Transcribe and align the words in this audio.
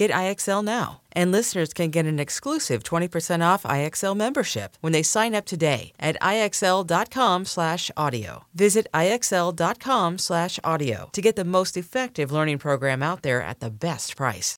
Get 0.00 0.10
IXL 0.12 0.64
now. 0.64 1.02
And 1.12 1.30
listeners 1.30 1.74
can 1.74 1.90
get 1.90 2.06
an 2.06 2.18
exclusive 2.18 2.82
20% 2.82 3.46
off 3.46 3.64
IXL 3.64 4.16
membership 4.16 4.78
when 4.80 4.94
they 4.94 5.02
sign 5.02 5.34
up 5.34 5.44
today 5.44 5.92
at 6.00 6.16
IXL.com/audio. 6.22 8.44
Visit 8.54 8.86
IXL.com/audio 8.94 11.10
to 11.12 11.20
get 11.20 11.36
the 11.36 11.44
most 11.44 11.76
effective 11.76 12.32
learning 12.32 12.56
program 12.56 13.02
out 13.02 13.20
there 13.20 13.42
at 13.42 13.60
the 13.60 13.68
best 13.68 14.16
price. 14.16 14.56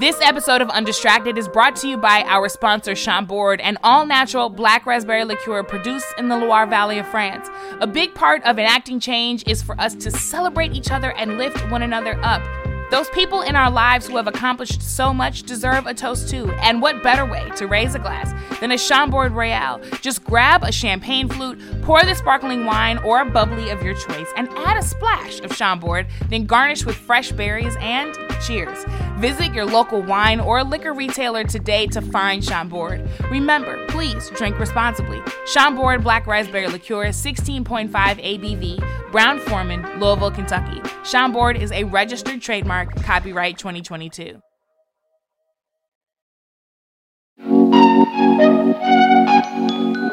This 0.00 0.20
episode 0.20 0.60
of 0.60 0.68
Undistracted 0.70 1.38
is 1.38 1.46
brought 1.46 1.76
to 1.76 1.86
you 1.86 1.96
by 1.96 2.24
our 2.26 2.48
sponsor, 2.48 2.96
Chambord, 2.96 3.60
an 3.60 3.78
all 3.84 4.06
natural 4.06 4.48
black 4.48 4.86
raspberry 4.86 5.24
liqueur 5.24 5.62
produced 5.62 6.12
in 6.18 6.28
the 6.28 6.36
Loire 6.36 6.66
Valley 6.66 6.98
of 6.98 7.06
France. 7.06 7.48
A 7.80 7.86
big 7.86 8.12
part 8.16 8.42
of 8.42 8.58
enacting 8.58 8.98
change 8.98 9.44
is 9.46 9.62
for 9.62 9.80
us 9.80 9.94
to 9.94 10.10
celebrate 10.10 10.72
each 10.72 10.90
other 10.90 11.12
and 11.12 11.38
lift 11.38 11.70
one 11.70 11.82
another 11.82 12.18
up. 12.24 12.42
Those 12.90 13.08
people 13.10 13.42
in 13.42 13.56
our 13.56 13.70
lives 13.70 14.06
who 14.06 14.16
have 14.16 14.26
accomplished 14.26 14.82
so 14.82 15.12
much 15.12 15.42
deserve 15.42 15.86
a 15.86 15.94
toast 15.94 16.28
too. 16.28 16.50
And 16.60 16.80
what 16.80 17.02
better 17.02 17.24
way 17.24 17.50
to 17.56 17.66
raise 17.66 17.94
a 17.94 17.98
glass 17.98 18.32
than 18.60 18.70
a 18.72 18.78
Chambord 18.78 19.32
Royale? 19.32 19.80
Just 20.00 20.22
grab 20.24 20.62
a 20.62 20.70
champagne 20.70 21.28
flute, 21.28 21.58
pour 21.82 22.02
the 22.02 22.14
sparkling 22.14 22.66
wine 22.66 22.98
or 22.98 23.20
a 23.20 23.30
bubbly 23.30 23.70
of 23.70 23.82
your 23.82 23.94
choice, 23.94 24.28
and 24.36 24.48
add 24.50 24.76
a 24.76 24.82
splash 24.82 25.40
of 25.40 25.54
Chambord, 25.56 26.06
then 26.28 26.46
garnish 26.46 26.84
with 26.84 26.96
fresh 26.96 27.32
berries 27.32 27.76
and 27.80 28.16
cheers. 28.42 28.84
Visit 29.24 29.54
your 29.54 29.64
local 29.64 30.02
wine 30.02 30.38
or 30.38 30.62
liquor 30.62 30.92
retailer 30.92 31.44
today 31.44 31.86
to 31.86 32.02
find 32.02 32.44
Chambord. 32.44 33.08
Remember, 33.30 33.82
please 33.86 34.28
drink 34.36 34.58
responsibly. 34.58 35.18
Chambord 35.46 36.02
Black 36.02 36.26
Raspberry 36.26 36.66
Liqueur, 36.66 37.06
16.5 37.06 37.88
ABV, 37.90 39.10
Brown 39.10 39.40
Forman, 39.40 39.80
Louisville, 39.98 40.30
Kentucky. 40.30 40.78
Chambord 41.04 41.56
is 41.56 41.72
a 41.72 41.84
registered 41.84 42.42
trademark, 42.42 42.94
copyright 42.96 43.56
2022. 43.56 44.42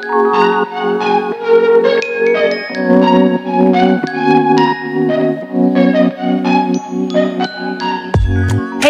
Hey 0.02 0.08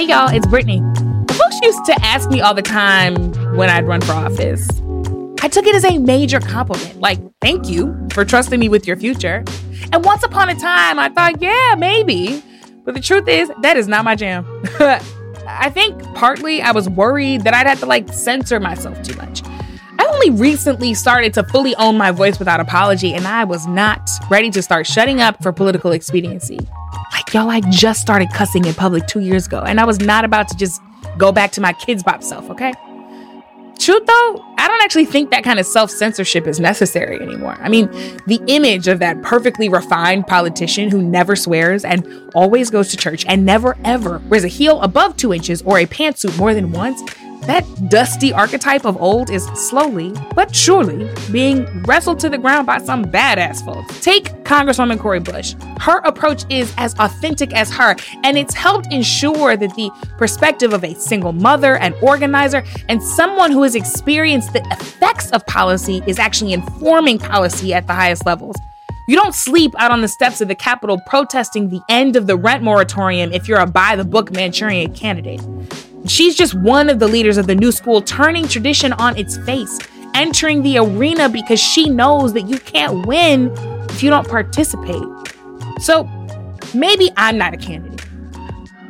y'all, 0.07 0.29
it's 0.29 0.47
Brittany. 0.47 0.79
Folks 1.29 1.59
used 1.63 1.83
to 1.83 1.97
ask 2.01 2.29
me 2.29 2.39
all 2.39 2.53
the 2.53 2.61
time 2.61 3.33
when 3.57 3.69
I'd 3.69 3.85
run 3.85 3.99
for 3.99 4.13
office. 4.13 4.65
I 5.41 5.49
took 5.49 5.65
it 5.65 5.75
as 5.75 5.83
a 5.83 5.97
major 5.97 6.39
compliment, 6.39 7.01
like, 7.01 7.19
thank 7.41 7.67
you 7.67 8.07
for 8.13 8.23
trusting 8.23 8.57
me 8.57 8.69
with 8.69 8.87
your 8.87 8.95
future. 8.95 9.43
And 9.91 10.05
once 10.05 10.23
upon 10.23 10.47
a 10.47 10.55
time, 10.55 10.97
I 10.97 11.09
thought, 11.09 11.41
yeah, 11.41 11.75
maybe. 11.77 12.41
But 12.85 12.93
the 12.93 13.01
truth 13.01 13.27
is, 13.27 13.51
that 13.63 13.75
is 13.75 13.89
not 13.89 14.05
my 14.05 14.15
jam. 14.15 14.45
I 15.45 15.69
think 15.71 16.01
partly 16.15 16.61
I 16.61 16.71
was 16.71 16.87
worried 16.87 17.41
that 17.41 17.53
I'd 17.53 17.67
have 17.67 17.81
to 17.81 17.85
like 17.85 18.13
censor 18.13 18.61
myself 18.61 19.03
too 19.03 19.15
much. 19.15 19.41
Only 20.23 20.39
recently 20.39 20.93
started 20.93 21.33
to 21.33 21.43
fully 21.43 21.75
own 21.77 21.97
my 21.97 22.11
voice 22.11 22.37
without 22.37 22.59
apology, 22.59 23.15
and 23.15 23.25
I 23.25 23.43
was 23.43 23.65
not 23.65 24.07
ready 24.29 24.51
to 24.51 24.61
start 24.61 24.85
shutting 24.85 25.19
up 25.19 25.41
for 25.41 25.51
political 25.51 25.93
expediency. 25.93 26.59
Like, 27.11 27.33
y'all, 27.33 27.49
I 27.49 27.59
just 27.71 28.01
started 28.01 28.29
cussing 28.31 28.65
in 28.65 28.75
public 28.75 29.07
two 29.07 29.21
years 29.21 29.47
ago, 29.47 29.61
and 29.61 29.79
I 29.79 29.85
was 29.85 29.99
not 29.99 30.23
about 30.23 30.47
to 30.49 30.57
just 30.57 30.79
go 31.17 31.31
back 31.31 31.51
to 31.53 31.61
my 31.61 31.73
Kidz 31.73 32.03
Bop 32.03 32.21
self, 32.21 32.51
okay? 32.51 32.71
Truth 33.79 34.05
though, 34.05 34.45
I 34.59 34.67
don't 34.67 34.83
actually 34.83 35.05
think 35.05 35.31
that 35.31 35.43
kind 35.43 35.59
of 35.59 35.65
self 35.65 35.89
censorship 35.89 36.45
is 36.45 36.59
necessary 36.59 37.19
anymore. 37.19 37.57
I 37.59 37.67
mean, 37.67 37.87
the 38.27 38.39
image 38.45 38.87
of 38.87 38.99
that 38.99 39.23
perfectly 39.23 39.69
refined 39.69 40.27
politician 40.27 40.91
who 40.91 41.01
never 41.01 41.35
swears 41.35 41.83
and 41.83 42.07
always 42.35 42.69
goes 42.69 42.89
to 42.89 42.97
church 42.97 43.25
and 43.27 43.43
never 43.43 43.75
ever 43.85 44.19
wears 44.29 44.43
a 44.43 44.49
heel 44.49 44.79
above 44.81 45.17
two 45.17 45.33
inches 45.33 45.63
or 45.63 45.79
a 45.79 45.87
pantsuit 45.87 46.37
more 46.37 46.53
than 46.53 46.71
once 46.71 47.01
that 47.41 47.65
dusty 47.89 48.33
archetype 48.33 48.85
of 48.85 49.01
old 49.01 49.29
is 49.29 49.45
slowly, 49.55 50.13
but 50.35 50.55
surely, 50.55 51.09
being 51.31 51.65
wrestled 51.83 52.19
to 52.19 52.29
the 52.29 52.37
ground 52.37 52.67
by 52.67 52.77
some 52.77 53.05
badass 53.05 53.63
folks. 53.65 53.99
Take 54.01 54.25
Congresswoman 54.43 54.99
Cori 54.99 55.19
Bush. 55.19 55.55
Her 55.79 55.99
approach 55.99 56.43
is 56.49 56.73
as 56.77 56.93
authentic 56.99 57.53
as 57.53 57.71
her, 57.73 57.95
and 58.23 58.37
it's 58.37 58.53
helped 58.53 58.91
ensure 58.91 59.57
that 59.57 59.75
the 59.75 59.89
perspective 60.17 60.73
of 60.73 60.83
a 60.83 60.93
single 60.95 61.33
mother, 61.33 61.77
an 61.77 61.93
organizer, 62.01 62.63
and 62.89 63.01
someone 63.01 63.51
who 63.51 63.63
has 63.63 63.75
experienced 63.75 64.53
the 64.53 64.65
effects 64.71 65.31
of 65.31 65.45
policy 65.47 66.01
is 66.05 66.19
actually 66.19 66.53
informing 66.53 67.17
policy 67.17 67.73
at 67.73 67.87
the 67.87 67.93
highest 67.93 68.25
levels. 68.25 68.55
You 69.07 69.15
don't 69.15 69.35
sleep 69.35 69.73
out 69.77 69.91
on 69.91 70.01
the 70.01 70.07
steps 70.07 70.41
of 70.41 70.47
the 70.47 70.55
Capitol 70.55 70.99
protesting 71.07 71.69
the 71.69 71.81
end 71.89 72.15
of 72.15 72.27
the 72.27 72.37
rent 72.37 72.63
moratorium 72.63 73.33
if 73.33 73.47
you're 73.47 73.59
a 73.59 73.65
by 73.65 73.95
the 73.95 74.05
book 74.05 74.31
Manchurian 74.31 74.93
candidate. 74.93 75.41
She's 76.07 76.35
just 76.35 76.53
one 76.53 76.89
of 76.89 76.99
the 76.99 77.07
leaders 77.07 77.37
of 77.37 77.47
the 77.47 77.55
new 77.55 77.71
school 77.71 78.01
turning 78.01 78.47
tradition 78.47 78.93
on 78.93 79.17
its 79.17 79.37
face, 79.39 79.79
entering 80.13 80.63
the 80.63 80.77
arena 80.79 81.29
because 81.29 81.59
she 81.59 81.89
knows 81.89 82.33
that 82.33 82.47
you 82.47 82.57
can't 82.57 83.05
win 83.05 83.51
if 83.89 84.01
you 84.01 84.09
don't 84.09 84.27
participate. 84.27 85.03
So 85.79 86.03
maybe 86.73 87.11
I'm 87.17 87.37
not 87.37 87.53
a 87.53 87.57
candidate, 87.57 88.05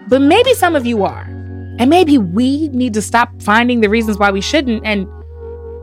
but 0.08 0.22
maybe 0.22 0.54
some 0.54 0.76
of 0.76 0.86
you 0.86 1.04
are. 1.04 1.24
And 1.80 1.90
maybe 1.90 2.18
we 2.18 2.68
need 2.70 2.94
to 2.94 3.02
stop 3.02 3.30
finding 3.42 3.82
the 3.82 3.90
reasons 3.90 4.18
why 4.18 4.32
we 4.32 4.42
shouldn't 4.42 4.86
and 4.86 5.08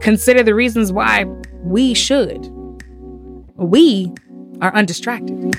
consider 0.01 0.43
the 0.43 0.55
reasons 0.55 0.93
why 0.93 1.25
we 1.63 1.95
should. 1.95 2.47
We 3.57 4.13
are 4.61 4.75
undistracted. 4.75 5.55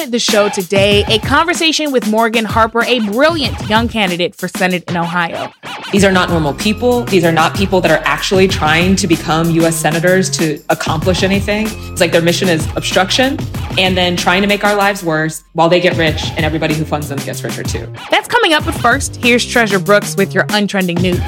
On 0.00 0.10
the 0.12 0.18
show 0.18 0.48
today, 0.48 1.04
a 1.08 1.18
conversation 1.18 1.90
with 1.90 2.08
Morgan 2.08 2.44
Harper, 2.44 2.84
a 2.84 3.00
brilliant 3.00 3.60
young 3.68 3.88
candidate 3.88 4.34
for 4.34 4.46
Senate 4.46 4.84
in 4.88 4.96
Ohio. 4.96 5.52
These 5.90 6.04
are 6.04 6.12
not 6.12 6.28
normal 6.28 6.54
people. 6.54 7.02
These 7.04 7.24
are 7.24 7.32
not 7.32 7.56
people 7.56 7.80
that 7.80 7.90
are 7.90 8.02
actually 8.06 8.46
trying 8.46 8.94
to 8.96 9.08
become 9.08 9.50
US 9.50 9.74
senators 9.74 10.30
to 10.38 10.62
accomplish 10.68 11.22
anything. 11.22 11.66
It's 11.90 12.00
like 12.00 12.12
their 12.12 12.22
mission 12.22 12.48
is 12.48 12.64
obstruction 12.76 13.38
and 13.76 13.96
then 13.96 14.16
trying 14.16 14.42
to 14.42 14.48
make 14.48 14.62
our 14.62 14.76
lives 14.76 15.02
worse 15.02 15.42
while 15.54 15.68
they 15.68 15.80
get 15.80 15.96
rich 15.96 16.30
and 16.36 16.44
everybody 16.44 16.74
who 16.74 16.84
funds 16.84 17.08
them 17.08 17.18
gets 17.18 17.42
richer 17.42 17.64
too. 17.64 17.92
That's 18.10 18.28
coming 18.28 18.52
up, 18.52 18.64
but 18.64 18.74
first, 18.76 19.16
here's 19.16 19.44
Treasure 19.44 19.80
Brooks 19.80 20.16
with 20.16 20.32
your 20.32 20.44
untrending 20.44 21.00
news. 21.02 21.18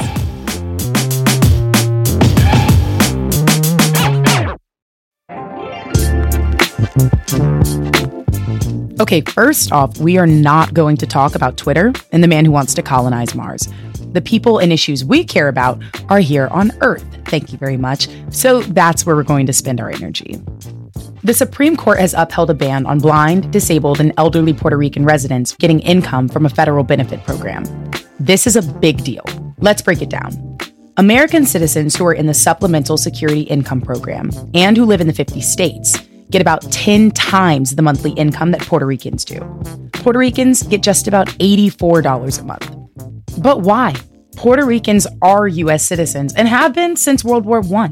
Okay, 9.00 9.22
first 9.22 9.72
off, 9.72 9.96
we 9.96 10.18
are 10.18 10.26
not 10.26 10.74
going 10.74 10.98
to 10.98 11.06
talk 11.06 11.34
about 11.34 11.56
Twitter 11.56 11.90
and 12.12 12.22
the 12.22 12.28
man 12.28 12.44
who 12.44 12.50
wants 12.50 12.74
to 12.74 12.82
colonize 12.82 13.34
Mars. 13.34 13.66
The 14.12 14.20
people 14.20 14.58
and 14.58 14.70
issues 14.70 15.06
we 15.06 15.24
care 15.24 15.48
about 15.48 15.82
are 16.10 16.18
here 16.18 16.48
on 16.48 16.70
Earth. 16.82 17.06
Thank 17.24 17.50
you 17.50 17.56
very 17.56 17.78
much. 17.78 18.08
So 18.28 18.60
that's 18.60 19.06
where 19.06 19.16
we're 19.16 19.22
going 19.22 19.46
to 19.46 19.54
spend 19.54 19.80
our 19.80 19.88
energy. 19.88 20.38
The 21.24 21.32
Supreme 21.32 21.78
Court 21.78 21.98
has 21.98 22.12
upheld 22.12 22.50
a 22.50 22.54
ban 22.54 22.84
on 22.84 22.98
blind, 22.98 23.50
disabled, 23.50 24.00
and 24.00 24.12
elderly 24.18 24.52
Puerto 24.52 24.76
Rican 24.76 25.06
residents 25.06 25.54
getting 25.54 25.80
income 25.80 26.28
from 26.28 26.44
a 26.44 26.50
federal 26.50 26.84
benefit 26.84 27.24
program. 27.24 27.64
This 28.18 28.46
is 28.46 28.54
a 28.54 28.62
big 28.62 29.02
deal. 29.02 29.24
Let's 29.56 29.80
break 29.80 30.02
it 30.02 30.10
down. 30.10 30.58
American 30.98 31.46
citizens 31.46 31.96
who 31.96 32.04
are 32.04 32.12
in 32.12 32.26
the 32.26 32.34
Supplemental 32.34 32.98
Security 32.98 33.42
Income 33.42 33.80
Program 33.80 34.30
and 34.52 34.76
who 34.76 34.84
live 34.84 35.00
in 35.00 35.06
the 35.06 35.14
50 35.14 35.40
states 35.40 35.96
get 36.30 36.40
about 36.40 36.62
10 36.72 37.10
times 37.10 37.74
the 37.74 37.82
monthly 37.82 38.12
income 38.12 38.52
that 38.52 38.62
Puerto 38.62 38.86
Ricans 38.86 39.24
do. 39.24 39.40
Puerto 39.92 40.18
Ricans 40.18 40.62
get 40.62 40.82
just 40.82 41.08
about 41.08 41.28
$84 41.38 42.40
a 42.40 42.44
month. 42.44 43.42
But 43.42 43.60
why? 43.62 43.94
Puerto 44.36 44.64
Ricans 44.64 45.06
are 45.22 45.48
U.S. 45.48 45.84
citizens 45.84 46.34
and 46.34 46.48
have 46.48 46.72
been 46.72 46.96
since 46.96 47.24
World 47.24 47.44
War 47.44 47.62
I. 47.74 47.90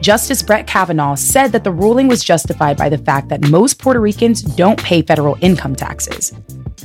Justice 0.00 0.42
Brett 0.42 0.66
Kavanaugh 0.66 1.14
said 1.14 1.48
that 1.48 1.64
the 1.64 1.72
ruling 1.72 2.08
was 2.08 2.24
justified 2.24 2.76
by 2.76 2.88
the 2.88 2.98
fact 2.98 3.28
that 3.28 3.48
most 3.48 3.78
Puerto 3.78 4.00
Ricans 4.00 4.42
don't 4.42 4.82
pay 4.82 5.02
federal 5.02 5.36
income 5.40 5.76
taxes. 5.76 6.32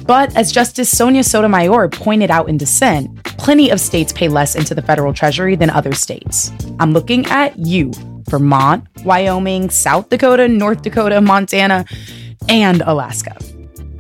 But 0.06 0.36
as 0.36 0.52
Justice 0.52 0.90
Sonia 0.90 1.24
Sotomayor 1.24 1.90
pointed 1.90 2.30
out 2.30 2.50
in 2.50 2.58
dissent, 2.58 3.24
plenty 3.24 3.70
of 3.70 3.80
states 3.80 4.12
pay 4.12 4.28
less 4.28 4.56
into 4.56 4.76
the 4.76 4.82
federal 4.82 5.14
treasury 5.14 5.56
than 5.56 5.70
other 5.70 5.94
states. 5.94 6.52
I'm 6.80 6.92
looking 6.92 7.26
at 7.28 7.58
you, 7.58 7.92
Vermont, 8.30 8.86
Wyoming, 9.04 9.70
South 9.70 10.10
Dakota, 10.10 10.48
North 10.48 10.82
Dakota, 10.82 11.22
Montana, 11.22 11.86
and 12.50 12.82
Alaska. 12.82 13.38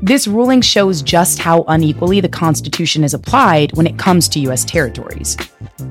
This 0.02 0.28
ruling 0.28 0.62
shows 0.62 1.02
just 1.02 1.40
how 1.40 1.64
unequally 1.68 2.20
the 2.20 2.30
Constitution 2.30 3.04
is 3.04 3.14
applied 3.14 3.76
when 3.76 3.88
it 3.88 3.98
comes 3.98 4.28
to 4.30 4.40
U.S. 4.42 4.64
territories. 4.64 5.36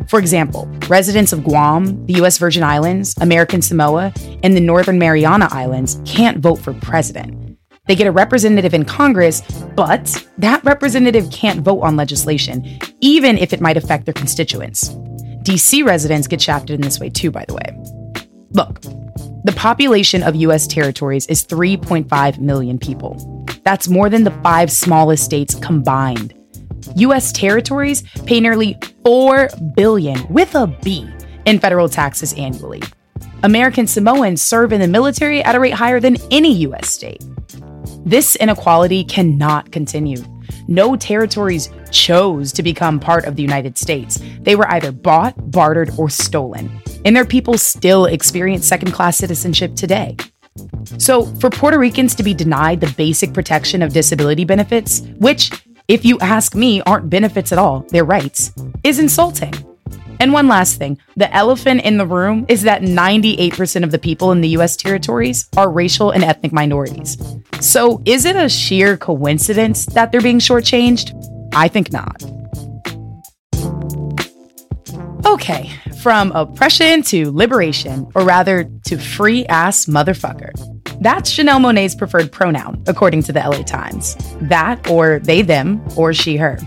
For 0.08 0.19
example, 0.19 0.69
residents 0.88 1.32
of 1.32 1.42
Guam, 1.42 2.06
the 2.06 2.14
U.S. 2.14 2.38
Virgin 2.38 2.62
Islands, 2.62 3.14
American 3.20 3.60
Samoa, 3.60 4.12
and 4.42 4.56
the 4.56 4.60
Northern 4.60 4.98
Mariana 4.98 5.48
Islands 5.50 6.00
can't 6.04 6.38
vote 6.38 6.56
for 6.60 6.75
president. 6.75 7.58
They 7.86 7.96
get 7.96 8.06
a 8.06 8.12
representative 8.12 8.72
in 8.72 8.84
Congress, 8.84 9.42
but 9.75 10.26
that 10.38 10.64
representative 10.64 11.31
can't 11.31 11.60
vote 11.60 11.81
on 11.81 11.96
legislation, 11.96 12.78
even 13.00 13.36
if 13.36 13.52
it 13.52 13.60
might 13.60 13.76
affect 13.76 14.04
their 14.04 14.14
constituents. 14.14 14.90
DC 15.42 15.84
residents 15.84 16.26
get 16.26 16.40
shafted 16.40 16.76
in 16.76 16.81
this 16.81 16.98
way 17.00 17.10
too, 17.10 17.31
by 17.31 17.44
the 17.46 17.54
way. 17.54 18.03
Look, 18.54 18.80
the 19.42 19.52
population 19.56 20.22
of 20.22 20.36
US 20.36 20.68
territories 20.68 21.26
is 21.26 21.44
3.5 21.44 22.38
million 22.38 22.78
people. 22.78 23.44
That's 23.64 23.88
more 23.88 24.08
than 24.08 24.22
the 24.22 24.30
five 24.42 24.70
smallest 24.70 25.24
states 25.24 25.56
combined. 25.56 26.34
US 26.94 27.32
territories 27.32 28.02
pay 28.26 28.40
nearly 28.40 28.78
4 29.04 29.48
billion 29.74 30.24
with 30.32 30.54
a 30.54 30.68
B 30.68 31.10
in 31.46 31.58
federal 31.58 31.88
taxes 31.88 32.32
annually. 32.34 32.80
American 33.42 33.88
Samoans 33.88 34.40
serve 34.40 34.72
in 34.72 34.80
the 34.80 34.86
military 34.86 35.42
at 35.42 35.56
a 35.56 35.60
rate 35.60 35.74
higher 35.74 35.98
than 35.98 36.16
any 36.30 36.54
US 36.68 36.88
state. 36.88 37.24
This 38.06 38.36
inequality 38.36 39.02
cannot 39.02 39.72
continue. 39.72 40.22
No 40.68 40.94
territories 40.94 41.70
chose 41.94 42.52
to 42.52 42.62
become 42.62 43.00
part 43.00 43.25
of 43.25 43.37
the 43.37 43.43
United 43.43 43.79
States. 43.79 44.20
They 44.41 44.56
were 44.56 44.70
either 44.70 44.93
bought, 44.93 45.50
bartered, 45.50 45.91
or 45.96 46.11
stolen. 46.11 46.70
And 47.06 47.17
their 47.17 47.25
people 47.25 47.56
still 47.56 48.05
experience 48.05 48.67
second 48.67 48.93
class 48.93 49.17
citizenship 49.17 49.75
today. 49.75 50.17
So, 50.99 51.25
for 51.41 51.50
Puerto 51.50 51.79
Ricans 51.79 52.14
to 52.17 52.23
be 52.23 52.35
denied 52.35 52.81
the 52.81 52.93
basic 52.96 53.32
protection 53.32 53.82
of 53.82 53.93
disability 53.93 54.44
benefits, 54.44 55.00
which, 55.19 55.50
if 55.88 56.05
you 56.05 56.19
ask 56.20 56.55
me, 56.55 56.81
aren't 56.82 57.11
benefits 57.11 57.50
at 57.52 57.58
all, 57.58 57.87
they're 57.88 58.05
rights, 58.05 58.52
is 58.85 58.99
insulting. 58.99 59.52
And 60.20 60.32
one 60.32 60.46
last 60.46 60.79
thing 60.79 60.99
the 61.17 61.32
elephant 61.35 61.82
in 61.82 61.99
the 61.99 62.06
room 62.06 62.46
is 62.49 62.62
that 62.62 62.82
98% 62.82 63.82
of 63.82 63.91
the 63.91 63.99
people 63.99 64.32
in 64.32 64.41
the 64.41 64.50
US 64.50 64.76
territories 64.76 65.49
are 65.56 65.70
racial 65.70 66.12
and 66.12 66.23
ethnic 66.23 66.52
minorities. 66.52 67.17
So 67.61 68.00
is 68.05 68.25
it 68.25 68.37
a 68.37 68.49
sheer 68.49 68.96
coincidence 68.96 69.87
that 69.87 70.12
they're 70.12 70.20
being 70.20 70.38
shortchanged? 70.38 71.33
I 71.54 71.68
think 71.68 71.92
not. 71.92 72.22
Okay, 75.26 75.70
from 76.02 76.32
oppression 76.32 77.02
to 77.04 77.32
liberation, 77.32 78.06
or 78.14 78.24
rather 78.24 78.70
to 78.86 78.98
free 78.98 79.46
ass 79.46 79.86
motherfucker. 79.86 80.52
That's 81.00 81.34
Janelle 81.34 81.60
Monáe's 81.60 81.94
preferred 81.94 82.30
pronoun, 82.30 82.82
according 82.86 83.22
to 83.24 83.32
the 83.32 83.40
LA 83.40 83.62
Times. 83.62 84.16
That, 84.42 84.88
or 84.88 85.18
they, 85.20 85.42
them, 85.42 85.82
or 85.96 86.12
she, 86.12 86.36
her. 86.36 86.58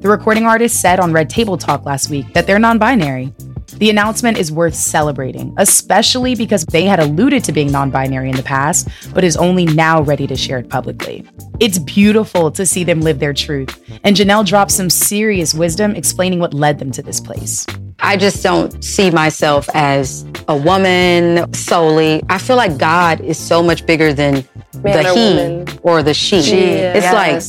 The 0.00 0.08
recording 0.08 0.44
artist 0.46 0.80
said 0.80 1.00
on 1.00 1.12
Red 1.12 1.28
Table 1.28 1.58
Talk 1.58 1.84
last 1.84 2.08
week 2.10 2.32
that 2.32 2.46
they're 2.46 2.58
non 2.58 2.78
binary. 2.78 3.34
The 3.78 3.90
announcement 3.90 4.38
is 4.38 4.50
worth 4.50 4.74
celebrating, 4.74 5.52
especially 5.58 6.34
because 6.34 6.64
they 6.66 6.84
had 6.84 6.98
alluded 6.98 7.44
to 7.44 7.52
being 7.52 7.70
non 7.70 7.90
binary 7.90 8.30
in 8.30 8.36
the 8.36 8.42
past, 8.42 8.88
but 9.12 9.22
is 9.22 9.36
only 9.36 9.66
now 9.66 10.00
ready 10.02 10.26
to 10.28 10.36
share 10.36 10.58
it 10.58 10.68
publicly. 10.70 11.24
It's 11.60 11.78
beautiful 11.78 12.50
to 12.52 12.64
see 12.64 12.84
them 12.84 13.00
live 13.02 13.18
their 13.18 13.34
truth, 13.34 13.78
and 14.04 14.16
Janelle 14.16 14.46
drops 14.46 14.74
some 14.74 14.88
serious 14.88 15.52
wisdom 15.54 15.94
explaining 15.94 16.38
what 16.38 16.54
led 16.54 16.78
them 16.78 16.90
to 16.92 17.02
this 17.02 17.20
place. 17.20 17.66
I 18.00 18.16
just 18.16 18.42
don't 18.42 18.82
see 18.84 19.10
myself 19.10 19.68
as 19.74 20.26
a 20.48 20.56
woman 20.56 21.52
solely. 21.54 22.22
I 22.28 22.38
feel 22.38 22.56
like 22.56 22.78
God 22.78 23.20
is 23.20 23.38
so 23.38 23.62
much 23.62 23.86
bigger 23.86 24.12
than 24.12 24.44
Man 24.82 25.02
the 25.02 25.10
or 25.10 25.14
he 25.14 25.34
woman. 25.34 25.68
or 25.82 26.02
the 26.02 26.12
she. 26.14 26.42
She, 26.42 26.56
It's 26.58 27.04
yes. 27.04 27.14
like 27.14 27.42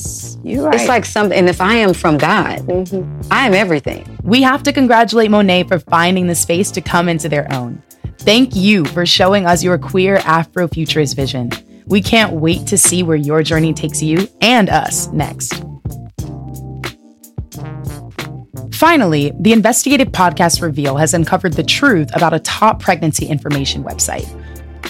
You're 0.48 0.66
right. 0.66 0.76
it's 0.80 0.88
like 0.88 1.06
something. 1.06 1.38
And 1.38 1.50
if 1.50 1.62
I 1.62 1.76
am 1.76 1.94
from 1.94 2.18
God, 2.18 2.60
Mm-hmm. 2.60 3.32
I 3.32 3.46
am 3.48 3.54
everything. 3.54 4.18
We 4.24 4.42
have 4.42 4.64
to 4.64 4.74
congratulate 4.74 5.30
Monáe 5.30 5.68
for 5.68 5.80
finding 5.80 6.28
the 6.28 6.36
space 6.36 6.72
to 6.72 6.82
come 6.82 7.10
into 7.10 7.28
their 7.30 7.52
own. 7.54 7.82
Thank 8.20 8.56
you 8.56 8.86
for 8.86 9.06
showing 9.06 9.46
us 9.46 9.64
your 9.64 9.78
queer 9.78 10.18
Afrofuturist 10.18 11.16
vision. 11.16 11.52
We 11.86 12.02
can't 12.02 12.34
wait 12.34 12.68
to 12.68 12.78
see 12.78 13.04
where 13.04 13.16
your 13.16 13.44
journey 13.44 13.74
takes 13.74 14.02
you 14.02 14.28
and 14.42 14.70
us 14.70 15.08
next. 15.08 15.64
Finally, 18.74 19.32
the 19.40 19.54
investigative 19.54 20.10
podcast 20.10 20.62
Reveal 20.62 20.98
has 20.98 21.14
uncovered 21.14 21.54
the 21.54 21.64
truth 21.64 22.10
about 22.16 22.34
a 22.34 22.40
top 22.40 22.80
pregnancy 22.82 23.26
information 23.26 23.84
website. 23.84 24.28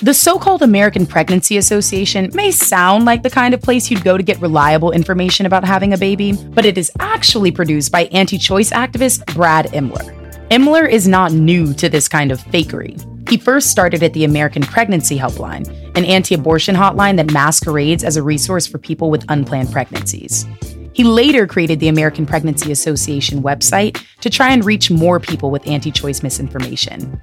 The 0.04 0.14
so 0.14 0.38
called 0.38 0.62
American 0.62 1.08
Pregnancy 1.08 1.58
Association 1.58 2.30
may 2.36 2.52
sound 2.52 3.06
like 3.06 3.24
the 3.24 3.32
kind 3.32 3.56
of 3.56 3.62
place 3.62 3.90
you'd 3.90 4.04
go 4.04 4.16
to 4.16 4.22
get 4.22 4.40
reliable 4.40 4.92
information 4.92 5.48
about 5.48 5.66
having 5.66 5.92
a 5.92 5.98
baby, 5.98 6.34
but 6.34 6.66
it 6.66 6.78
is 6.78 6.92
actually 7.00 7.52
produced 7.52 7.92
by 7.92 8.04
anti 8.06 8.38
choice 8.38 8.70
activist 8.70 9.26
Brad 9.34 9.66
Imler. 9.68 10.14
Imler 10.50 10.88
is 10.88 11.08
not 11.08 11.32
new 11.32 11.74
to 11.74 11.90
this 11.90 12.08
kind 12.08 12.32
of 12.32 12.40
fakery. 12.40 12.96
He 13.28 13.38
first 13.38 13.72
started 13.72 14.04
at 14.04 14.14
the 14.14 14.24
American 14.24 14.62
Pregnancy 14.62 15.18
Helpline, 15.18 15.68
an 15.98 16.06
anti 16.06 16.36
abortion 16.36 16.76
hotline 16.76 17.16
that 17.18 17.34
masquerades 17.34 18.04
as 18.04 18.18
a 18.18 18.24
resource 18.24 18.68
for 18.68 18.78
people 18.78 19.10
with 19.10 19.26
unplanned 19.30 19.72
pregnancies. 19.72 20.46
He 20.94 21.06
later 21.06 21.48
created 21.48 21.80
the 21.80 21.88
American 21.88 22.28
Pregnancy 22.28 22.72
Association 22.72 23.42
website 23.42 24.00
to 24.22 24.30
try 24.30 24.52
and 24.52 24.64
reach 24.64 24.92
more 24.92 25.20
people 25.20 25.50
with 25.50 25.66
anti 25.68 25.92
choice 25.92 26.22
misinformation. 26.22 27.20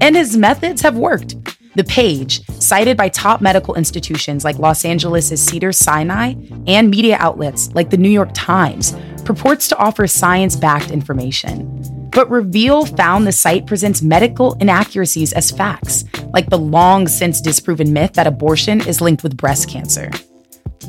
And 0.00 0.16
his 0.16 0.34
methods 0.34 0.80
have 0.80 0.96
worked. 0.96 1.36
The 1.76 1.84
page, 1.84 2.40
cited 2.58 2.96
by 2.96 3.10
top 3.10 3.42
medical 3.42 3.74
institutions 3.74 4.44
like 4.44 4.58
Los 4.58 4.86
Angeles' 4.86 5.44
Cedar 5.44 5.72
Sinai 5.72 6.32
and 6.66 6.88
media 6.88 7.18
outlets 7.20 7.70
like 7.74 7.90
the 7.90 7.98
New 7.98 8.08
York 8.08 8.30
Times, 8.32 8.96
purports 9.26 9.68
to 9.68 9.76
offer 9.76 10.06
science 10.06 10.56
backed 10.56 10.90
information. 10.90 11.82
But 12.12 12.30
Reveal 12.30 12.86
found 12.86 13.26
the 13.26 13.32
site 13.32 13.66
presents 13.66 14.00
medical 14.00 14.54
inaccuracies 14.54 15.34
as 15.34 15.50
facts, 15.50 16.06
like 16.32 16.48
the 16.48 16.56
long 16.56 17.08
since 17.08 17.42
disproven 17.42 17.92
myth 17.92 18.14
that 18.14 18.26
abortion 18.26 18.80
is 18.88 19.02
linked 19.02 19.22
with 19.22 19.36
breast 19.36 19.68
cancer. 19.68 20.10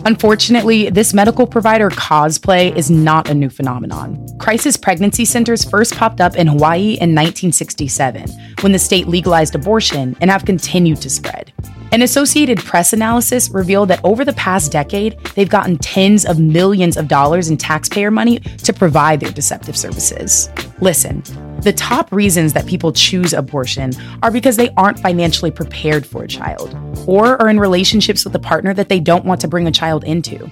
Unfortunately, 0.05 0.89
this 0.89 1.13
medical 1.13 1.47
provider 1.47 1.89
cosplay 1.89 2.75
is 2.75 2.89
not 2.89 3.29
a 3.29 3.33
new 3.33 3.49
phenomenon. 3.49 4.25
Crisis 4.39 4.77
pregnancy 4.77 5.25
centers 5.25 5.63
first 5.63 5.95
popped 5.95 6.21
up 6.21 6.35
in 6.35 6.47
Hawaii 6.47 6.93
in 6.93 7.13
1967 7.13 8.29
when 8.61 8.71
the 8.71 8.79
state 8.79 9.07
legalized 9.07 9.55
abortion 9.55 10.15
and 10.21 10.31
have 10.31 10.45
continued 10.45 11.01
to 11.01 11.09
spread. 11.09 11.51
An 11.93 12.01
Associated 12.01 12.59
Press 12.59 12.91
analysis 12.91 13.49
revealed 13.49 13.87
that 13.89 14.01
over 14.03 14.25
the 14.25 14.33
past 14.33 14.73
decade, 14.73 15.17
they've 15.35 15.47
gotten 15.47 15.77
tens 15.77 16.25
of 16.25 16.37
millions 16.37 16.97
of 16.97 17.07
dollars 17.07 17.49
in 17.49 17.55
taxpayer 17.55 18.11
money 18.11 18.39
to 18.39 18.73
provide 18.73 19.21
their 19.21 19.31
deceptive 19.31 19.77
services. 19.77 20.49
Listen, 20.81 21.23
the 21.61 21.71
top 21.71 22.11
reasons 22.11 22.51
that 22.53 22.67
people 22.67 22.91
choose 22.91 23.31
abortion 23.31 23.93
are 24.21 24.31
because 24.31 24.57
they 24.57 24.69
aren't 24.75 24.99
financially 24.99 25.49
prepared 25.49 26.05
for 26.05 26.23
a 26.23 26.27
child 26.27 26.75
or 27.07 27.41
are 27.41 27.49
in 27.49 27.57
relationships 27.57 28.25
with 28.25 28.35
a 28.35 28.39
partner 28.39 28.73
that 28.73 28.89
they 28.89 28.99
don't 28.99 29.23
want 29.23 29.39
to 29.41 29.47
bring 29.47 29.65
a 29.65 29.71
child 29.71 30.03
into. 30.03 30.51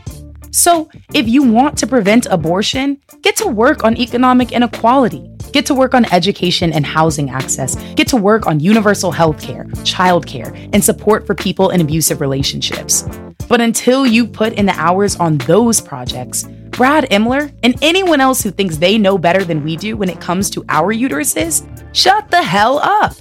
So, 0.55 0.89
if 1.13 1.27
you 1.27 1.43
want 1.43 1.77
to 1.79 1.85
prevent 1.85 2.27
abortion, 2.27 3.01
get 3.21 3.35
to 3.35 3.47
work 3.47 3.83
on 3.83 3.97
economic 3.97 4.53
inequality. 4.53 5.29
Get 5.51 5.65
to 5.65 5.75
work 5.75 5.93
on 5.93 6.05
education 6.13 6.71
and 6.71 6.85
housing 6.85 7.29
access. 7.29 7.75
Get 7.95 8.07
to 8.07 8.15
work 8.15 8.47
on 8.47 8.61
universal 8.61 9.11
health 9.11 9.41
care, 9.41 9.65
childcare, 9.83 10.69
and 10.71 10.81
support 10.81 11.27
for 11.27 11.35
people 11.35 11.71
in 11.71 11.81
abusive 11.81 12.21
relationships. 12.21 13.03
But 13.49 13.59
until 13.59 14.05
you 14.05 14.25
put 14.25 14.53
in 14.53 14.65
the 14.65 14.79
hours 14.79 15.17
on 15.17 15.39
those 15.39 15.81
projects, 15.81 16.43
Brad 16.69 17.09
Imler 17.09 17.53
and 17.61 17.77
anyone 17.81 18.21
else 18.21 18.41
who 18.41 18.49
thinks 18.49 18.77
they 18.77 18.97
know 18.97 19.17
better 19.17 19.43
than 19.43 19.61
we 19.61 19.75
do 19.75 19.97
when 19.97 20.07
it 20.07 20.21
comes 20.21 20.49
to 20.51 20.63
our 20.69 20.93
uteruses, 20.93 21.67
shut 21.93 22.31
the 22.31 22.41
hell 22.41 22.79
up. 22.79 23.13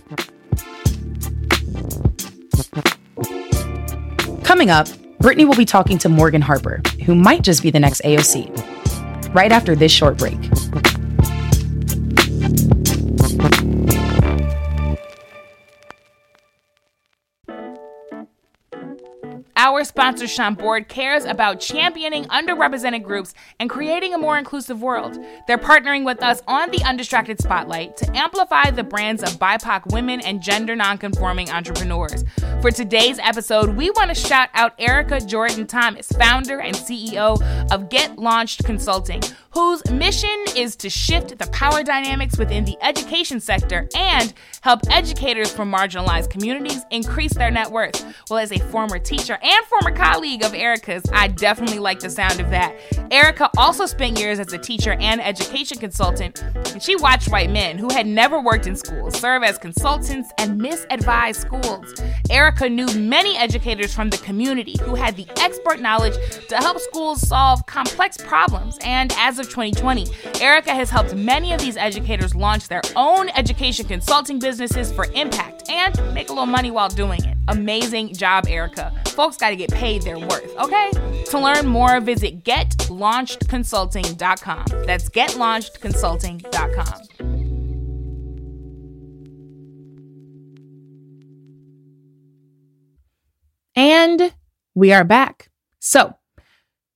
Coming 4.45 4.71
up, 4.71 4.87
Brittany 5.25 5.47
will 5.47 5.55
be 5.55 5.65
talking 5.65 5.97
to 5.97 6.11
Morgan 6.11 6.43
Harper, 6.43 6.83
who 7.07 7.15
might 7.15 7.41
just 7.41 7.63
be 7.63 7.71
the 7.71 7.81
next 7.81 8.03
AOC. 8.03 9.35
Right 9.35 9.53
after 9.53 9.75
this 9.75 9.91
short 9.91 10.19
break. 10.19 10.37
our 19.65 19.83
sponsor, 19.83 20.27
Chambord, 20.27 20.89
cares 20.89 21.25
about 21.25 21.59
championing 21.59 22.25
underrepresented 22.27 23.03
groups 23.03 23.33
and 23.59 23.71
creating 23.71 24.13
a 24.13 24.19
more 24.19 24.37
inclusive 24.37 24.83
world. 24.83 25.19
They're 25.47 25.57
partnering 25.57 26.05
with 26.05 26.23
us 26.23 26.43
on 26.47 26.71
the 26.71 26.83
Undistracted 26.85 27.41
Spotlight 27.41 27.97
to 27.97 28.17
amplify 28.17 28.71
the 28.71 28.85
brands 28.85 29.23
of 29.23 29.31
BIPOC 29.39 29.91
women 29.93 30.21
and 30.21 30.43
gender 30.43 30.77
nonconforming 30.77 31.51
entrepreneurs. 31.51 32.25
For 32.65 32.71
today's 32.71 33.19
episode, 33.19 33.77
we 33.77 33.91
want 33.91 34.09
to 34.09 34.15
shout 34.15 34.49
out 34.55 34.73
Erica 34.79 35.21
Jordan 35.21 35.67
Thomas, 35.67 36.09
founder 36.09 36.61
and 36.61 36.75
CEO 36.75 37.39
of 37.71 37.91
Get 37.91 38.19
Launched 38.19 38.65
Consulting, 38.65 39.21
whose 39.51 39.85
mission 39.91 40.35
is 40.57 40.75
to 40.77 40.89
shift 40.89 41.37
the 41.37 41.47
power 41.49 41.83
dynamics 41.83 42.39
within 42.39 42.65
the 42.65 42.79
education 42.81 43.39
sector 43.39 43.87
and 43.95 44.33
help 44.63 44.81
educators 44.91 45.53
from 45.53 45.71
marginalized 45.71 46.31
communities 46.31 46.83
increase 46.91 47.35
their 47.35 47.51
net 47.51 47.71
worth. 47.71 48.03
Well, 48.31 48.39
as 48.39 48.51
a 48.51 48.59
former 48.59 48.99
teacher 48.99 49.39
and 49.43 49.67
former 49.67 49.95
colleague 49.95 50.43
of 50.43 50.55
Erica's, 50.55 51.03
I 51.13 51.29
definitely 51.29 51.81
like 51.81 52.01
the 52.01 52.09
sound 52.09 52.41
of 52.41 52.49
that. 52.49 52.75
Erica 53.11 53.51
also 53.59 53.85
spent 53.85 54.19
years 54.19 54.39
as 54.39 54.51
a 54.55 54.59
teacher 54.59 54.93
and 54.93 55.21
education 55.21 55.77
consultant, 55.77 56.43
and 56.73 56.83
she 56.83 56.97
watched 56.97 57.31
white 57.31 57.51
men 57.51 57.77
who 57.77 57.91
had 57.93 58.07
never 58.07 58.41
worked 58.41 58.67
in 58.67 58.75
schools 58.75 59.21
serve 59.21 59.43
as 59.43 59.59
consultants 59.59 60.31
and 60.39 60.59
misadvise 60.59 61.37
schools. 61.37 61.95
Erica 62.31 62.54
knew 62.63 62.87
many 62.99 63.37
educators 63.37 63.95
from 63.95 64.11
the 64.11 64.19
community 64.19 64.77
who 64.83 64.95
had 64.95 65.17
the 65.17 65.27
expert 65.41 65.81
knowledge 65.81 66.15
to 66.49 66.57
help 66.57 66.79
schools 66.79 67.27
solve 67.27 67.65
complex 67.67 68.17
problems, 68.17 68.79
and 68.83 69.13
as 69.19 69.39
of 69.39 69.47
2020, 69.47 70.07
Erica 70.41 70.75
has 70.75 70.91
helped 70.91 71.15
many 71.15 71.53
of 71.53 71.61
these 71.61 71.77
educators 71.77 72.35
launch 72.35 72.69
their 72.69 72.83
own 72.97 73.29
education 73.31 73.87
consulting 73.87 74.39
businesses 74.39 74.93
for 74.93 75.07
impact 75.15 75.69
and 75.69 75.97
make 76.15 76.29
a 76.29 76.33
little 76.33 76.47
money 76.47 76.71
while 76.71 76.89
doing 76.89 77.23
it. 77.25 77.37
Amazing 77.49 78.15
job, 78.15 78.47
Erica. 78.49 78.93
Folks 79.09 79.37
got 79.37 79.51
to 79.51 79.57
get 79.57 79.71
paid 79.73 80.03
their 80.03 80.19
worth, 80.19 80.57
okay? 80.57 80.91
To 81.31 81.39
learn 81.39 81.67
more, 81.67 82.01
visit 82.01 82.45
getlaunchedconsulting.com. 82.45 84.65
That's 84.87 85.09
getlaunchedconsulting.com. 85.09 87.34
And 93.77 94.35
we 94.75 94.93
are 94.93 95.05
back. 95.05 95.51
So, 95.81 96.15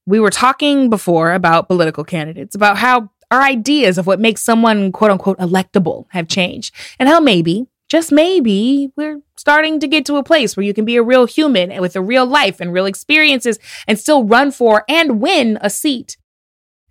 we 0.06 0.20
were 0.20 0.30
talking 0.30 0.88
before 0.88 1.32
about 1.32 1.68
political 1.68 2.04
candidates, 2.04 2.54
about 2.54 2.78
how 2.78 3.10
our 3.30 3.42
ideas 3.42 3.98
of 3.98 4.06
what 4.06 4.20
makes 4.20 4.42
someone 4.42 4.92
quote 4.92 5.10
unquote 5.10 5.38
electable 5.38 6.06
have 6.10 6.28
changed, 6.28 6.74
and 6.98 7.08
how 7.08 7.20
maybe, 7.20 7.66
just 7.88 8.12
maybe, 8.12 8.90
we're 8.96 9.20
starting 9.36 9.80
to 9.80 9.88
get 9.88 10.06
to 10.06 10.16
a 10.16 10.22
place 10.22 10.56
where 10.56 10.64
you 10.64 10.72
can 10.72 10.84
be 10.84 10.96
a 10.96 11.02
real 11.02 11.26
human 11.26 11.70
and 11.70 11.82
with 11.82 11.96
a 11.96 12.00
real 12.00 12.26
life 12.26 12.60
and 12.60 12.72
real 12.72 12.86
experiences 12.86 13.58
and 13.86 13.98
still 13.98 14.24
run 14.24 14.50
for 14.50 14.84
and 14.88 15.20
win 15.20 15.58
a 15.60 15.70
seat. 15.70 16.16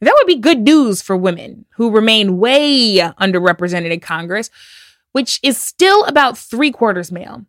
That 0.01 0.13
would 0.13 0.27
be 0.27 0.36
good 0.36 0.60
news 0.60 1.01
for 1.01 1.17
women 1.17 1.65
who 1.75 1.89
remain 1.89 2.38
way 2.38 2.98
underrepresented 2.98 3.91
in 3.91 4.00
Congress, 4.00 4.50
which 5.12 5.39
is 5.41 5.58
still 5.58 6.03
about 6.06 6.38
three 6.38 6.72
quarters 6.72 7.12
male. 7.12 7.46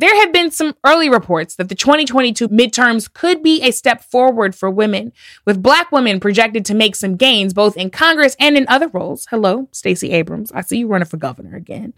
There 0.00 0.14
have 0.20 0.32
been 0.32 0.52
some 0.52 0.76
early 0.86 1.10
reports 1.10 1.56
that 1.56 1.68
the 1.68 1.74
2022 1.74 2.50
midterms 2.50 3.12
could 3.12 3.42
be 3.42 3.60
a 3.62 3.72
step 3.72 4.00
forward 4.00 4.54
for 4.54 4.70
women, 4.70 5.12
with 5.44 5.60
black 5.60 5.90
women 5.90 6.20
projected 6.20 6.64
to 6.66 6.74
make 6.74 6.94
some 6.94 7.16
gains 7.16 7.52
both 7.52 7.76
in 7.76 7.90
Congress 7.90 8.36
and 8.38 8.56
in 8.56 8.64
other 8.68 8.86
roles. 8.86 9.26
Hello, 9.28 9.68
Stacey 9.72 10.12
Abrams. 10.12 10.52
I 10.52 10.60
see 10.60 10.78
you 10.78 10.86
running 10.86 11.08
for 11.08 11.16
governor 11.16 11.56
again. 11.56 11.94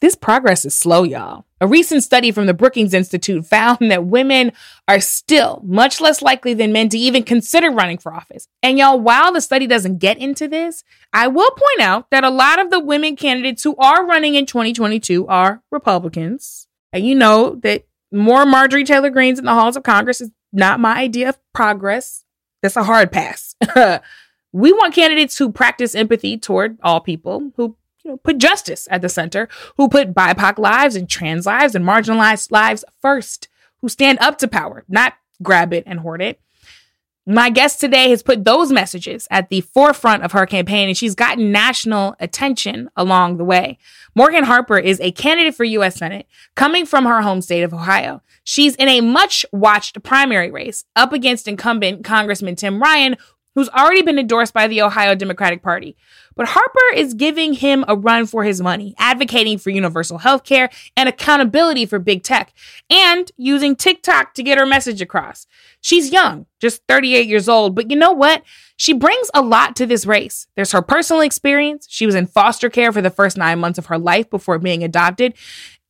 This 0.00 0.14
progress 0.14 0.64
is 0.64 0.76
slow, 0.76 1.02
y'all. 1.02 1.44
A 1.60 1.66
recent 1.66 2.04
study 2.04 2.30
from 2.30 2.46
the 2.46 2.54
Brookings 2.54 2.94
Institute 2.94 3.44
found 3.44 3.90
that 3.90 4.04
women 4.04 4.52
are 4.86 5.00
still 5.00 5.60
much 5.64 6.00
less 6.00 6.22
likely 6.22 6.54
than 6.54 6.70
men 6.70 6.88
to 6.90 6.98
even 6.98 7.24
consider 7.24 7.70
running 7.70 7.98
for 7.98 8.14
office. 8.14 8.46
And 8.62 8.78
y'all, 8.78 9.00
while 9.00 9.32
the 9.32 9.40
study 9.40 9.66
doesn't 9.66 9.98
get 9.98 10.18
into 10.18 10.46
this, 10.46 10.84
I 11.12 11.26
will 11.26 11.50
point 11.50 11.80
out 11.80 12.10
that 12.10 12.22
a 12.22 12.30
lot 12.30 12.60
of 12.60 12.70
the 12.70 12.78
women 12.78 13.16
candidates 13.16 13.64
who 13.64 13.74
are 13.76 14.06
running 14.06 14.36
in 14.36 14.46
2022 14.46 15.26
are 15.26 15.62
Republicans. 15.72 16.68
And 16.92 17.04
you 17.04 17.16
know 17.16 17.56
that 17.62 17.84
more 18.12 18.46
Marjorie 18.46 18.84
Taylor 18.84 19.10
Greenes 19.10 19.40
in 19.40 19.44
the 19.44 19.54
halls 19.54 19.76
of 19.76 19.82
Congress 19.82 20.20
is 20.20 20.30
not 20.52 20.78
my 20.78 20.96
idea 20.96 21.30
of 21.30 21.38
progress. 21.52 22.24
That's 22.62 22.76
a 22.76 22.84
hard 22.84 23.10
pass. 23.10 23.56
we 24.52 24.72
want 24.72 24.94
candidates 24.94 25.38
who 25.38 25.50
practice 25.50 25.96
empathy 25.96 26.38
toward 26.38 26.78
all 26.82 27.00
people, 27.00 27.52
who 27.56 27.76
know, 28.08 28.16
put 28.18 28.38
justice 28.38 28.88
at 28.90 29.02
the 29.02 29.08
center, 29.08 29.48
who 29.76 29.88
put 29.88 30.14
BIPOC 30.14 30.58
lives 30.58 30.96
and 30.96 31.08
trans 31.08 31.46
lives 31.46 31.74
and 31.74 31.84
marginalized 31.84 32.50
lives 32.50 32.84
first, 33.00 33.48
who 33.80 33.88
stand 33.88 34.18
up 34.20 34.38
to 34.38 34.48
power, 34.48 34.84
not 34.88 35.14
grab 35.42 35.72
it 35.72 35.84
and 35.86 36.00
hoard 36.00 36.20
it. 36.20 36.40
My 37.30 37.50
guest 37.50 37.78
today 37.78 38.08
has 38.08 38.22
put 38.22 38.46
those 38.46 38.72
messages 38.72 39.28
at 39.30 39.50
the 39.50 39.60
forefront 39.60 40.22
of 40.22 40.32
her 40.32 40.46
campaign, 40.46 40.88
and 40.88 40.96
she's 40.96 41.14
gotten 41.14 41.52
national 41.52 42.16
attention 42.20 42.88
along 42.96 43.36
the 43.36 43.44
way. 43.44 43.76
Morgan 44.14 44.44
Harper 44.44 44.78
is 44.78 44.98
a 45.00 45.12
candidate 45.12 45.54
for 45.54 45.64
U.S. 45.64 45.96
Senate 45.96 46.26
coming 46.54 46.86
from 46.86 47.04
her 47.04 47.20
home 47.20 47.42
state 47.42 47.62
of 47.62 47.74
Ohio. 47.74 48.22
She's 48.44 48.74
in 48.76 48.88
a 48.88 49.02
much 49.02 49.44
watched 49.52 50.02
primary 50.02 50.50
race 50.50 50.86
up 50.96 51.12
against 51.12 51.46
incumbent 51.46 52.02
Congressman 52.02 52.56
Tim 52.56 52.80
Ryan, 52.80 53.16
who's 53.54 53.68
already 53.68 54.00
been 54.00 54.18
endorsed 54.18 54.54
by 54.54 54.66
the 54.66 54.80
Ohio 54.80 55.14
Democratic 55.14 55.62
Party. 55.62 55.98
But 56.38 56.50
Harper 56.50 56.94
is 56.94 57.14
giving 57.14 57.54
him 57.54 57.84
a 57.88 57.96
run 57.96 58.24
for 58.24 58.44
his 58.44 58.60
money, 58.60 58.94
advocating 58.96 59.58
for 59.58 59.70
universal 59.70 60.18
health 60.18 60.44
care 60.44 60.70
and 60.96 61.08
accountability 61.08 61.84
for 61.84 61.98
big 61.98 62.22
tech, 62.22 62.54
and 62.88 63.30
using 63.36 63.74
TikTok 63.74 64.34
to 64.34 64.44
get 64.44 64.56
her 64.56 64.64
message 64.64 65.02
across. 65.02 65.48
She's 65.80 66.12
young, 66.12 66.46
just 66.60 66.82
38 66.88 67.26
years 67.26 67.48
old, 67.48 67.74
but 67.74 67.90
you 67.90 67.96
know 67.96 68.12
what? 68.12 68.44
She 68.76 68.92
brings 68.92 69.28
a 69.34 69.42
lot 69.42 69.74
to 69.76 69.86
this 69.86 70.06
race. 70.06 70.46
There's 70.54 70.70
her 70.70 70.80
personal 70.80 71.22
experience. 71.22 71.88
She 71.90 72.06
was 72.06 72.14
in 72.14 72.28
foster 72.28 72.70
care 72.70 72.92
for 72.92 73.02
the 73.02 73.10
first 73.10 73.36
nine 73.36 73.58
months 73.58 73.78
of 73.78 73.86
her 73.86 73.98
life 73.98 74.30
before 74.30 74.60
being 74.60 74.84
adopted 74.84 75.34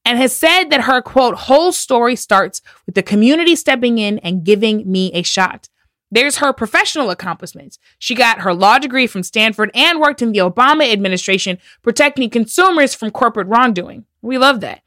and 0.07 0.17
has 0.17 0.35
said 0.35 0.71
that 0.71 0.85
her 0.85 1.03
quote, 1.03 1.35
whole 1.35 1.73
story 1.73 2.17
starts 2.17 2.63
with 2.87 2.95
the 2.95 3.03
community 3.03 3.55
stepping 3.55 3.99
in 3.99 4.19
and 4.21 4.45
giving 4.45 4.91
me 4.91 5.13
a 5.13 5.23
shot. 5.23 5.69
There's 6.11 6.39
her 6.39 6.53
professional 6.53 7.11
accomplishments. 7.11 7.79
She 7.99 8.15
got 8.15 8.41
her 8.41 8.55
law 8.55 8.79
degree 8.79 9.07
from 9.07 9.23
Stanford 9.23 9.71
and 9.75 10.01
worked 10.01 10.23
in 10.23 10.33
the 10.33 10.39
Obama 10.39 10.91
administration 10.91 11.59
protecting 11.83 12.31
consumers 12.31 12.95
from 12.95 13.11
corporate 13.11 13.49
wrongdoing. 13.49 14.07
We 14.23 14.39
love 14.39 14.61
that. 14.61 14.83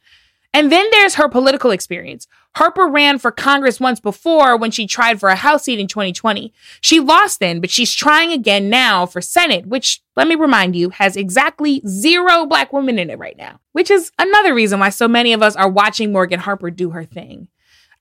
And 0.53 0.71
then 0.71 0.85
there's 0.91 1.15
her 1.15 1.29
political 1.29 1.71
experience. 1.71 2.27
Harper 2.55 2.87
ran 2.87 3.19
for 3.19 3.31
Congress 3.31 3.79
once 3.79 4.01
before 4.01 4.57
when 4.57 4.71
she 4.71 4.85
tried 4.85 5.19
for 5.19 5.29
a 5.29 5.35
House 5.35 5.63
seat 5.63 5.79
in 5.79 5.87
2020. 5.87 6.51
She 6.81 6.99
lost 6.99 7.39
then, 7.39 7.61
but 7.61 7.69
she's 7.69 7.93
trying 7.93 8.33
again 8.33 8.69
now 8.69 9.05
for 9.05 9.21
Senate, 9.21 9.65
which, 9.67 10.01
let 10.17 10.27
me 10.27 10.35
remind 10.35 10.75
you, 10.75 10.89
has 10.89 11.15
exactly 11.15 11.81
zero 11.87 12.45
black 12.45 12.73
women 12.73 12.99
in 12.99 13.09
it 13.09 13.19
right 13.19 13.37
now, 13.37 13.61
which 13.71 13.89
is 13.89 14.11
another 14.19 14.53
reason 14.53 14.81
why 14.81 14.89
so 14.89 15.07
many 15.07 15.31
of 15.31 15.41
us 15.41 15.55
are 15.55 15.69
watching 15.69 16.11
Morgan 16.11 16.41
Harper 16.41 16.69
do 16.69 16.89
her 16.89 17.05
thing. 17.05 17.47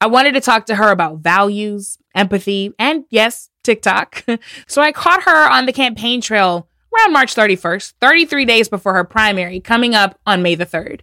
I 0.00 0.06
wanted 0.06 0.32
to 0.32 0.40
talk 0.40 0.66
to 0.66 0.76
her 0.76 0.90
about 0.90 1.18
values, 1.18 1.98
empathy, 2.14 2.72
and 2.78 3.04
yes, 3.10 3.50
TikTok. 3.62 4.24
so 4.66 4.80
I 4.80 4.92
caught 4.92 5.24
her 5.24 5.50
on 5.50 5.66
the 5.66 5.72
campaign 5.72 6.20
trail 6.20 6.68
around 6.96 7.12
March 7.12 7.34
31st, 7.34 7.94
33 8.00 8.44
days 8.46 8.68
before 8.68 8.94
her 8.94 9.04
primary, 9.04 9.60
coming 9.60 9.94
up 9.94 10.18
on 10.26 10.42
May 10.42 10.54
the 10.54 10.66
3rd. 10.66 11.00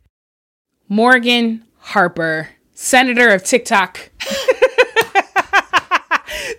Morgan 0.89 1.63
Harper, 1.79 2.49
Senator 2.73 3.29
of 3.29 3.43
TikTok. 3.43 4.09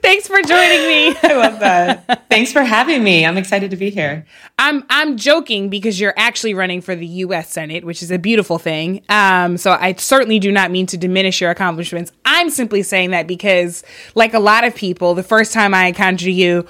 Thanks 0.02 0.26
for 0.26 0.40
joining 0.42 0.86
me. 0.86 1.16
I 1.22 1.34
love 1.34 1.60
that. 1.60 2.28
Thanks 2.28 2.52
for 2.52 2.62
having 2.62 3.02
me. 3.02 3.24
I'm 3.24 3.36
excited 3.36 3.70
to 3.70 3.76
be 3.76 3.90
here. 3.90 4.26
I'm 4.58 4.84
I'm 4.90 5.16
joking 5.16 5.68
because 5.68 5.98
you're 6.00 6.14
actually 6.16 6.54
running 6.54 6.80
for 6.80 6.94
the 6.94 7.06
U.S. 7.06 7.50
Senate, 7.50 7.84
which 7.84 8.02
is 8.02 8.10
a 8.10 8.18
beautiful 8.18 8.58
thing. 8.58 9.02
Um, 9.08 9.56
so 9.56 9.72
I 9.72 9.94
certainly 9.94 10.38
do 10.38 10.52
not 10.52 10.70
mean 10.70 10.86
to 10.86 10.96
diminish 10.96 11.40
your 11.40 11.50
accomplishments. 11.50 12.12
I'm 12.24 12.50
simply 12.50 12.82
saying 12.82 13.10
that 13.10 13.26
because, 13.26 13.82
like 14.14 14.34
a 14.34 14.40
lot 14.40 14.64
of 14.64 14.74
people, 14.74 15.14
the 15.14 15.22
first 15.22 15.52
time 15.52 15.74
I 15.74 15.86
encountered 15.86 16.28
you 16.28 16.66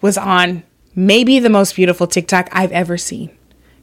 was 0.00 0.16
on 0.18 0.62
maybe 0.94 1.38
the 1.38 1.50
most 1.50 1.76
beautiful 1.76 2.06
TikTok 2.06 2.48
I've 2.52 2.72
ever 2.72 2.96
seen. 2.96 3.36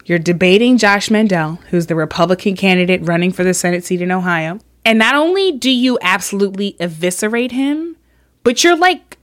You're 0.06 0.20
debating 0.20 0.78
Josh 0.78 1.12
Mandel, 1.12 1.56
who's 1.70 1.88
the 1.88 1.96
Republican 1.96 2.56
candidate 2.56 3.02
running 3.04 3.32
for 3.32 3.44
the 3.44 3.54
Senate 3.54 3.84
seat 3.84 4.02
in 4.02 4.12
Ohio. 4.12 4.60
And 4.84 4.98
not 4.98 5.16
only 5.16 5.52
do 5.52 5.70
you 5.70 6.00
absolutely 6.02 6.76
eviscerate 6.80 7.52
him, 7.52 7.98
but 8.43 8.63
you're 8.63 8.77
like 8.77 9.17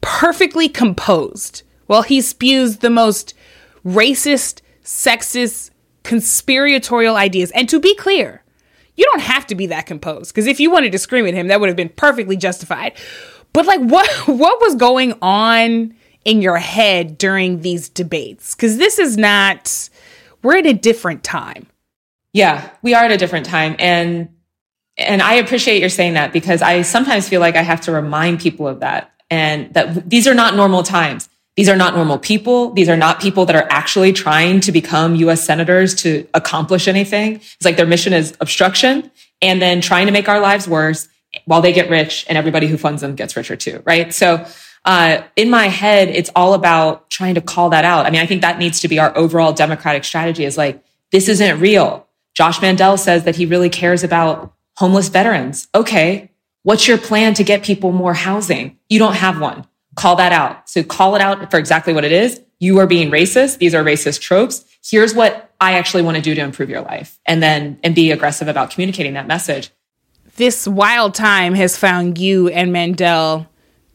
perfectly 0.00 0.68
composed 0.68 1.62
while 1.86 2.02
he 2.02 2.20
spews 2.20 2.78
the 2.78 2.90
most 2.90 3.34
racist, 3.84 4.60
sexist, 4.82 5.70
conspiratorial 6.02 7.16
ideas. 7.16 7.50
And 7.52 7.68
to 7.68 7.80
be 7.80 7.94
clear, 7.96 8.42
you 8.96 9.04
don't 9.04 9.22
have 9.22 9.46
to 9.48 9.54
be 9.54 9.66
that 9.66 9.86
composed 9.86 10.34
because 10.34 10.46
if 10.46 10.60
you 10.60 10.70
wanted 10.70 10.92
to 10.92 10.98
scream 10.98 11.26
at 11.26 11.34
him, 11.34 11.48
that 11.48 11.60
would 11.60 11.68
have 11.68 11.76
been 11.76 11.90
perfectly 11.90 12.36
justified. 12.36 12.92
But 13.52 13.66
like, 13.66 13.80
what 13.80 14.08
what 14.28 14.60
was 14.60 14.74
going 14.74 15.14
on 15.22 15.94
in 16.24 16.42
your 16.42 16.56
head 16.56 17.18
during 17.18 17.60
these 17.60 17.88
debates? 17.88 18.54
Because 18.54 18.78
this 18.78 18.98
is 18.98 19.16
not. 19.16 19.90
We're 20.42 20.58
at 20.58 20.66
a 20.66 20.74
different 20.74 21.24
time. 21.24 21.66
Yeah, 22.32 22.70
we 22.82 22.94
are 22.94 23.04
at 23.04 23.10
a 23.12 23.16
different 23.16 23.46
time, 23.46 23.74
and 23.78 24.28
And 24.98 25.20
I 25.20 25.34
appreciate 25.34 25.80
your 25.80 25.88
saying 25.88 26.14
that 26.14 26.32
because 26.32 26.62
I 26.62 26.82
sometimes 26.82 27.28
feel 27.28 27.40
like 27.40 27.56
I 27.56 27.62
have 27.62 27.82
to 27.82 27.92
remind 27.92 28.40
people 28.40 28.66
of 28.66 28.80
that 28.80 29.12
and 29.30 29.72
that 29.74 30.08
these 30.08 30.26
are 30.26 30.34
not 30.34 30.56
normal 30.56 30.82
times. 30.82 31.28
These 31.56 31.68
are 31.68 31.76
not 31.76 31.94
normal 31.94 32.18
people. 32.18 32.72
These 32.72 32.88
are 32.88 32.96
not 32.96 33.20
people 33.20 33.46
that 33.46 33.56
are 33.56 33.66
actually 33.70 34.12
trying 34.12 34.60
to 34.60 34.72
become 34.72 35.16
US 35.16 35.44
senators 35.44 35.94
to 35.96 36.26
accomplish 36.34 36.86
anything. 36.86 37.36
It's 37.36 37.64
like 37.64 37.76
their 37.76 37.86
mission 37.86 38.12
is 38.12 38.36
obstruction 38.40 39.10
and 39.42 39.60
then 39.60 39.80
trying 39.80 40.06
to 40.06 40.12
make 40.12 40.28
our 40.28 40.40
lives 40.40 40.68
worse 40.68 41.08
while 41.44 41.60
they 41.60 41.72
get 41.72 41.90
rich 41.90 42.24
and 42.28 42.38
everybody 42.38 42.66
who 42.66 42.76
funds 42.76 43.02
them 43.02 43.14
gets 43.14 43.36
richer 43.36 43.56
too, 43.56 43.82
right? 43.84 44.12
So 44.12 44.46
uh, 44.84 45.22
in 45.34 45.50
my 45.50 45.66
head, 45.66 46.08
it's 46.08 46.30
all 46.36 46.54
about 46.54 47.10
trying 47.10 47.34
to 47.34 47.40
call 47.40 47.70
that 47.70 47.84
out. 47.84 48.06
I 48.06 48.10
mean, 48.10 48.20
I 48.20 48.26
think 48.26 48.42
that 48.42 48.58
needs 48.58 48.80
to 48.80 48.88
be 48.88 48.98
our 48.98 49.16
overall 49.16 49.52
democratic 49.52 50.04
strategy 50.04 50.44
is 50.44 50.56
like, 50.56 50.82
this 51.10 51.28
isn't 51.28 51.60
real. 51.60 52.06
Josh 52.34 52.60
Mandel 52.60 52.96
says 52.96 53.24
that 53.24 53.36
he 53.36 53.46
really 53.46 53.70
cares 53.70 54.04
about 54.04 54.52
homeless 54.76 55.08
veterans. 55.08 55.68
Okay. 55.74 56.30
What's 56.62 56.88
your 56.88 56.98
plan 56.98 57.34
to 57.34 57.44
get 57.44 57.62
people 57.62 57.92
more 57.92 58.14
housing? 58.14 58.78
You 58.88 58.98
don't 58.98 59.14
have 59.14 59.40
one. 59.40 59.66
Call 59.94 60.16
that 60.16 60.32
out. 60.32 60.68
So 60.68 60.82
call 60.82 61.14
it 61.14 61.22
out 61.22 61.50
for 61.50 61.58
exactly 61.58 61.92
what 61.92 62.04
it 62.04 62.12
is. 62.12 62.40
You 62.58 62.78
are 62.78 62.86
being 62.86 63.10
racist. 63.10 63.58
These 63.58 63.74
are 63.74 63.84
racist 63.84 64.20
tropes. 64.20 64.64
Here's 64.84 65.14
what 65.14 65.54
I 65.60 65.74
actually 65.74 66.02
want 66.02 66.16
to 66.16 66.22
do 66.22 66.34
to 66.34 66.40
improve 66.40 66.68
your 66.68 66.82
life. 66.82 67.18
And 67.26 67.42
then, 67.42 67.78
and 67.82 67.94
be 67.94 68.10
aggressive 68.10 68.48
about 68.48 68.70
communicating 68.70 69.14
that 69.14 69.26
message. 69.26 69.70
This 70.36 70.66
wild 70.66 71.14
time 71.14 71.54
has 71.54 71.76
found 71.76 72.18
you 72.18 72.48
and 72.48 72.72
Mandel 72.72 73.48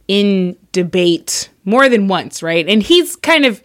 in 0.07 0.57
debate 0.71 1.49
more 1.65 1.87
than 1.87 2.07
once, 2.07 2.41
right? 2.41 2.67
And 2.67 2.81
he's 2.81 3.15
kind 3.15 3.45
of 3.45 3.61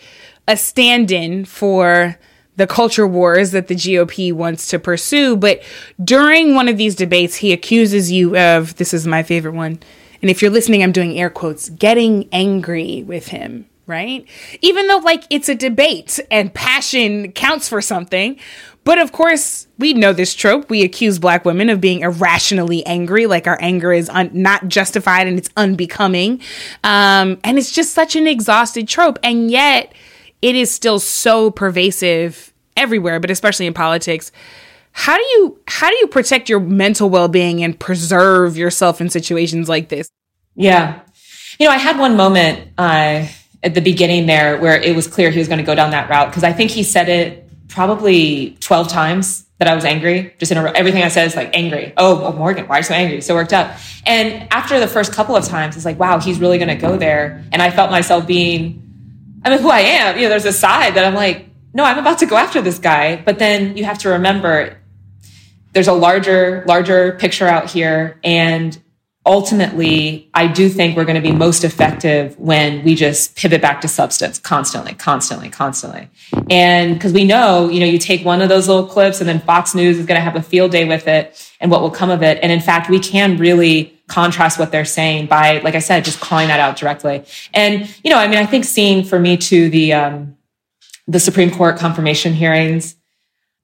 a 0.47 0.57
stand 0.57 1.11
in 1.11 1.45
for 1.45 2.19
the 2.57 2.67
culture 2.67 3.07
wars 3.07 3.53
that 3.53 3.69
the 3.69 3.75
GOP 3.75 4.33
wants 4.33 4.67
to 4.69 4.79
pursue. 4.79 5.37
But 5.37 5.63
during 6.03 6.55
one 6.55 6.69
of 6.69 6.77
these 6.77 6.95
debates, 6.95 7.37
he 7.37 7.53
accuses 7.53 8.11
you 8.11 8.37
of 8.37 8.77
this 8.77 8.93
is 8.93 9.07
my 9.07 9.23
favorite 9.23 9.55
one. 9.55 9.79
And 10.23 10.31
if 10.31 10.43
you're 10.43 10.51
listening, 10.51 10.83
I'm 10.83 10.93
doing 10.93 11.19
air 11.19 11.31
quotes, 11.31 11.69
getting 11.69 12.29
angry 12.33 13.05
with 13.07 13.29
him, 13.29 13.67
right? 13.87 14.27
Even 14.63 14.87
though, 14.89 14.99
like, 14.99 15.25
it's 15.31 15.49
a 15.49 15.55
debate 15.55 16.19
and 16.31 16.53
passion 16.53 17.33
counts 17.33 17.69
for 17.69 17.83
something. 17.83 18.39
But 18.85 18.99
of 18.99 19.11
course, 19.11 19.67
we 19.79 19.95
know 19.95 20.13
this 20.13 20.33
trope. 20.33 20.71
We 20.71 20.85
accuse 20.85 21.19
black 21.19 21.45
women 21.45 21.69
of 21.71 21.81
being 21.81 22.01
irrationally 22.01 22.87
angry, 22.87 23.27
like 23.27 23.49
our 23.49 23.59
anger 23.61 23.93
is 23.93 24.09
un- 24.09 24.31
not 24.33 24.69
justified 24.69 25.27
and 25.27 25.37
it's 25.37 25.51
unbecoming. 25.57 26.41
Um, 26.85 27.39
and 27.43 27.59
it's 27.59 27.73
just 27.73 27.95
such 27.95 28.15
an 28.15 28.29
exhausted 28.29 28.87
trope. 28.87 29.19
And 29.25 29.51
yet, 29.51 29.93
it 30.43 30.55
is 30.55 30.71
still 30.71 30.99
so 30.99 31.51
pervasive 31.51 32.53
everywhere, 32.77 33.21
but 33.21 33.31
especially 33.31 33.67
in 33.67 33.75
politics. 33.75 34.33
How 34.93 35.17
do 35.17 35.23
you 35.23 35.59
how 35.67 35.91
do 35.91 35.97
you 35.97 36.07
protect 36.07 36.49
your 36.49 36.61
mental 36.61 37.11
well-being 37.11 37.63
and 37.63 37.79
preserve 37.79 38.57
yourself 38.57 39.01
in 39.01 39.11
situations 39.11 39.69
like 39.69 39.89
this? 39.89 40.11
Yeah. 40.55 41.01
You 41.59 41.67
know, 41.67 41.73
I 41.73 41.79
had 41.79 41.99
one 41.99 42.17
moment 42.17 42.69
uh, 42.79 43.27
at 43.63 43.75
the 43.75 43.81
beginning 43.81 44.27
there 44.27 44.59
where 44.59 44.81
it 44.81 44.97
was 44.97 45.07
clear 45.07 45.31
he 45.31 45.39
was 45.39 45.49
going 45.49 45.59
to 45.59 45.65
go 45.65 45.75
down 45.75 45.91
that 45.91 46.09
route 46.09 46.29
because 46.29 46.45
I 46.45 46.53
think 46.53 46.71
he 46.71 46.83
said 46.83 47.09
it 47.09 47.49
probably 47.69 48.57
12 48.61 48.89
times 48.89 49.47
that 49.59 49.69
I 49.69 49.75
was 49.75 49.85
angry. 49.85 50.35
Just 50.39 50.53
in 50.53 50.59
a, 50.59 50.65
everything 50.73 51.03
I 51.03 51.09
said 51.09 51.27
is 51.27 51.37
like 51.37 51.51
angry. 51.55 51.93
Oh, 51.97 52.21
well, 52.21 52.33
Morgan, 52.33 52.67
why 52.69 52.77
are 52.77 52.79
you 52.79 52.85
so 52.85 52.95
angry? 52.95 53.21
So 53.21 53.35
worked 53.35 53.53
up. 53.53 53.77
And 54.05 54.51
after 54.53 54.79
the 54.79 54.87
first 54.87 55.13
couple 55.13 55.35
of 55.35 55.45
times, 55.45 55.77
it's 55.77 55.85
like, 55.85 55.99
wow, 55.99 56.21
he's 56.21 56.39
really 56.39 56.59
going 56.59 56.69
to 56.69 56.75
go 56.77 56.97
there. 56.97 57.45
And 57.53 57.63
I 57.63 57.71
felt 57.71 57.91
myself 57.91 58.27
being, 58.27 58.86
I 59.47 59.51
mean, 59.51 59.61
who 59.61 59.71
I 59.71 59.79
am. 59.79 60.17
You 60.17 60.25
know, 60.25 60.31
there's 60.31 60.45
a 60.45 60.53
side 60.53 60.95
that 60.95 61.05
I'm 61.05 61.15
like, 61.15 61.47
no, 61.73 61.85
I'm 61.85 61.99
about 61.99 62.19
to 62.19 62.27
go 62.27 62.37
after 62.37 62.61
this 62.61 62.81
guy. 62.81 63.15
But 63.15 63.39
then 63.39 63.77
you 63.77 63.85
have 63.85 63.99
to 63.99 64.09
remember 64.09 64.77
there's 65.73 65.87
a 65.87 65.93
larger, 65.93 66.65
larger 66.67 67.13
picture 67.13 67.47
out 67.47 67.71
here. 67.71 68.19
And 68.25 68.77
ultimately, 69.25 70.31
I 70.35 70.49
do 70.49 70.69
think 70.69 70.97
we're 70.97 71.05
going 71.05 71.23
to 71.23 71.29
be 71.29 71.31
most 71.31 71.63
effective 71.63 72.37
when 72.41 72.83
we 72.83 72.97
just 72.97 73.37
pivot 73.37 73.63
back 73.63 73.83
to 73.83 73.89
substance 73.89 74.41
constantly, 74.41 74.95
constantly, 74.95 75.49
constantly. 75.49 76.11
And 76.51 76.95
because 76.95 77.13
we 77.13 77.25
know, 77.25 77.69
you 77.69 77.79
know, 77.79 77.87
you 77.87 77.99
take 77.99 78.25
one 78.25 78.43
of 78.43 78.49
those 78.49 78.67
little 78.67 78.87
clips 78.87 79.21
and 79.21 79.29
then 79.29 79.39
Fox 79.39 79.77
News 79.77 79.97
is 79.97 80.07
going 80.07 80.19
to 80.19 80.25
have 80.25 80.35
a 80.35 80.43
field 80.43 80.73
day 80.73 80.87
with 80.87 81.07
it 81.07 81.53
and 81.61 81.71
what 81.71 81.83
will 81.83 81.91
come 81.93 82.11
of 82.11 82.25
it. 82.25 82.41
And 82.43 82.51
in 82.51 82.61
fact, 82.61 82.91
we 82.91 82.99
can 82.99 83.37
really 83.37 83.96
contrast 84.09 84.59
what 84.59 84.71
they're 84.71 84.85
saying 84.85 85.27
by, 85.27 85.59
like 85.59 85.75
I 85.75 85.81
said, 85.81 86.05
just 86.05 86.21
calling 86.21 86.49
that 86.49 86.61
out 86.61 86.77
directly. 86.77 87.25
And, 87.53 87.93
you 88.05 88.11
know, 88.11 88.19
I 88.19 88.29
mean, 88.29 88.39
I 88.39 88.47
think 88.47 88.65
seeing 88.65 89.05
for 89.05 89.19
me 89.19 89.37
to 89.37 89.69
the, 89.69 89.93
um, 89.93 90.37
the 91.07 91.21
Supreme 91.21 91.51
Court 91.51 91.77
confirmation 91.77 92.33
hearings, 92.33 92.97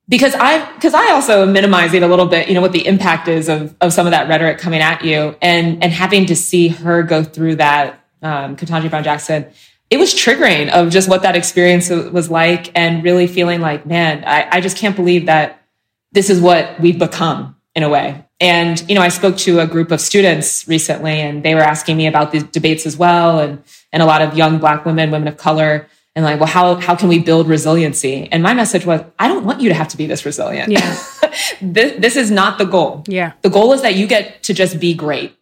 because 0.08 0.34
I 0.34 0.70
because 0.74 0.94
I 0.94 1.12
also 1.12 1.42
am 1.42 1.52
minimizing 1.52 2.02
a 2.02 2.08
little 2.08 2.26
bit, 2.26 2.48
you 2.48 2.54
know, 2.54 2.60
what 2.60 2.72
the 2.72 2.86
impact 2.86 3.28
is 3.28 3.48
of 3.48 3.74
of 3.80 3.92
some 3.92 4.06
of 4.06 4.10
that 4.10 4.28
rhetoric 4.28 4.58
coming 4.58 4.80
at 4.80 5.04
you, 5.04 5.36
and 5.40 5.82
and 5.82 5.92
having 5.92 6.26
to 6.26 6.36
see 6.36 6.68
her 6.68 7.02
go 7.02 7.22
through 7.22 7.56
that, 7.56 8.00
um, 8.20 8.56
Ketanji 8.56 8.90
Brown 8.90 9.04
Jackson, 9.04 9.46
it 9.90 9.98
was 9.98 10.12
triggering 10.12 10.70
of 10.70 10.90
just 10.90 11.08
what 11.08 11.22
that 11.22 11.36
experience 11.36 11.88
was 11.88 12.30
like, 12.30 12.70
and 12.76 13.04
really 13.04 13.26
feeling 13.26 13.60
like, 13.60 13.86
man, 13.86 14.24
I, 14.26 14.58
I 14.58 14.60
just 14.60 14.76
can't 14.76 14.96
believe 14.96 15.26
that 15.26 15.62
this 16.10 16.30
is 16.30 16.40
what 16.40 16.78
we've 16.80 16.98
become 16.98 17.56
in 17.74 17.82
a 17.82 17.88
way. 17.88 18.24
And 18.42 18.84
you 18.88 18.94
know, 18.94 19.00
I 19.00 19.08
spoke 19.08 19.38
to 19.38 19.60
a 19.60 19.66
group 19.66 19.90
of 19.90 20.00
students 20.00 20.68
recently, 20.68 21.20
and 21.20 21.42
they 21.42 21.54
were 21.54 21.62
asking 21.62 21.96
me 21.96 22.06
about 22.06 22.32
these 22.32 22.42
debates 22.42 22.84
as 22.84 22.96
well, 22.96 23.38
and 23.38 23.62
and 23.92 24.02
a 24.02 24.06
lot 24.06 24.20
of 24.20 24.36
young 24.36 24.58
Black 24.58 24.84
women, 24.84 25.10
women 25.10 25.28
of 25.28 25.36
color 25.36 25.86
and 26.14 26.24
like, 26.24 26.38
well, 26.38 26.48
how, 26.48 26.74
how 26.76 26.94
can 26.94 27.08
we 27.08 27.18
build 27.18 27.48
resiliency? 27.48 28.28
And 28.30 28.42
my 28.42 28.52
message 28.52 28.84
was, 28.84 29.00
I 29.18 29.28
don't 29.28 29.44
want 29.44 29.60
you 29.60 29.70
to 29.70 29.74
have 29.74 29.88
to 29.88 29.96
be 29.96 30.06
this 30.06 30.26
resilient. 30.26 30.70
Yeah. 30.70 30.80
this, 31.62 31.98
this 31.98 32.16
is 32.16 32.30
not 32.30 32.58
the 32.58 32.66
goal. 32.66 33.02
Yeah. 33.06 33.32
The 33.40 33.48
goal 33.48 33.72
is 33.72 33.82
that 33.82 33.94
you 33.94 34.06
get 34.06 34.42
to 34.44 34.54
just 34.54 34.78
be 34.78 34.94
great. 34.94 35.34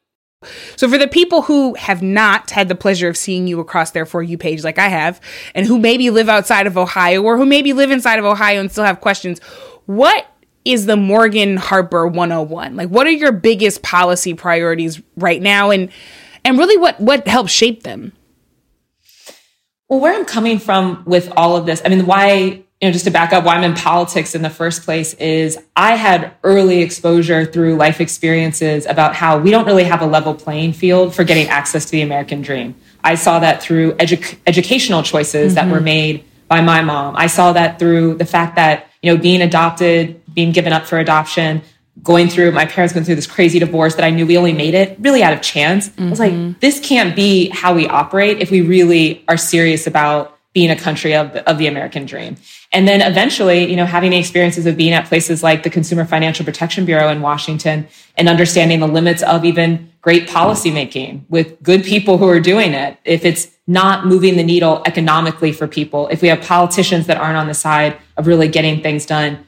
So, 0.76 0.88
for 0.88 0.96
the 0.96 1.08
people 1.08 1.42
who 1.42 1.74
have 1.74 2.00
not 2.00 2.50
had 2.50 2.68
the 2.68 2.74
pleasure 2.74 3.08
of 3.08 3.16
seeing 3.16 3.46
you 3.46 3.60
across 3.60 3.90
their 3.90 4.06
For 4.06 4.22
You 4.22 4.38
page 4.38 4.64
like 4.64 4.78
I 4.78 4.88
have, 4.88 5.20
and 5.54 5.66
who 5.66 5.78
maybe 5.78 6.08
live 6.08 6.30
outside 6.30 6.66
of 6.66 6.78
Ohio 6.78 7.22
or 7.22 7.36
who 7.36 7.44
maybe 7.44 7.74
live 7.74 7.90
inside 7.90 8.18
of 8.18 8.24
Ohio 8.24 8.58
and 8.58 8.72
still 8.72 8.84
have 8.84 9.02
questions, 9.02 9.38
what 9.84 10.29
is 10.64 10.86
the 10.86 10.96
Morgan 10.96 11.56
Harper 11.56 12.06
101? 12.06 12.76
Like, 12.76 12.88
what 12.88 13.06
are 13.06 13.10
your 13.10 13.32
biggest 13.32 13.82
policy 13.82 14.34
priorities 14.34 15.00
right 15.16 15.40
now? 15.40 15.70
And, 15.70 15.90
and 16.44 16.58
really, 16.58 16.76
what, 16.76 17.00
what 17.00 17.26
helps 17.26 17.52
shape 17.52 17.82
them? 17.82 18.12
Well, 19.88 20.00
where 20.00 20.14
I'm 20.14 20.24
coming 20.24 20.58
from 20.58 21.02
with 21.04 21.32
all 21.36 21.56
of 21.56 21.66
this, 21.66 21.82
I 21.84 21.88
mean, 21.88 22.06
why, 22.06 22.32
you 22.36 22.64
know, 22.82 22.92
just 22.92 23.06
to 23.06 23.10
back 23.10 23.32
up, 23.32 23.44
why 23.44 23.56
I'm 23.56 23.64
in 23.64 23.74
politics 23.74 24.36
in 24.36 24.42
the 24.42 24.50
first 24.50 24.84
place 24.84 25.14
is 25.14 25.58
I 25.74 25.96
had 25.96 26.32
early 26.44 26.80
exposure 26.80 27.44
through 27.44 27.74
life 27.74 28.00
experiences 28.00 28.86
about 28.86 29.16
how 29.16 29.38
we 29.38 29.50
don't 29.50 29.66
really 29.66 29.84
have 29.84 30.00
a 30.00 30.06
level 30.06 30.32
playing 30.32 30.74
field 30.74 31.14
for 31.14 31.24
getting 31.24 31.48
access 31.48 31.86
to 31.86 31.90
the 31.90 32.02
American 32.02 32.40
dream. 32.40 32.76
I 33.02 33.16
saw 33.16 33.40
that 33.40 33.62
through 33.62 33.94
edu- 33.94 34.38
educational 34.46 35.02
choices 35.02 35.54
mm-hmm. 35.54 35.54
that 35.56 35.72
were 35.72 35.78
mm-hmm. 35.78 35.84
made 35.84 36.24
by 36.46 36.60
my 36.60 36.82
mom. 36.82 37.16
I 37.16 37.26
saw 37.26 37.52
that 37.52 37.78
through 37.78 38.14
the 38.14 38.26
fact 38.26 38.56
that, 38.56 38.86
you 39.02 39.12
know, 39.12 39.20
being 39.20 39.40
adopted, 39.40 40.19
being 40.34 40.52
given 40.52 40.72
up 40.72 40.86
for 40.86 40.98
adoption, 40.98 41.62
going 42.02 42.28
through 42.28 42.52
my 42.52 42.64
parents 42.64 42.94
going 42.94 43.04
through 43.04 43.16
this 43.16 43.26
crazy 43.26 43.58
divorce 43.58 43.94
that 43.96 44.04
I 44.04 44.10
knew 44.10 44.26
we 44.26 44.38
only 44.38 44.52
made 44.52 44.74
it 44.74 44.96
really 45.00 45.22
out 45.22 45.32
of 45.32 45.42
chance. 45.42 45.88
Mm-hmm. 45.88 46.06
I 46.06 46.10
was 46.10 46.18
like, 46.18 46.32
mm-hmm. 46.32 46.58
this 46.60 46.80
can't 46.80 47.14
be 47.14 47.48
how 47.50 47.74
we 47.74 47.86
operate 47.88 48.38
if 48.40 48.50
we 48.50 48.60
really 48.62 49.24
are 49.28 49.36
serious 49.36 49.86
about 49.86 50.38
being 50.52 50.70
a 50.70 50.76
country 50.76 51.14
of 51.14 51.32
the, 51.32 51.48
of 51.48 51.58
the 51.58 51.68
American 51.68 52.06
dream. 52.06 52.36
And 52.72 52.86
then 52.86 53.00
eventually, 53.02 53.70
you 53.70 53.76
know, 53.76 53.86
having 53.86 54.10
the 54.10 54.18
experiences 54.18 54.66
of 54.66 54.76
being 54.76 54.92
at 54.92 55.06
places 55.06 55.42
like 55.42 55.62
the 55.62 55.70
Consumer 55.70 56.04
Financial 56.04 56.44
Protection 56.44 56.84
Bureau 56.84 57.08
in 57.08 57.20
Washington 57.20 57.86
and 58.16 58.28
understanding 58.28 58.80
the 58.80 58.88
limits 58.88 59.22
of 59.22 59.44
even 59.44 59.92
great 60.00 60.28
policymaking 60.28 61.22
with 61.28 61.62
good 61.62 61.84
people 61.84 62.18
who 62.18 62.28
are 62.28 62.40
doing 62.40 62.72
it. 62.72 62.98
If 63.04 63.24
it's 63.24 63.48
not 63.66 64.06
moving 64.06 64.36
the 64.36 64.42
needle 64.42 64.82
economically 64.86 65.52
for 65.52 65.68
people, 65.68 66.08
if 66.08 66.22
we 66.22 66.28
have 66.28 66.40
politicians 66.40 67.06
that 67.06 67.16
aren't 67.16 67.36
on 67.36 67.46
the 67.46 67.54
side 67.54 67.96
of 68.16 68.26
really 68.26 68.48
getting 68.48 68.82
things 68.82 69.06
done, 69.06 69.46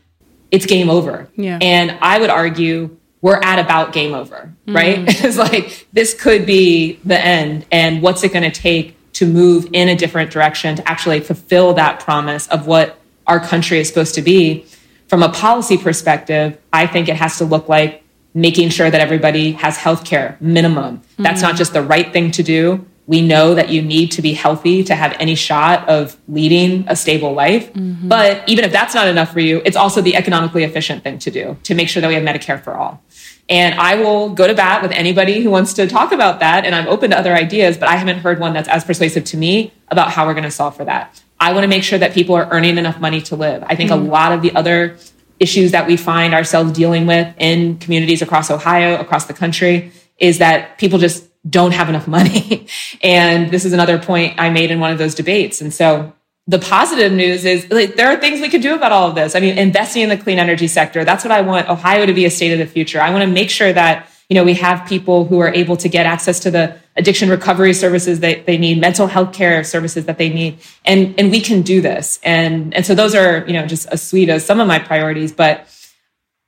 it's 0.53 0.67
game 0.67 0.91
over. 0.91 1.29
Yeah. 1.35 1.59
And 1.61 1.99
I 2.01 2.21
would 2.21 2.31
argue 2.31 2.97
we're 3.23 3.41
at 3.43 3.59
about 3.59 3.93
game 3.93 4.15
over, 4.15 4.53
mm-hmm. 4.67 4.77
right? 4.77 4.99
it's 5.25 5.39
like 5.39 5.89
this 5.93 6.15
could 6.15 6.47
be 6.47 7.01
the 7.05 7.19
end. 7.19 7.65
And 7.73 8.03
what's 8.03 8.23
it 8.23 8.33
going 8.33 8.49
to 8.49 8.61
take 8.61 8.97
to 9.15 9.27
move 9.27 9.69
in 9.73 9.89
a 9.89 9.97
different 9.97 10.31
direction 10.31 10.77
to 10.77 10.89
actually 10.89 11.21
fulfill 11.21 11.75
that 11.75 12.01
promise 12.01 12.47
of 12.49 12.67
what 12.67 12.99
our 13.27 13.41
country 13.41 13.79
is 13.79 13.89
supposed 13.89 14.15
to 14.15 14.23
be? 14.23 14.67
From 15.09 15.23
a 15.23 15.31
policy 15.31 15.77
perspective, 15.77 16.59
I 16.73 16.87
think 16.87 17.09
it 17.09 17.17
has 17.17 17.39
to 17.39 17.45
look 17.45 17.69
like 17.69 18.03
making 18.35 18.71
sure 18.71 18.91
that 18.91 19.01
everybody 19.01 19.53
has 19.53 19.77
health 19.77 20.05
care 20.05 20.39
minimum. 20.41 21.03
That's 21.19 21.43
not 21.43 21.57
just 21.57 21.75
the 21.75 21.83
right 21.83 22.13
thing 22.13 22.31
to 22.33 22.43
do, 22.43 22.87
we 23.13 23.21
know 23.21 23.55
that 23.55 23.69
you 23.69 23.83
need 23.83 24.11
to 24.11 24.23
be 24.23 24.33
healthy 24.33 24.83
to 24.83 24.95
have 24.95 25.15
any 25.21 25.35
shot 25.35 25.87
of 25.87 26.17
leading 26.29 26.83
a 26.89 26.97
stable 26.97 27.35
life. 27.35 27.71
Mm-hmm. 27.75 28.09
But 28.09 28.43
even 28.49 28.65
if 28.65 28.73
that's 28.73 28.95
not 28.95 29.07
enough 29.07 29.31
for 29.35 29.41
you, 29.41 29.61
it's 29.67 29.77
also 29.77 30.01
the 30.01 30.17
economically 30.17 30.65
efficient 30.65 31.05
thing 31.05 31.19
to 31.19 31.31
do 31.31 31.59
to 31.65 31.75
make 31.75 31.91
sure 31.91 32.01
that 32.01 32.09
we 32.09 32.15
have 32.15 32.25
Medicare 32.25 32.59
for 32.65 32.75
all. 32.75 33.03
And 33.51 33.79
I 33.79 33.97
will 33.97 34.31
go 34.31 34.47
to 34.47 34.55
bat 34.55 34.81
with 34.81 34.93
anybody 34.93 35.43
who 35.43 35.51
wants 35.51 35.75
to 35.75 35.87
talk 35.87 36.13
about 36.13 36.41
that. 36.41 36.65
And 36.65 36.75
I'm 36.75 36.89
open 36.89 37.11
to 37.11 37.19
other 37.19 37.35
ideas, 37.35 37.77
but 37.77 37.87
I 37.87 37.97
haven't 37.97 38.21
heard 38.21 38.41
one 38.41 38.55
that's 38.55 38.69
as 38.69 38.83
persuasive 38.83 39.25
to 39.25 39.37
me 39.37 39.75
about 39.89 40.11
how 40.11 40.25
we're 40.25 40.33
going 40.33 40.45
to 40.45 40.51
solve 40.51 40.75
for 40.75 40.87
that. 40.87 41.23
I 41.39 41.53
want 41.53 41.65
to 41.65 41.69
make 41.69 41.83
sure 41.83 41.99
that 41.99 42.15
people 42.15 42.35
are 42.35 42.49
earning 42.51 42.79
enough 42.79 42.99
money 42.99 43.21
to 43.29 43.37
live. 43.37 43.63
I 43.67 43.77
think 43.77 43.91
mm-hmm. 43.91 44.07
a 44.07 44.11
lot 44.11 44.33
of 44.33 44.41
the 44.41 44.55
other 44.55 44.97
issues 45.39 45.73
that 45.73 45.87
we 45.87 45.99
find 45.99 46.33
ourselves 46.33 46.73
dealing 46.73 47.05
with 47.05 47.29
in 47.37 47.77
communities 47.77 48.23
across 48.23 48.51
Ohio, 48.51 48.99
across 48.99 49.27
the 49.27 49.35
country, 49.35 49.93
is 50.17 50.39
that 50.39 50.79
people 50.79 50.99
just 50.99 51.29
don't 51.49 51.73
have 51.73 51.89
enough 51.89 52.07
money. 52.07 52.67
and 53.03 53.51
this 53.51 53.65
is 53.65 53.73
another 53.73 53.99
point 53.99 54.35
I 54.39 54.51
made 54.51 54.71
in 54.71 54.81
one 54.81 54.93
of 54.93 54.99
those 54.99 55.15
debates. 55.15 55.61
And 55.61 55.73
so 55.73 56.13
the 56.47 56.59
positive 56.59 57.13
news 57.13 57.45
is 57.45 57.71
like, 57.71 57.97
there 57.97 58.09
are 58.09 58.17
things 58.19 58.41
we 58.41 58.49
can 58.49 58.61
do 58.61 58.75
about 58.75 58.93
all 58.93 59.09
of 59.09 59.15
this. 59.15 59.35
I 59.35 59.41
mean, 59.41 59.59
investing 59.59 60.03
in 60.03 60.09
the 60.09 60.17
clean 60.17 60.39
energy 60.39 60.67
sector, 60.67 61.05
that's 61.05 61.25
what 61.25 61.31
I 61.31 61.41
want 61.41 61.69
Ohio 61.69 62.07
to 62.07 62.13
be 62.13 62.25
a 62.25 62.31
state 62.31 62.53
of 62.53 62.59
the 62.59 62.67
future. 62.67 63.01
I 63.01 63.11
want 63.11 63.23
to 63.23 63.29
make 63.29 63.51
sure 63.51 63.73
that, 63.73 64.09
you 64.29 64.35
know, 64.35 64.45
we 64.45 64.55
have 64.55 64.89
people 64.89 65.25
who 65.25 65.39
are 65.39 65.53
able 65.53 65.77
to 65.77 65.89
get 65.89 66.07
access 66.07 66.41
to 66.41 66.51
the 66.51 66.77
addiction 66.97 67.29
recovery 67.29 67.73
services 67.73 68.21
that 68.21 68.47
they 68.47 68.59
need, 68.59 68.81
mental 68.81 69.07
health 69.07 69.33
care 69.33 69.63
services 69.63 70.07
that 70.07 70.19
they 70.19 70.29
need. 70.29 70.59
And, 70.85 71.15
and 71.19 71.31
we 71.31 71.41
can 71.41 71.63
do 71.63 71.81
this. 71.81 72.19
And, 72.23 72.75
and 72.75 72.85
so 72.85 72.95
those 72.95 73.15
are, 73.15 73.45
you 73.47 73.53
know, 73.53 73.67
just 73.67 73.89
a 73.91 73.97
suite 73.97 74.29
of 74.29 74.43
some 74.43 74.61
of 74.61 74.67
my 74.67 74.79
priorities, 74.79 75.33
but 75.33 75.67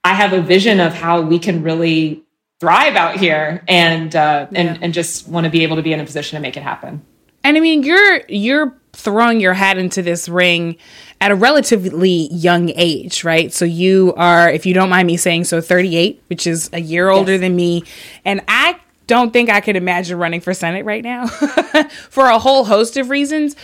I 0.03 0.15
have 0.15 0.33
a 0.33 0.43
vision 0.43 0.81
of 0.81 0.93
how 0.93 1.21
we 1.23 1.39
can 1.39 1.63
really 1.63 2.24
thrive 2.65 2.97
out 2.97 3.17
here 3.17 3.63
and, 3.69 4.17
uh, 4.17 4.47
yeah. 4.51 4.61
and, 4.61 4.83
and 4.83 4.95
just 4.95 5.29
want 5.29 5.45
to 5.45 5.51
be 5.51 5.63
able 5.63 5.77
to 5.77 5.83
be 5.83 5.93
in 5.93 6.01
a 6.01 6.05
position 6.05 6.37
to 6.37 6.41
make 6.41 6.57
it 6.57 6.63
happen. 6.63 7.05
And 7.43 7.59
I 7.59 7.61
mean, 7.61 7.83
you're, 7.83 8.23
you're 8.27 8.75
throwing 8.95 9.39
your 9.39 9.53
hat 9.53 9.77
into 9.77 10.01
this 10.01 10.31
ring 10.31 10.77
at 11.21 11.31
a 11.31 11.35
relatively 11.35 12.29
young 12.33 12.71
age, 12.75 13.23
right? 13.23 13.53
So 13.53 13.67
you 13.67 14.15
are, 14.17 14.49
if 14.49 14.65
you 14.65 14.73
don't 14.73 14.89
mind 14.89 15.07
me 15.07 15.19
saying 15.19 15.45
so, 15.45 15.61
38, 15.61 16.23
which 16.29 16.47
is 16.47 16.71
a 16.73 16.81
year 16.81 17.11
older 17.11 17.33
yes. 17.33 17.43
than 17.43 17.55
me. 17.55 17.85
And 18.25 18.41
I 18.49 18.81
don't 19.07 19.31
think 19.31 19.51
I 19.51 19.61
could 19.61 19.77
imagine 19.77 20.19
running 20.19 20.41
for 20.41 20.55
Senate 20.55 20.87
right 20.87 21.05
now 21.05 21.27
for 22.09 22.25
a 22.25 22.39
whole 22.39 22.65
host 22.65 22.97
of 22.97 23.11
reasons. 23.11 23.57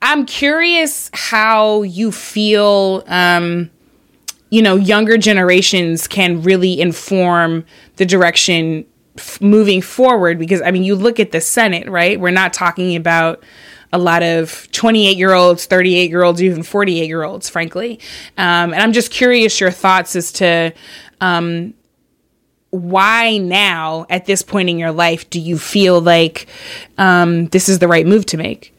I'm 0.00 0.24
curious 0.24 1.10
how 1.12 1.82
you 1.82 2.12
feel, 2.12 3.02
um, 3.08 3.70
you 4.50 4.62
know, 4.62 4.76
younger 4.76 5.18
generations 5.18 6.06
can 6.06 6.42
really 6.42 6.80
inform 6.80 7.64
the 7.96 8.06
direction 8.06 8.86
f- 9.16 9.40
moving 9.40 9.82
forward. 9.82 10.38
Because, 10.38 10.62
I 10.62 10.70
mean, 10.70 10.84
you 10.84 10.94
look 10.94 11.20
at 11.20 11.32
the 11.32 11.40
Senate, 11.40 11.88
right? 11.88 12.18
We're 12.18 12.30
not 12.30 12.52
talking 12.52 12.96
about 12.96 13.42
a 13.92 13.98
lot 13.98 14.22
of 14.22 14.70
28 14.72 15.16
year 15.16 15.32
olds, 15.32 15.66
38 15.66 16.10
year 16.10 16.22
olds, 16.22 16.42
even 16.42 16.62
48 16.62 17.06
year 17.06 17.22
olds, 17.22 17.48
frankly. 17.48 18.00
Um, 18.36 18.72
and 18.72 18.76
I'm 18.76 18.92
just 18.92 19.10
curious 19.10 19.60
your 19.60 19.70
thoughts 19.70 20.16
as 20.16 20.32
to 20.32 20.72
um, 21.20 21.74
why 22.70 23.38
now, 23.38 24.06
at 24.10 24.26
this 24.26 24.42
point 24.42 24.68
in 24.68 24.78
your 24.78 24.92
life, 24.92 25.28
do 25.30 25.40
you 25.40 25.58
feel 25.58 26.00
like 26.00 26.46
um, 26.98 27.46
this 27.46 27.68
is 27.68 27.78
the 27.78 27.88
right 27.88 28.06
move 28.06 28.26
to 28.26 28.36
make? 28.36 28.74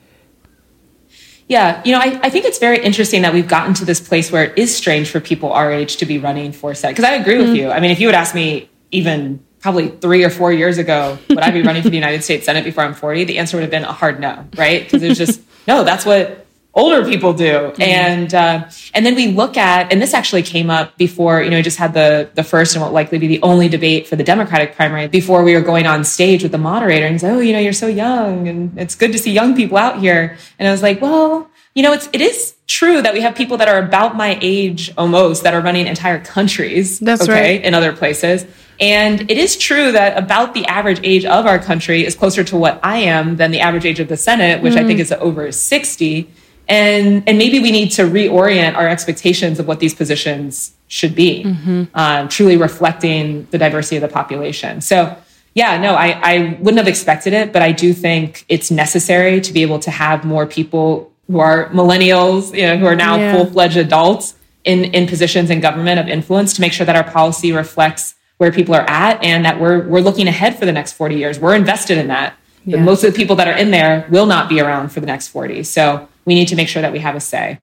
Yeah, 1.50 1.82
you 1.84 1.92
know, 1.92 2.00
I, 2.00 2.20
I 2.24 2.30
think 2.30 2.46
it's 2.46 2.60
very 2.60 2.78
interesting 2.78 3.24
that 3.24 3.34
we've 3.34 3.48
gotten 3.48 3.74
to 3.76 3.86
this 3.86 4.00
place 4.00 4.32
where 4.32 4.44
it 4.44 4.58
is 4.58 4.74
strange 4.74 5.10
for 5.10 5.20
people 5.20 5.52
our 5.52 5.72
age 5.72 5.98
to 5.98 6.06
be 6.06 6.20
running 6.20 6.52
for 6.52 6.76
Senate. 6.76 6.96
Because 6.96 7.10
I 7.10 7.16
agree 7.16 7.36
mm-hmm. 7.36 7.50
with 7.50 7.56
you. 7.56 7.72
I 7.72 7.80
mean, 7.80 7.90
if 7.90 8.00
you 8.00 8.08
would 8.08 8.16
ask 8.16 8.36
me 8.36 8.70
even 8.92 9.44
probably 9.60 9.90
three 9.90 10.24
or 10.24 10.30
four 10.30 10.54
years 10.54 10.78
ago, 10.78 11.18
would 11.28 11.40
I 11.40 11.50
be 11.50 11.64
running 11.64 11.82
for 11.82 11.90
the 11.90 11.96
United 11.96 12.24
States 12.24 12.46
Senate 12.46 12.64
before 12.64 12.84
I'm 12.84 12.94
40? 12.94 13.24
The 13.24 13.40
answer 13.40 13.58
would 13.58 13.64
have 13.64 13.72
been 13.72 13.84
a 13.84 13.92
hard 13.92 14.20
no, 14.20 14.48
right? 14.56 14.84
Because 14.84 15.02
it's 15.02 15.18
just, 15.18 15.42
no, 15.68 15.84
that's 15.84 16.06
what 16.06 16.46
older 16.74 17.04
people 17.04 17.34
do. 17.34 17.46
Mm-hmm. 17.46 17.82
And, 17.82 18.34
uh, 18.34 18.70
and 18.94 19.06
then 19.06 19.16
we 19.16 19.28
look 19.28 19.58
at, 19.58 19.92
and 19.92 20.02
this 20.02 20.14
actually 20.14 20.44
came 20.44 20.70
up 20.70 20.98
before, 20.98 21.42
you 21.42 21.50
know, 21.50 21.58
we 21.58 21.64
just 21.64 21.78
had 21.78 21.94
the, 21.94 22.30
the 22.36 22.44
first 22.44 22.76
and 22.76 22.82
what 22.84 22.94
likely 22.94 23.18
be 23.18 23.28
the 23.28 23.42
only 23.42 23.68
debate 23.68 24.08
for 24.08 24.16
the 24.16 24.24
Democratic 24.24 24.76
primary 24.76 25.08
before 25.08 25.44
we 25.44 25.56
were 25.56 25.62
going 25.62 25.88
on 25.88 26.04
stage 26.04 26.44
with 26.44 26.52
the 26.52 26.58
moderator 26.58 27.06
and 27.06 27.20
said, 27.20 27.34
oh, 27.34 27.40
you 27.40 27.54
know, 27.54 27.60
you're 27.60 27.74
so 27.74 27.88
young 27.88 28.48
and 28.48 28.78
it's 28.78 28.96
good 28.96 29.12
to 29.12 29.18
see 29.18 29.32
young 29.32 29.56
people 29.56 29.78
out 29.78 30.00
here. 30.00 30.38
And 30.58 30.68
I 30.68 30.72
was 30.72 30.84
like, 30.84 31.02
well, 31.02 31.50
you 31.74 31.84
know, 31.84 31.94
it's, 31.94 32.10
it 32.14 32.22
is 32.22 32.56
true 32.68 33.02
that 33.02 33.14
we 33.14 33.22
have 33.22 33.36
people 33.36 33.58
that 33.58 33.68
are 33.68 33.80
about 33.80 34.16
my 34.16 34.38
age 34.42 34.92
almost 34.98 35.44
that 35.44 35.54
are 35.54 35.62
running 35.62 35.88
entire 35.88 36.20
countries. 36.20 37.00
That's 37.00 37.24
okay, 37.24 37.32
right. 37.58 37.64
In 37.64 37.74
other 37.74 37.94
places. 37.94 38.46
And 38.80 39.30
it 39.30 39.38
is 39.38 39.58
true 39.58 39.92
that 39.92 40.18
about 40.18 40.54
the 40.54 40.66
average 40.66 41.02
age 41.04 41.26
of 41.26 41.46
our 41.46 41.60
country 41.60 42.06
is 42.06 42.16
closer 42.16 42.44
to 42.46 42.56
what 42.56 42.80
I 42.82 43.00
am 43.00 43.36
than 43.36 43.52
the 43.52 43.60
average 43.60 43.86
age 43.86 44.00
of 44.00 44.08
the 44.08 44.16
Senate, 44.16 44.62
which 44.62 44.74
mm. 44.74 44.78
I 44.78 44.86
think 44.86 45.00
is 45.00 45.12
over 45.12 45.52
60. 45.52 46.30
And, 46.70 47.28
and 47.28 47.38
maybe 47.38 47.60
we 47.60 47.72
need 47.72 47.90
to 47.94 48.04
reorient 48.04 48.76
our 48.76 48.88
expectations 48.88 49.60
of 49.60 49.68
what 49.68 49.80
these 49.80 49.94
positions 49.96 50.74
should 50.88 51.16
be, 51.16 51.44
mm-hmm. 51.44 51.84
um, 51.96 52.30
truly 52.30 52.58
reflecting 52.58 53.48
the 53.52 53.58
diversity 53.58 53.98
of 53.98 54.02
the 54.02 54.08
population. 54.08 54.80
So, 54.82 55.18
yeah, 55.56 55.82
no, 55.82 55.96
I, 55.96 56.20
I 56.24 56.58
wouldn't 56.60 56.78
have 56.78 56.88
expected 56.88 57.34
it, 57.34 57.52
but 57.52 57.62
I 57.62 57.72
do 57.72 57.92
think 57.92 58.46
it's 58.50 58.70
necessary 58.70 59.42
to 59.42 59.52
be 59.52 59.62
able 59.64 59.80
to 59.80 59.92
have 59.92 60.24
more 60.24 60.46
people 60.46 61.12
who 61.28 61.40
are 61.40 61.70
millennials, 61.70 62.56
you 62.56 62.64
know, 62.64 62.78
who 62.78 62.86
are 62.86 62.96
now 62.96 63.18
yeah. 63.18 63.34
full 63.34 63.46
fledged 63.46 63.78
adults 63.78 64.36
in, 64.64 64.86
in 64.86 65.08
positions 65.08 65.50
in 65.50 65.60
government 65.60 66.00
of 66.00 66.08
influence 66.08 66.54
to 66.54 66.62
make 66.62 66.74
sure 66.74 66.86
that 66.86 66.96
our 66.96 67.04
policy 67.04 67.52
reflects 67.52 68.16
where 68.38 68.52
people 68.52 68.74
are 68.74 68.90
at 68.90 69.22
and 69.24 69.44
that 69.46 69.60
we're 69.60 69.86
we're 69.88 70.00
looking 70.00 70.28
ahead 70.28 70.58
for 70.58 70.66
the 70.66 70.72
next 70.72 70.94
40 70.94 71.16
years. 71.16 71.40
We're 71.40 71.56
invested 71.56 71.98
in 71.98 72.08
that. 72.08 72.36
Yeah. 72.66 72.82
Most 72.82 73.04
of 73.04 73.12
the 73.12 73.18
people 73.18 73.36
that 73.38 73.48
are 73.48 73.58
in 73.58 73.72
there 73.72 74.08
will 74.10 74.26
not 74.26 74.50
be 74.50 74.60
around 74.60 74.90
for 74.90 75.02
the 75.02 75.06
next 75.06 75.28
40. 75.30 75.64
So 75.64 76.08
we 76.30 76.36
need 76.36 76.48
to 76.50 76.56
make 76.56 76.68
sure 76.68 76.84
that 76.84 76.92
we 76.92 77.00
have 77.00 77.16
a 77.16 77.20
say. 77.20 77.58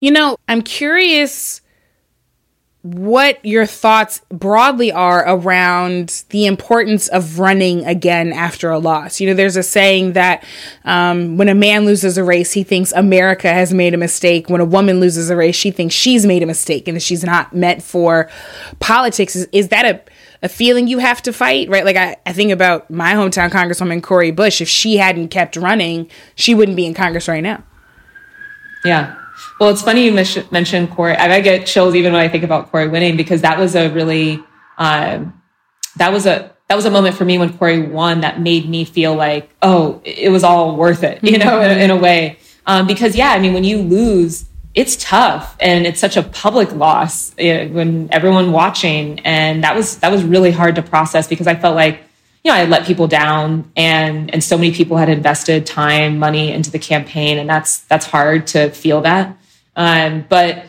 You 0.00 0.10
know, 0.10 0.38
I'm 0.48 0.62
curious 0.62 1.60
what 2.80 3.44
your 3.44 3.66
thoughts 3.66 4.22
broadly 4.30 4.90
are 4.90 5.22
around 5.28 6.24
the 6.30 6.46
importance 6.46 7.08
of 7.08 7.38
running 7.38 7.84
again 7.84 8.32
after 8.32 8.70
a 8.70 8.78
loss. 8.78 9.20
You 9.20 9.26
know, 9.26 9.34
there's 9.34 9.56
a 9.56 9.62
saying 9.62 10.14
that 10.14 10.42
um, 10.86 11.36
when 11.36 11.50
a 11.50 11.54
man 11.54 11.84
loses 11.84 12.16
a 12.16 12.24
race, 12.24 12.52
he 12.52 12.62
thinks 12.62 12.90
America 12.92 13.52
has 13.52 13.74
made 13.74 13.92
a 13.92 13.98
mistake. 13.98 14.48
When 14.48 14.62
a 14.62 14.64
woman 14.64 14.98
loses 14.98 15.28
a 15.28 15.36
race, 15.36 15.56
she 15.56 15.70
thinks 15.70 15.94
she's 15.94 16.24
made 16.24 16.42
a 16.42 16.46
mistake 16.46 16.88
and 16.88 16.96
that 16.96 17.02
she's 17.02 17.22
not 17.22 17.54
meant 17.54 17.82
for 17.82 18.30
politics. 18.78 19.36
Is, 19.36 19.46
is 19.52 19.68
that 19.68 19.84
a 19.84 20.00
a 20.42 20.48
feeling 20.48 20.88
you 20.88 20.98
have 20.98 21.20
to 21.22 21.34
fight, 21.34 21.68
right? 21.68 21.84
Like 21.84 21.96
I, 21.96 22.16
I 22.24 22.32
think 22.32 22.50
about 22.50 22.90
my 22.90 23.12
hometown 23.12 23.50
Congresswoman 23.50 24.02
Cori 24.02 24.30
Bush. 24.30 24.62
If 24.62 24.68
she 24.68 24.96
hadn't 24.96 25.28
kept 25.28 25.56
running, 25.56 26.10
she 26.34 26.54
wouldn't 26.54 26.76
be 26.76 26.86
in 26.86 26.94
Congress 26.94 27.28
right 27.28 27.42
now. 27.42 27.62
Yeah, 28.84 29.16
well, 29.58 29.70
it's 29.70 29.82
funny 29.82 30.06
you 30.06 30.12
mentioned 30.12 30.90
Cori. 30.90 31.14
I 31.14 31.40
get 31.40 31.66
chills 31.66 31.94
even 31.94 32.12
when 32.12 32.22
I 32.22 32.28
think 32.28 32.44
about 32.44 32.70
Cori 32.70 32.88
winning 32.88 33.16
because 33.16 33.42
that 33.42 33.58
was 33.58 33.74
a 33.74 33.90
really 33.90 34.42
um, 34.78 35.40
that 35.96 36.12
was 36.12 36.26
a 36.26 36.54
that 36.68 36.76
was 36.76 36.84
a 36.84 36.90
moment 36.90 37.16
for 37.16 37.24
me 37.24 37.38
when 37.38 37.56
Cori 37.56 37.82
won 37.82 38.20
that 38.20 38.40
made 38.40 38.68
me 38.68 38.84
feel 38.84 39.14
like 39.14 39.50
oh 39.62 40.00
it 40.04 40.30
was 40.30 40.44
all 40.44 40.76
worth 40.76 41.02
it 41.02 41.22
you 41.22 41.38
know 41.38 41.60
in, 41.60 41.78
in, 41.78 41.90
a 41.90 41.96
way. 41.96 42.38
Um, 42.66 42.86
because 42.86 43.16
yeah 43.16 43.30
I 43.30 43.38
mean 43.38 43.52
when 43.52 43.64
you 43.64 43.78
lose 43.78 44.46
it's 44.74 44.96
tough 44.96 45.56
and 45.58 45.86
it's 45.86 45.98
such 45.98 46.16
a 46.16 46.22
public 46.22 46.72
loss 46.72 47.34
eh, 47.38 47.66
when 47.68 48.08
everyone 48.12 48.52
watching. 48.52 49.18
And 49.20 49.64
that 49.64 49.74
was 49.74 49.98
that 49.98 50.10
was 50.10 50.22
really 50.22 50.52
hard 50.52 50.76
to 50.76 50.82
process 50.82 51.26
because 51.26 51.46
I 51.46 51.54
felt 51.54 51.74
like 51.74 52.00
you 52.42 52.50
know, 52.50 52.56
I 52.56 52.64
let 52.64 52.86
people 52.86 53.06
down 53.06 53.70
and 53.76 54.32
and 54.32 54.42
so 54.42 54.56
many 54.56 54.72
people 54.72 54.96
had 54.96 55.08
invested 55.08 55.66
time, 55.66 56.18
money 56.18 56.50
into 56.52 56.70
the 56.70 56.78
campaign, 56.78 57.38
and 57.38 57.48
that's 57.48 57.78
that's 57.80 58.06
hard 58.06 58.46
to 58.48 58.70
feel 58.70 59.02
that. 59.02 59.36
Um, 59.76 60.24
but 60.28 60.66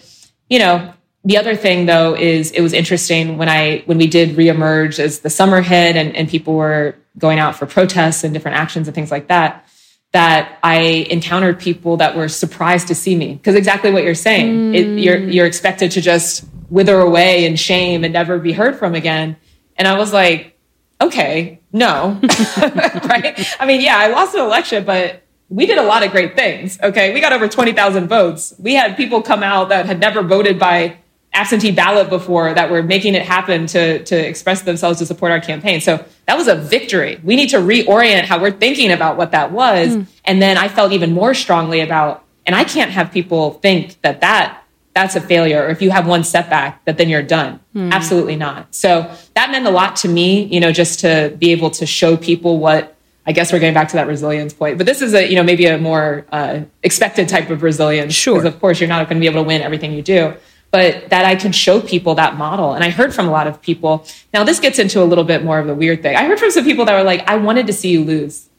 you 0.50 0.60
know, 0.60 0.94
the 1.24 1.38
other 1.38 1.56
thing 1.56 1.86
though 1.86 2.16
is 2.16 2.52
it 2.52 2.62
was 2.62 2.74
interesting 2.74 3.38
when 3.38 3.48
I 3.48 3.84
when 3.86 3.98
we 3.98 4.08
did 4.08 4.36
reemerge 4.36 5.00
as 5.00 5.20
the 5.20 5.30
summer 5.30 5.62
hit 5.62 5.96
and, 5.96 6.16
and 6.16 6.28
people 6.28 6.56
were 6.56 6.96
going 7.18 7.40
out 7.40 7.56
for 7.56 7.66
protests 7.66 8.24
and 8.24 8.34
different 8.34 8.58
actions 8.58 8.88
and 8.88 8.96
things 8.96 9.12
like 9.12 9.28
that, 9.28 9.68
that 10.12 10.60
I 10.64 11.08
encountered 11.10 11.60
people 11.60 11.98
that 11.98 12.18
were 12.18 12.28
surprised 12.28 12.88
to 12.90 12.96
see 12.96 13.16
me. 13.16 13.36
Because 13.36 13.56
exactly 13.56 13.92
what 13.92 14.04
you're 14.04 14.14
saying. 14.16 14.74
Mm. 14.74 14.76
It, 14.76 15.00
you're 15.00 15.18
you're 15.18 15.46
expected 15.46 15.92
to 15.92 16.02
just 16.02 16.44
wither 16.70 17.00
away 17.00 17.46
in 17.46 17.56
shame 17.56 18.04
and 18.04 18.12
never 18.12 18.40
be 18.40 18.52
heard 18.52 18.78
from 18.78 18.94
again. 18.94 19.38
And 19.78 19.88
I 19.88 19.98
was 19.98 20.12
like, 20.12 20.58
okay, 21.02 21.61
no. 21.74 22.20
right? 22.58 23.56
I 23.60 23.66
mean, 23.66 23.82
yeah, 23.82 23.98
I 23.98 24.08
lost 24.08 24.36
an 24.36 24.42
election, 24.42 24.84
but 24.84 25.24
we 25.50 25.66
did 25.66 25.78
a 25.78 25.84
lot 25.84 26.04
of 26.04 26.12
great 26.12 26.36
things. 26.36 26.80
Okay. 26.82 27.14
We 27.14 27.20
got 27.20 27.34
over 27.34 27.48
20,000 27.48 28.08
votes. 28.08 28.54
We 28.58 28.74
had 28.74 28.96
people 28.96 29.22
come 29.22 29.44
out 29.44 29.70
that 29.70 29.86
had 29.86 30.00
never 30.00 30.22
voted 30.22 30.58
by 30.58 30.98
absentee 31.34 31.72
ballot 31.72 32.10
before 32.10 32.54
that 32.54 32.70
were 32.70 32.84
making 32.84 33.16
it 33.16 33.24
happen 33.24 33.66
to, 33.66 34.04
to 34.04 34.16
express 34.16 34.64
themselves 34.64 35.00
to 35.00 35.06
support 35.06 35.32
our 35.32 35.40
campaign. 35.40 35.80
So 35.80 36.04
that 36.26 36.38
was 36.38 36.48
a 36.48 36.56
victory. 36.56 37.20
We 37.24 37.36
need 37.36 37.50
to 37.50 37.58
reorient 37.58 38.24
how 38.24 38.42
we're 38.42 38.52
thinking 38.52 38.92
about 38.92 39.18
what 39.18 39.32
that 39.32 39.52
was. 39.52 39.90
Mm. 39.90 40.08
And 40.26 40.42
then 40.42 40.58
I 40.58 40.68
felt 40.68 40.92
even 40.92 41.14
more 41.14 41.34
strongly 41.34 41.80
about, 41.80 42.26
and 42.46 42.56
I 42.56 42.64
can't 42.64 42.92
have 42.92 43.12
people 43.12 43.52
think 43.56 44.02
that 44.02 44.22
that 44.22 44.61
that's 44.94 45.16
a 45.16 45.22
failure 45.22 45.64
or 45.64 45.70
if 45.70 45.82
you 45.82 45.90
have 45.90 46.08
one 46.08 46.24
setback 46.24 46.84
that 46.86 46.98
then 46.98 47.10
you're 47.10 47.24
done. 47.24 47.60
Mm. 47.76 47.92
absolutely 47.92 48.36
not. 48.36 48.76
So 48.76 49.10
that 49.36 49.52
meant 49.52 49.66
a 49.66 49.72
lot 49.72 49.96
to 49.98 50.08
me 50.08 50.44
you 50.46 50.60
know 50.60 50.72
just 50.72 51.00
to 51.02 51.36
be 51.40 51.52
able 51.52 51.70
to 51.72 51.86
show 51.86 52.18
people 52.18 52.58
what 52.58 52.96
i 53.26 53.32
guess 53.32 53.54
we're 53.54 53.60
getting 53.60 53.74
back 53.74 53.88
to 53.90 53.96
that 53.96 54.08
resilience 54.08 54.54
point 54.54 54.78
but 54.78 54.86
this 54.86 55.02
is 55.02 55.14
a 55.14 55.30
you 55.30 55.36
know 55.36 55.44
maybe 55.44 55.66
a 55.66 55.78
more 55.78 56.26
uh, 56.32 56.62
expected 56.84 57.30
type 57.30 57.50
of 57.50 57.64
resilience. 57.64 58.14
Sure. 58.14 58.36
Because 58.36 58.54
of 58.54 58.60
course 58.60 58.80
you're 58.80 58.90
not 58.90 59.08
going 59.08 59.18
to 59.18 59.22
be 59.22 59.28
able 59.28 59.44
to 59.44 59.48
win 59.48 59.62
everything 59.62 59.94
you 59.94 60.02
do 60.02 60.34
but 60.72 61.10
that 61.10 61.26
i 61.26 61.36
can 61.36 61.52
show 61.52 61.80
people 61.82 62.16
that 62.16 62.36
model. 62.38 62.74
And 62.74 62.84
i 62.84 62.90
heard 62.90 63.14
from 63.14 63.28
a 63.28 63.32
lot 63.32 63.48
of 63.48 63.62
people. 63.62 64.06
Now 64.34 64.44
this 64.44 64.60
gets 64.60 64.80
into 64.80 65.02
a 65.02 65.06
little 65.06 65.24
bit 65.24 65.44
more 65.44 65.60
of 65.60 65.68
the 65.68 65.76
weird 65.76 66.02
thing. 66.02 66.16
I 66.16 66.26
heard 66.26 66.40
from 66.40 66.52
some 66.52 66.64
people 66.64 66.86
that 66.86 66.96
were 66.98 67.04
like 67.04 67.28
i 67.28 67.36
wanted 67.36 67.68
to 67.68 67.74
see 67.74 67.90
you 67.90 68.04
lose. 68.04 68.50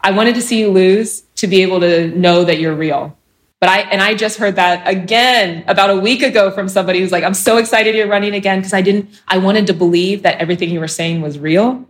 I 0.00 0.10
wanted 0.10 0.34
to 0.34 0.42
see 0.42 0.58
you 0.58 0.70
lose 0.70 1.22
to 1.36 1.46
be 1.46 1.62
able 1.62 1.80
to 1.80 2.08
know 2.08 2.44
that 2.44 2.58
you're 2.58 2.74
real 2.74 3.16
But 3.62 3.68
I, 3.68 3.78
and 3.82 4.02
I 4.02 4.14
just 4.14 4.38
heard 4.38 4.56
that 4.56 4.88
again 4.88 5.62
about 5.68 5.88
a 5.90 5.96
week 5.96 6.24
ago 6.24 6.50
from 6.50 6.68
somebody 6.68 6.98
who's 6.98 7.12
like, 7.12 7.22
I'm 7.22 7.32
so 7.32 7.58
excited 7.58 7.94
you're 7.94 8.08
running 8.08 8.34
again 8.34 8.58
because 8.58 8.72
I 8.72 8.82
didn't, 8.82 9.08
I 9.28 9.38
wanted 9.38 9.68
to 9.68 9.72
believe 9.72 10.24
that 10.24 10.40
everything 10.40 10.70
you 10.70 10.80
were 10.80 10.88
saying 10.88 11.20
was 11.20 11.38
real, 11.38 11.86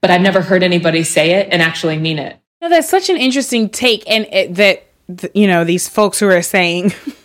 but 0.00 0.10
I've 0.10 0.22
never 0.22 0.40
heard 0.40 0.62
anybody 0.62 1.04
say 1.04 1.32
it 1.32 1.48
and 1.52 1.60
actually 1.60 1.98
mean 1.98 2.18
it. 2.18 2.38
No, 2.62 2.70
that's 2.70 2.88
such 2.88 3.10
an 3.10 3.18
interesting 3.18 3.68
take. 3.68 4.08
And 4.08 4.26
it, 4.32 4.54
that, 4.54 5.30
you 5.34 5.46
know, 5.46 5.64
these 5.64 5.86
folks 5.86 6.18
who 6.18 6.30
are 6.30 6.40
saying, 6.40 6.94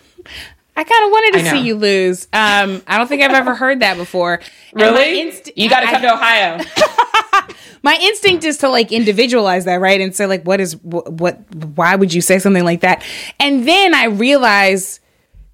I 0.78 0.84
kind 0.84 1.06
of 1.06 1.12
wanted 1.12 1.40
to 1.40 1.50
see 1.50 1.60
you 1.62 1.76
lose. 1.76 2.26
Um, 2.32 2.84
I 2.86 3.00
don't 3.00 3.08
think 3.08 3.24
I've 3.24 3.32
ever 3.32 3.56
heard 3.56 3.80
that 3.80 3.98
before. 3.98 4.40
Really? 4.74 5.22
Inst- 5.22 5.58
you 5.58 5.72
got 5.72 5.80
to 5.80 5.88
come 5.88 5.96
I, 5.96 6.02
to 6.02 6.14
Ohio. 6.14 7.56
my 7.82 7.98
instinct 8.00 8.44
is 8.44 8.60
to 8.60 8.70
like 8.70 8.92
individualize 8.92 9.66
that, 9.66 9.82
right? 9.82 10.00
And 10.00 10.16
say 10.16 10.28
like, 10.28 10.44
what 10.44 10.62
is 10.62 10.76
what, 10.84 11.12
what? 11.14 11.40
Why 11.56 11.96
would 11.96 12.14
you 12.14 12.22
say 12.22 12.38
something 12.38 12.64
like 12.64 12.82
that? 12.82 13.04
And 13.40 13.68
then 13.68 13.96
I 13.96 14.06
realize 14.06 15.00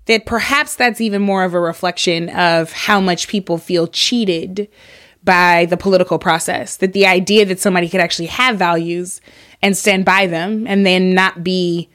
that 0.07 0.25
perhaps 0.25 0.75
that's 0.75 0.99
even 0.99 1.21
more 1.21 1.45
of 1.45 1.53
a 1.53 1.59
reflection 1.59 2.27
of 2.31 2.73
how 2.73 2.99
much 2.99 3.29
people 3.29 3.57
feel 3.57 3.87
cheated 3.87 4.67
by 5.23 5.67
the 5.67 5.77
political 5.77 6.19
process. 6.19 6.75
That 6.77 6.91
the 6.91 7.05
idea 7.05 7.45
that 7.45 7.61
somebody 7.61 7.87
could 7.87 8.01
actually 8.01 8.25
have 8.25 8.57
values 8.57 9.21
and 9.61 9.77
stand 9.77 10.03
by 10.03 10.27
them 10.27 10.67
and 10.67 10.85
then 10.85 11.13
not 11.13 11.45
be 11.45 11.89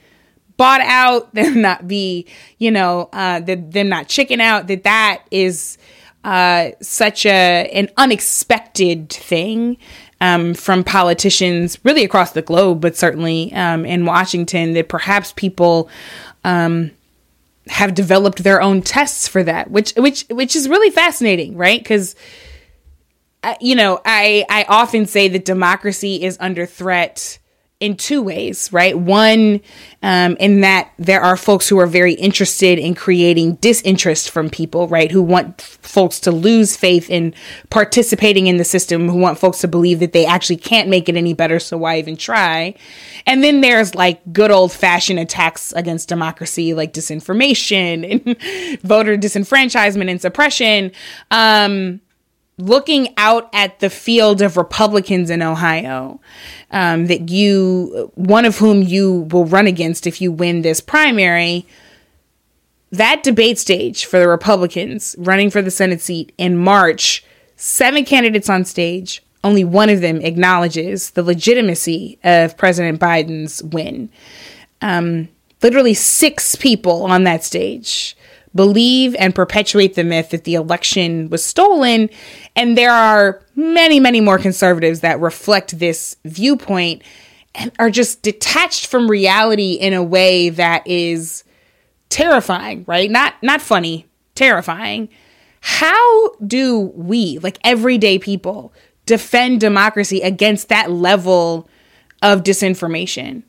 bought 0.58 0.82
out, 0.82 1.32
them 1.34 1.62
not 1.62 1.88
be, 1.88 2.26
you 2.58 2.70
know, 2.70 3.08
uh, 3.14 3.40
them 3.40 3.88
not 3.88 4.08
chicken 4.08 4.42
out, 4.42 4.66
that 4.66 4.82
that 4.82 5.22
is 5.30 5.78
uh, 6.24 6.72
such 6.82 7.24
a 7.24 7.70
an 7.72 7.88
unexpected 7.96 9.08
thing 9.08 9.78
um, 10.20 10.52
from 10.52 10.84
politicians 10.84 11.78
really 11.84 12.04
across 12.04 12.32
the 12.32 12.42
globe, 12.42 12.82
but 12.82 12.96
certainly 12.96 13.52
um, 13.54 13.86
in 13.86 14.04
Washington, 14.04 14.74
that 14.74 14.88
perhaps 14.88 15.32
people 15.32 15.88
um, 16.44 16.90
have 17.68 17.94
developed 17.94 18.42
their 18.42 18.60
own 18.60 18.82
tests 18.82 19.28
for 19.28 19.42
that, 19.44 19.70
which 19.70 19.92
which 19.96 20.26
which 20.28 20.56
is 20.56 20.68
really 20.68 20.90
fascinating, 20.90 21.56
right? 21.56 21.80
Because 21.80 22.16
uh, 23.42 23.54
you 23.60 23.76
know, 23.76 24.00
I 24.04 24.44
I 24.50 24.64
often 24.68 25.06
say 25.06 25.28
that 25.28 25.44
democracy 25.44 26.22
is 26.22 26.36
under 26.40 26.66
threat 26.66 27.38
in 27.80 27.96
two 27.96 28.20
ways, 28.20 28.72
right? 28.72 28.98
One, 28.98 29.60
um, 30.02 30.36
in 30.40 30.62
that 30.62 30.90
there 30.98 31.20
are 31.20 31.36
folks 31.36 31.68
who 31.68 31.78
are 31.78 31.86
very 31.86 32.14
interested 32.14 32.76
in 32.76 32.96
creating 32.96 33.54
disinterest 33.56 34.30
from 34.30 34.50
people, 34.50 34.88
right? 34.88 35.12
Who 35.12 35.22
want 35.22 35.60
folks 35.62 36.18
to 36.20 36.32
lose 36.32 36.76
faith 36.76 37.08
in 37.08 37.34
participating 37.70 38.48
in 38.48 38.56
the 38.56 38.64
system, 38.64 39.08
who 39.08 39.18
want 39.18 39.38
folks 39.38 39.58
to 39.58 39.68
believe 39.68 40.00
that 40.00 40.12
they 40.12 40.26
actually 40.26 40.56
can't 40.56 40.88
make 40.88 41.08
it 41.08 41.16
any 41.16 41.34
better, 41.34 41.60
so 41.60 41.78
why 41.78 41.98
even 41.98 42.16
try? 42.16 42.74
And 43.26 43.44
then 43.44 43.60
there's 43.60 43.94
like 43.94 44.20
good 44.32 44.50
old 44.50 44.72
fashioned 44.72 45.20
attacks 45.20 45.72
against 45.72 46.08
democracy, 46.08 46.74
like 46.74 46.92
disinformation 46.92 48.26
and 48.26 48.80
voter 48.82 49.16
disenfranchisement 49.16 50.10
and 50.10 50.20
suppression. 50.20 50.90
Um, 51.30 52.00
looking 52.58 53.14
out 53.16 53.48
at 53.52 53.78
the 53.80 53.88
field 53.88 54.42
of 54.42 54.56
Republicans 54.56 55.30
in 55.30 55.42
Ohio, 55.42 56.20
um, 56.70 57.06
that 57.06 57.28
you, 57.30 58.10
one 58.14 58.44
of 58.44 58.58
whom 58.58 58.82
you 58.82 59.28
will 59.30 59.44
run 59.44 59.66
against 59.66 60.06
if 60.06 60.20
you 60.20 60.32
win 60.32 60.62
this 60.62 60.80
primary, 60.80 61.66
that 62.90 63.22
debate 63.22 63.58
stage 63.58 64.04
for 64.04 64.18
the 64.18 64.28
Republicans 64.28 65.14
running 65.18 65.50
for 65.50 65.62
the 65.62 65.70
Senate 65.70 66.00
seat 66.00 66.32
in 66.36 66.56
March, 66.56 67.24
seven 67.56 68.04
candidates 68.04 68.50
on 68.50 68.64
stage, 68.64 69.22
only 69.44 69.62
one 69.64 69.88
of 69.88 70.00
them 70.00 70.20
acknowledges 70.20 71.10
the 71.10 71.22
legitimacy 71.22 72.18
of 72.24 72.56
President 72.56 73.00
Biden's 73.00 73.62
win. 73.62 74.10
Um, 74.82 75.28
literally 75.62 75.94
six 75.94 76.56
people 76.56 77.04
on 77.04 77.24
that 77.24 77.44
stage 77.44 78.16
believe 78.58 79.14
and 79.20 79.36
perpetuate 79.36 79.94
the 79.94 80.02
myth 80.02 80.30
that 80.30 80.42
the 80.42 80.56
election 80.56 81.30
was 81.30 81.44
stolen. 81.44 82.10
And 82.56 82.76
there 82.76 82.90
are 82.90 83.40
many, 83.54 84.00
many 84.00 84.20
more 84.20 84.36
conservatives 84.36 84.98
that 84.98 85.20
reflect 85.20 85.78
this 85.78 86.16
viewpoint 86.24 87.02
and 87.54 87.70
are 87.78 87.88
just 87.88 88.22
detached 88.22 88.88
from 88.88 89.08
reality 89.08 89.74
in 89.74 89.92
a 89.92 90.02
way 90.02 90.48
that 90.48 90.84
is 90.88 91.44
terrifying, 92.08 92.82
right? 92.88 93.08
Not 93.08 93.34
not 93.44 93.62
funny, 93.62 94.06
terrifying. 94.34 95.08
How 95.60 96.30
do 96.44 96.92
we, 96.96 97.38
like 97.38 97.60
everyday 97.62 98.18
people, 98.18 98.72
defend 99.06 99.60
democracy 99.60 100.20
against 100.20 100.68
that 100.68 100.90
level 100.90 101.68
of 102.22 102.42
disinformation? 102.42 103.44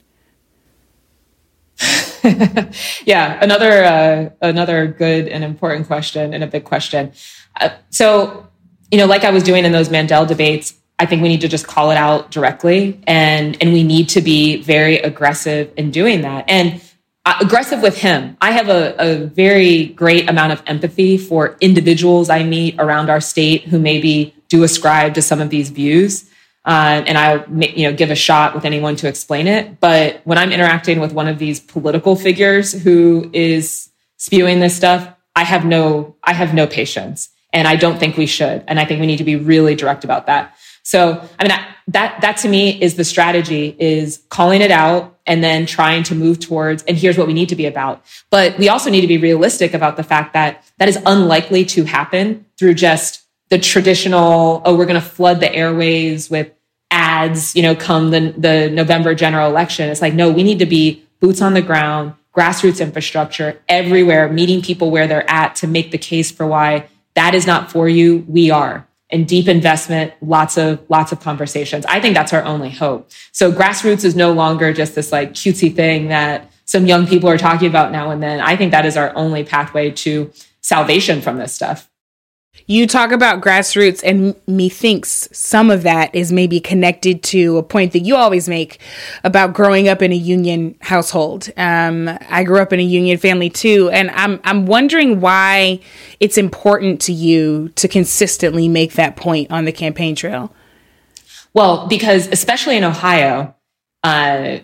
yeah, 3.05 3.39
another 3.41 3.83
uh, 3.83 4.29
another 4.41 4.87
good 4.87 5.27
and 5.27 5.43
important 5.43 5.87
question 5.87 6.33
and 6.33 6.43
a 6.43 6.47
big 6.47 6.63
question. 6.63 7.11
Uh, 7.59 7.69
so, 7.89 8.47
you 8.91 8.97
know, 8.97 9.05
like 9.05 9.23
I 9.23 9.31
was 9.31 9.43
doing 9.43 9.65
in 9.65 9.71
those 9.71 9.89
Mandel 9.89 10.25
debates, 10.25 10.73
I 10.97 11.05
think 11.05 11.21
we 11.21 11.29
need 11.29 11.41
to 11.41 11.47
just 11.47 11.67
call 11.67 11.91
it 11.91 11.97
out 11.97 12.31
directly, 12.31 12.99
and 13.05 13.57
and 13.61 13.73
we 13.73 13.83
need 13.83 14.09
to 14.09 14.21
be 14.21 14.61
very 14.61 14.97
aggressive 14.97 15.71
in 15.77 15.91
doing 15.91 16.21
that. 16.21 16.45
And 16.47 16.81
uh, 17.25 17.37
aggressive 17.41 17.81
with 17.81 17.97
him. 17.97 18.37
I 18.41 18.51
have 18.51 18.69
a, 18.69 18.95
a 18.97 19.25
very 19.27 19.87
great 19.87 20.29
amount 20.29 20.53
of 20.53 20.63
empathy 20.65 21.17
for 21.17 21.57
individuals 21.61 22.29
I 22.29 22.43
meet 22.43 22.75
around 22.79 23.09
our 23.09 23.21
state 23.21 23.63
who 23.65 23.77
maybe 23.77 24.33
do 24.47 24.63
ascribe 24.63 25.13
to 25.15 25.21
some 25.21 25.39
of 25.39 25.49
these 25.49 25.69
views 25.69 26.29
uh, 26.65 27.03
and 27.05 27.17
I 27.17 27.45
you 27.75 27.89
know 27.89 27.93
give 27.95 28.11
a 28.11 28.15
shot 28.15 28.53
with 28.53 28.65
anyone 28.65 28.95
to 28.97 29.07
explain 29.07 29.47
it. 29.47 29.79
But 29.79 30.21
when 30.25 30.37
I'm 30.37 30.51
interacting 30.51 30.99
with 30.99 31.13
one 31.13 31.27
of 31.27 31.39
these 31.39 31.59
political 31.59 32.15
figures 32.15 32.73
who 32.73 33.29
is 33.33 33.89
spewing 34.17 34.59
this 34.59 34.75
stuff, 34.75 35.07
I 35.35 35.43
have 35.43 35.65
no 35.65 36.15
I 36.23 36.33
have 36.33 36.53
no 36.53 36.67
patience, 36.67 37.29
and 37.53 37.67
I 37.67 37.75
don't 37.75 37.99
think 37.99 38.17
we 38.17 38.25
should. 38.25 38.63
And 38.67 38.79
I 38.79 38.85
think 38.85 38.99
we 38.99 39.07
need 39.07 39.17
to 39.17 39.23
be 39.23 39.35
really 39.35 39.75
direct 39.75 40.03
about 40.03 40.25
that. 40.27 40.55
So 40.83 41.21
I 41.39 41.43
mean 41.43 41.57
that, 41.89 42.21
that 42.21 42.37
to 42.37 42.49
me 42.49 42.81
is 42.81 42.95
the 42.95 43.05
strategy: 43.05 43.75
is 43.79 44.23
calling 44.29 44.61
it 44.61 44.71
out 44.71 45.17
and 45.25 45.43
then 45.43 45.65
trying 45.65 46.03
to 46.03 46.15
move 46.15 46.39
towards. 46.39 46.83
And 46.83 46.97
here's 46.97 47.17
what 47.17 47.27
we 47.27 47.33
need 47.33 47.49
to 47.49 47.55
be 47.55 47.67
about. 47.67 48.03
But 48.29 48.57
we 48.57 48.67
also 48.67 48.89
need 48.89 49.01
to 49.01 49.07
be 49.07 49.17
realistic 49.17 49.73
about 49.73 49.95
the 49.95 50.03
fact 50.03 50.33
that 50.33 50.63
that 50.77 50.89
is 50.89 50.97
unlikely 51.05 51.65
to 51.65 51.83
happen 51.83 52.45
through 52.57 52.73
just 52.73 53.23
the 53.49 53.59
traditional, 53.59 54.61
oh, 54.65 54.75
we're 54.75 54.85
going 54.85 55.01
to 55.01 55.07
flood 55.07 55.39
the 55.39 55.53
airways 55.53 56.29
with 56.29 56.51
ads, 56.91 57.55
you 57.55 57.61
know, 57.61 57.75
come 57.75 58.11
the, 58.11 58.33
the 58.37 58.69
November 58.69 59.13
general 59.15 59.49
election. 59.49 59.89
It's 59.89 60.01
like, 60.01 60.13
no, 60.13 60.31
we 60.31 60.43
need 60.43 60.59
to 60.59 60.65
be 60.65 61.03
boots 61.19 61.41
on 61.41 61.53
the 61.53 61.61
ground, 61.61 62.13
grassroots 62.35 62.81
infrastructure 62.81 63.59
everywhere, 63.67 64.29
meeting 64.29 64.61
people 64.61 64.91
where 64.91 65.07
they're 65.07 65.29
at 65.29 65.55
to 65.57 65.67
make 65.67 65.91
the 65.91 65.97
case 65.97 66.31
for 66.31 66.45
why 66.45 66.87
that 67.15 67.35
is 67.35 67.45
not 67.45 67.71
for 67.71 67.89
you. 67.89 68.23
We 68.27 68.51
are. 68.51 68.87
And 69.09 69.27
deep 69.27 69.47
investment, 69.47 70.13
lots 70.21 70.57
of 70.57 70.79
lots 70.87 71.11
of 71.11 71.19
conversations. 71.19 71.83
I 71.87 71.99
think 71.99 72.13
that's 72.13 72.31
our 72.31 72.43
only 72.43 72.69
hope. 72.69 73.09
So 73.31 73.51
grassroots 73.51 74.05
is 74.05 74.15
no 74.15 74.31
longer 74.31 74.71
just 74.71 74.93
this 74.93 75.11
like 75.11 75.33
cutesy 75.33 75.75
thing 75.75 76.09
that 76.09 76.51
some 76.65 76.85
young 76.85 77.07
people 77.07 77.27
are 77.27 77.37
talking 77.37 77.67
about 77.67 77.91
now 77.91 78.11
and 78.11 78.21
then. 78.21 78.39
I 78.39 78.55
think 78.55 78.71
that 78.71 78.85
is 78.85 78.95
our 78.95 79.11
only 79.15 79.43
pathway 79.43 79.89
to 79.91 80.31
salvation 80.61 81.21
from 81.21 81.37
this 81.37 81.51
stuff. 81.51 81.88
You 82.69 82.85
talk 82.85 83.11
about 83.11 83.41
grassroots, 83.41 84.03
and 84.03 84.35
methinks 84.45 85.27
some 85.31 85.71
of 85.71 85.81
that 85.83 86.13
is 86.13 86.31
maybe 86.31 86.59
connected 86.59 87.23
to 87.23 87.57
a 87.57 87.63
point 87.63 87.93
that 87.93 88.01
you 88.01 88.15
always 88.15 88.47
make 88.47 88.79
about 89.23 89.53
growing 89.53 89.87
up 89.87 90.03
in 90.03 90.11
a 90.11 90.15
union 90.15 90.75
household. 90.81 91.49
Um, 91.57 92.09
I 92.29 92.43
grew 92.43 92.59
up 92.59 92.71
in 92.71 92.79
a 92.79 92.83
union 92.83 93.17
family 93.17 93.49
too, 93.49 93.89
and 93.91 94.11
I'm 94.11 94.39
I'm 94.43 94.67
wondering 94.67 95.19
why 95.19 95.79
it's 96.19 96.37
important 96.37 97.01
to 97.01 97.11
you 97.11 97.69
to 97.69 97.87
consistently 97.87 98.67
make 98.67 98.93
that 98.93 99.15
point 99.15 99.49
on 99.49 99.65
the 99.65 99.71
campaign 99.71 100.15
trail. 100.15 100.53
Well, 101.55 101.87
because 101.87 102.27
especially 102.27 102.77
in 102.77 102.83
Ohio, 102.83 103.55
uh, 104.03 104.59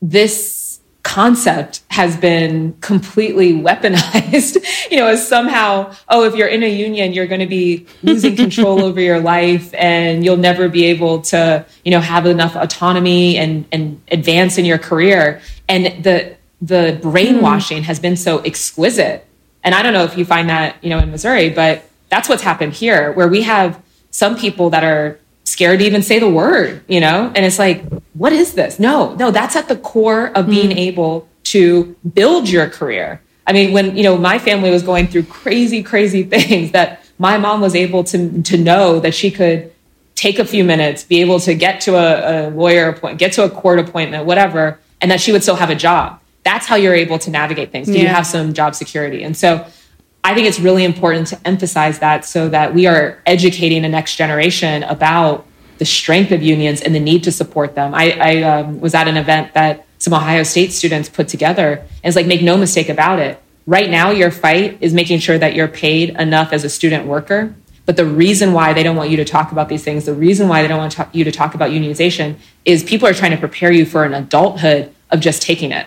this 0.00 0.67
concept 1.08 1.80
has 1.88 2.18
been 2.18 2.74
completely 2.82 3.54
weaponized, 3.54 4.62
you 4.90 4.98
know, 4.98 5.06
as 5.06 5.26
somehow, 5.26 5.90
oh, 6.10 6.24
if 6.24 6.36
you're 6.36 6.48
in 6.48 6.62
a 6.62 6.68
union, 6.68 7.14
you're 7.14 7.26
going 7.26 7.40
to 7.40 7.46
be 7.46 7.86
losing 8.02 8.36
control 8.44 8.84
over 8.84 9.00
your 9.00 9.18
life 9.18 9.72
and 9.72 10.22
you'll 10.22 10.36
never 10.36 10.68
be 10.68 10.84
able 10.84 11.22
to, 11.22 11.64
you 11.82 11.90
know, 11.90 12.00
have 12.00 12.26
enough 12.26 12.54
autonomy 12.54 13.38
and, 13.38 13.64
and 13.72 13.98
advance 14.12 14.58
in 14.58 14.66
your 14.66 14.76
career. 14.76 15.40
And 15.66 16.04
the, 16.04 16.36
the 16.60 16.98
brainwashing 17.00 17.78
mm. 17.84 17.86
has 17.86 17.98
been 17.98 18.16
so 18.16 18.40
exquisite. 18.40 19.26
And 19.64 19.74
I 19.74 19.82
don't 19.82 19.94
know 19.94 20.04
if 20.04 20.18
you 20.18 20.26
find 20.26 20.50
that, 20.50 20.76
you 20.84 20.90
know, 20.90 20.98
in 20.98 21.10
Missouri, 21.10 21.48
but 21.48 21.88
that's 22.10 22.28
what's 22.28 22.42
happened 22.42 22.74
here, 22.74 23.12
where 23.12 23.28
we 23.28 23.42
have 23.42 23.82
some 24.10 24.36
people 24.36 24.68
that 24.70 24.84
are 24.84 25.18
scared 25.58 25.80
to 25.80 25.86
even 25.86 26.02
say 26.02 26.20
the 26.20 26.28
word, 26.28 26.84
you 26.86 27.00
know? 27.00 27.32
And 27.34 27.44
it's 27.44 27.58
like, 27.58 27.84
what 28.12 28.32
is 28.32 28.54
this? 28.54 28.78
No, 28.78 29.16
no, 29.16 29.32
that's 29.32 29.56
at 29.56 29.66
the 29.66 29.74
core 29.74 30.28
of 30.36 30.46
being 30.46 30.70
mm. 30.70 30.76
able 30.76 31.28
to 31.54 31.96
build 32.14 32.48
your 32.48 32.70
career. 32.70 33.20
I 33.44 33.52
mean, 33.52 33.72
when, 33.72 33.96
you 33.96 34.04
know, 34.04 34.16
my 34.16 34.38
family 34.38 34.70
was 34.70 34.84
going 34.84 35.08
through 35.08 35.24
crazy, 35.24 35.82
crazy 35.82 36.22
things 36.34 36.70
that 36.70 37.04
my 37.18 37.38
mom 37.38 37.60
was 37.60 37.74
able 37.74 38.04
to, 38.04 38.40
to 38.42 38.56
know 38.56 39.00
that 39.00 39.14
she 39.14 39.32
could 39.32 39.72
take 40.14 40.38
a 40.38 40.44
few 40.44 40.62
minutes, 40.62 41.02
be 41.02 41.20
able 41.22 41.40
to 41.40 41.54
get 41.54 41.80
to 41.80 41.96
a, 41.96 42.50
a 42.50 42.50
lawyer 42.50 42.90
appointment, 42.90 43.18
get 43.18 43.32
to 43.32 43.42
a 43.42 43.50
court 43.50 43.80
appointment, 43.80 44.26
whatever, 44.26 44.78
and 45.00 45.10
that 45.10 45.20
she 45.20 45.32
would 45.32 45.42
still 45.42 45.56
have 45.56 45.70
a 45.70 45.74
job. 45.74 46.20
that's 46.44 46.66
how 46.66 46.76
you're 46.76 46.94
able 46.94 47.18
to 47.18 47.30
navigate 47.30 47.72
things. 47.72 47.88
Do 47.88 47.94
yeah. 47.94 48.02
you 48.02 48.06
have 48.06 48.28
some 48.28 48.52
job 48.52 48.76
security? 48.76 49.24
And 49.24 49.36
so 49.36 49.66
I 50.22 50.34
think 50.34 50.46
it's 50.46 50.60
really 50.60 50.84
important 50.84 51.26
to 51.28 51.38
emphasize 51.44 51.98
that 51.98 52.24
so 52.24 52.48
that 52.48 52.74
we 52.74 52.86
are 52.86 53.20
educating 53.26 53.82
the 53.82 53.88
next 53.88 54.14
generation 54.14 54.84
about 54.84 55.47
the 55.78 55.84
strength 55.84 56.32
of 56.32 56.42
unions 56.42 56.82
and 56.82 56.94
the 56.94 57.00
need 57.00 57.24
to 57.24 57.32
support 57.32 57.74
them. 57.74 57.94
I, 57.94 58.12
I 58.12 58.42
um, 58.42 58.80
was 58.80 58.94
at 58.94 59.08
an 59.08 59.16
event 59.16 59.54
that 59.54 59.86
some 59.98 60.12
Ohio 60.12 60.42
State 60.42 60.72
students 60.72 61.08
put 61.08 61.28
together, 61.28 61.78
and 61.78 62.04
it's 62.04 62.16
like, 62.16 62.26
make 62.26 62.42
no 62.42 62.56
mistake 62.56 62.88
about 62.88 63.18
it. 63.18 63.40
Right 63.66 63.90
now, 63.90 64.10
your 64.10 64.30
fight 64.30 64.78
is 64.80 64.94
making 64.94 65.18
sure 65.18 65.38
that 65.38 65.54
you're 65.54 65.68
paid 65.68 66.10
enough 66.10 66.52
as 66.52 66.64
a 66.64 66.70
student 66.70 67.06
worker. 67.06 67.54
But 67.84 67.96
the 67.96 68.04
reason 68.04 68.52
why 68.52 68.74
they 68.74 68.82
don't 68.82 68.96
want 68.96 69.10
you 69.10 69.16
to 69.16 69.24
talk 69.24 69.50
about 69.50 69.68
these 69.68 69.82
things, 69.82 70.04
the 70.04 70.14
reason 70.14 70.46
why 70.48 70.62
they 70.62 70.68
don't 70.68 70.78
want 70.78 70.92
to 70.92 71.08
you 71.12 71.24
to 71.24 71.32
talk 71.32 71.54
about 71.54 71.70
unionization 71.70 72.36
is 72.64 72.82
people 72.82 73.08
are 73.08 73.14
trying 73.14 73.30
to 73.30 73.38
prepare 73.38 73.72
you 73.72 73.86
for 73.86 74.04
an 74.04 74.12
adulthood 74.12 74.94
of 75.10 75.20
just 75.20 75.40
taking 75.40 75.72
it. 75.72 75.86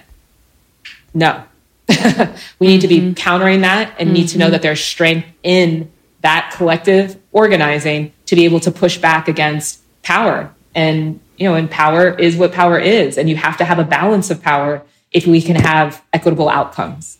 No. 1.13 1.43
we 2.59 2.67
need 2.67 2.81
to 2.81 2.87
be 2.87 2.99
mm-hmm. 2.99 3.13
countering 3.13 3.61
that 3.61 3.93
and 3.99 4.07
mm-hmm. 4.07 4.13
need 4.13 4.27
to 4.29 4.37
know 4.37 4.45
mm-hmm. 4.45 4.53
that 4.53 4.61
there's 4.61 4.83
strength 4.83 5.27
in 5.43 5.91
that 6.21 6.53
collective 6.55 7.17
organizing 7.31 8.13
to 8.25 8.35
be 8.35 8.45
able 8.45 8.59
to 8.61 8.71
push 8.71 8.97
back 8.97 9.27
against 9.27 9.80
power. 10.03 10.53
And, 10.73 11.19
you 11.37 11.47
know, 11.47 11.55
and 11.55 11.69
power 11.69 12.09
is 12.17 12.35
what 12.35 12.53
power 12.53 12.79
is. 12.79 13.17
And 13.17 13.29
you 13.29 13.35
have 13.35 13.57
to 13.57 13.65
have 13.65 13.79
a 13.79 13.83
balance 13.83 14.29
of 14.29 14.41
power 14.41 14.83
if 15.11 15.27
we 15.27 15.41
can 15.41 15.57
have 15.57 16.03
equitable 16.13 16.49
outcomes. 16.49 17.17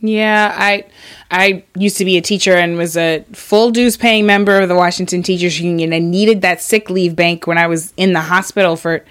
Yeah, 0.00 0.54
I 0.56 0.84
I 1.30 1.64
used 1.74 1.96
to 1.96 2.04
be 2.04 2.16
a 2.16 2.20
teacher 2.20 2.54
and 2.54 2.78
was 2.78 2.96
a 2.96 3.24
full 3.32 3.72
dues 3.72 3.96
paying 3.96 4.26
member 4.26 4.60
of 4.60 4.68
the 4.68 4.76
Washington 4.76 5.24
Teachers 5.24 5.60
Union 5.60 5.92
and 5.92 6.08
needed 6.08 6.40
that 6.42 6.62
sick 6.62 6.88
leave 6.88 7.16
bank 7.16 7.48
when 7.48 7.58
I 7.58 7.66
was 7.66 7.92
in 7.96 8.12
the 8.12 8.20
hospital 8.20 8.76
for 8.76 9.04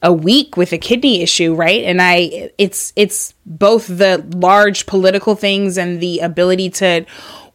a 0.00 0.12
week 0.12 0.56
with 0.56 0.72
a 0.72 0.78
kidney 0.78 1.22
issue, 1.22 1.56
right? 1.56 1.82
And 1.82 2.00
I 2.00 2.52
it's 2.56 2.92
it's 2.94 3.34
both 3.46 3.88
the 3.88 4.24
large 4.36 4.86
political 4.86 5.34
things 5.34 5.76
and 5.76 6.00
the 6.00 6.20
ability 6.20 6.70
to 6.70 7.04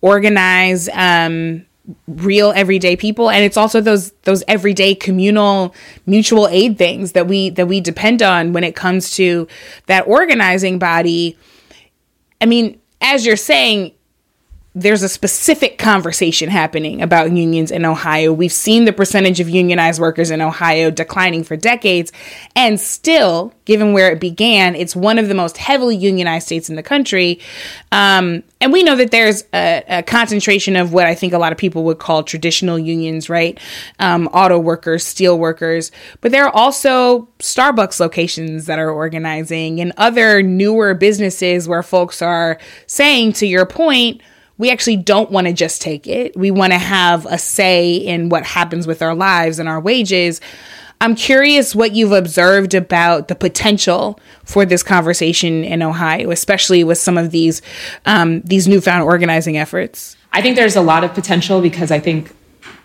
organize 0.02 0.90
um 0.90 1.66
real 2.08 2.54
everyday 2.56 2.96
people. 2.96 3.30
And 3.30 3.44
it's 3.44 3.58
also 3.58 3.82
those 3.82 4.12
those 4.24 4.44
everyday 4.48 4.96
communal 4.96 5.76
mutual 6.06 6.48
aid 6.48 6.78
things 6.78 7.12
that 7.12 7.28
we 7.28 7.50
that 7.52 7.68
we 7.68 7.82
depend 7.82 8.22
on 8.22 8.54
when 8.54 8.64
it 8.64 8.76
comes 8.76 9.12
to 9.12 9.48
that 9.88 10.08
organizing 10.08 10.80
body. 10.80 11.38
I 12.40 12.46
mean 12.46 12.80
as 13.02 13.26
you're 13.26 13.36
saying 13.36 13.94
there's 14.76 15.04
a 15.04 15.10
specific 15.10 15.78
conversation 15.78 16.50
happening 16.50 17.04
about 17.04 17.32
unions 17.32 17.70
in 17.70 17.86
Ohio. 17.86 18.34
We've 18.34 18.52
seen 18.52 18.86
the 18.86 18.94
percentage 18.94 19.40
of 19.40 19.48
unionized 19.48 20.02
workers 20.02 20.32
in 20.32 20.42
Ohio 20.42 20.90
declining 20.90 21.44
for 21.44 21.56
decades. 21.56 22.12
And 22.56 22.80
still, 22.80 23.54
given 23.66 23.94
where 23.94 24.12
it 24.12 24.20
began, 24.20 24.76
it's 24.76 24.96
one 24.96 25.20
of 25.20 25.28
the 25.28 25.36
most 25.36 25.58
heavily 25.58 25.96
unionized 25.96 26.48
states 26.48 26.72
in 26.72 26.76
the 26.76 26.82
country. 26.82 27.40
Um, 27.92 28.42
and 28.60 28.74
we 28.74 28.82
know 28.82 28.96
that 28.96 29.12
there's 29.12 29.44
a, 29.54 29.84
a, 29.88 30.04
concentration 30.04 30.76
of 30.76 30.92
what 30.92 31.06
I 31.06 31.14
think 31.14 31.34
a 31.34 31.38
lot 31.38 31.52
of 31.52 31.60
people 31.60 31.84
would 31.84 32.00
call 32.00 32.24
traditional 32.24 32.80
unions, 32.80 33.30
right? 33.30 33.60
Um, 34.00 34.28
auto 34.30 34.58
workers, 34.58 35.06
steel 35.06 35.38
workers. 35.38 35.92
But 36.20 36.32
there 36.32 36.46
are 36.46 36.56
also 36.56 37.28
Starbucks 37.38 38.00
locations 38.00 38.66
that 38.66 38.80
are 38.80 38.90
organizing 38.90 39.80
and 39.80 39.94
other 39.98 40.42
newer 40.42 40.96
businesses 40.96 41.68
where 41.68 41.84
folks 41.84 42.24
are 42.24 42.58
saying, 42.88 43.34
to 43.34 43.46
your 43.46 43.68
point, 43.68 44.22
we 44.58 44.72
actually 44.72 44.98
don't 44.98 45.32
want 45.32 45.48
to 45.48 45.54
just 45.54 45.82
take 45.82 46.08
it. 46.08 46.36
We 46.38 46.52
want 46.52 46.74
to 46.74 46.80
have 46.80 47.26
a 47.26 47.38
say 47.38 47.96
in 47.96 48.30
what 48.30 48.46
happens 48.46 48.86
with 48.86 49.02
our 49.02 49.16
lives 49.16 49.60
and 49.60 49.68
our 49.68 49.80
wages. 49.80 50.42
I'm 51.02 51.16
curious 51.16 51.76
what 51.76 51.94
you've 51.94 52.12
observed 52.12 52.74
about 52.74 53.28
the 53.28 53.36
potential 53.36 54.20
for 54.46 54.66
this 54.66 54.84
conversation 54.84 55.64
in 55.64 55.82
Ohio, 55.82 56.32
especially 56.32 56.84
with 56.84 56.98
some 56.98 57.18
of 57.18 57.32
these 57.32 57.62
um, 58.06 58.42
these 58.42 58.68
newfound 58.68 59.04
organizing 59.04 59.58
efforts. 59.58 60.16
I 60.32 60.42
think 60.42 60.56
there's 60.56 60.76
a 60.76 60.82
lot 60.82 61.04
of 61.04 61.14
potential 61.14 61.62
because 61.62 61.92
I 61.92 62.00
think 62.00 62.34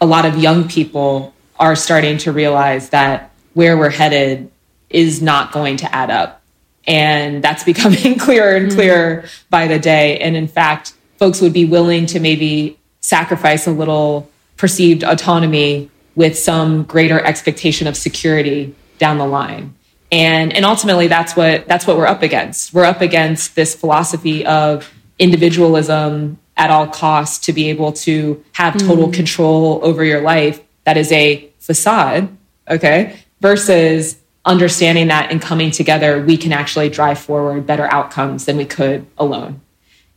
a 0.01 0.07
lot 0.07 0.25
of 0.25 0.37
young 0.37 0.69
people 0.69 1.35
are 1.59 1.77
starting 1.77 2.19
to 2.19 2.33
realize 2.33 2.91
that 2.91 3.33
where 3.55 3.77
we're 3.77 3.91
headed 3.91 4.51
is 4.91 5.23
not 5.23 5.53
going 5.53 5.77
to 5.79 5.95
add 5.95 6.11
up. 6.11 6.43
And 6.87 7.43
that's 7.43 7.65
becoming 7.65 8.19
clearer 8.19 8.57
and 8.57 8.71
clearer 8.71 9.23
mm-hmm. 9.23 9.47
by 9.51 9.67
the 9.69 9.79
day. 9.79 10.19
And 10.19 10.37
in 10.37 10.49
fact, 10.49 10.95
folks 11.19 11.41
would 11.41 11.53
be 11.53 11.65
willing 11.65 12.07
to 12.07 12.21
maybe 12.21 12.79
sacrifice 13.01 13.67
a 13.67 13.71
little 13.71 14.31
perceived 14.57 15.05
autonomy 15.05 15.91
with 16.15 16.37
some 16.39 16.83
greater 16.85 17.21
expectation 17.21 17.87
of 17.87 17.97
security 17.97 18.75
down 18.99 19.19
the 19.19 19.27
line. 19.27 19.75
And, 20.11 20.53
and 20.53 20.65
ultimately 20.65 21.07
that's 21.07 21.37
what, 21.37 21.69
that's 21.69 21.87
what 21.87 21.97
we're 21.97 22.07
up 22.07 22.23
against. 22.23 22.73
We're 22.73 22.85
up 22.85 23.01
against 23.01 23.55
this 23.55 23.75
philosophy 23.75 24.45
of 24.47 24.93
individualism 25.19 26.39
at 26.57 26.71
all 26.71 26.89
costs 26.89 27.47
to 27.47 27.53
be 27.53 27.69
able 27.69 27.93
to 27.93 28.45
have 28.53 28.77
total 28.77 29.09
mm. 29.09 29.15
control 29.15 29.81
over 29.83 30.05
your 30.05 30.21
life. 30.21 30.61
That 30.85 30.97
is 30.97 31.13
a 31.13 31.51
facade. 31.61 32.37
Okay. 32.69 33.17
Versus 33.41 34.19
understanding 34.45 35.09
that 35.09 35.31
and 35.31 35.41
coming 35.41 35.71
together, 35.71 36.25
we 36.25 36.37
can 36.37 36.53
actually 36.53 36.89
drive 36.89 37.19
forward 37.19 37.67
better 37.67 37.87
outcomes 37.93 38.47
than 38.47 38.57
we 38.57 38.65
could 38.65 39.07
alone. 39.19 39.61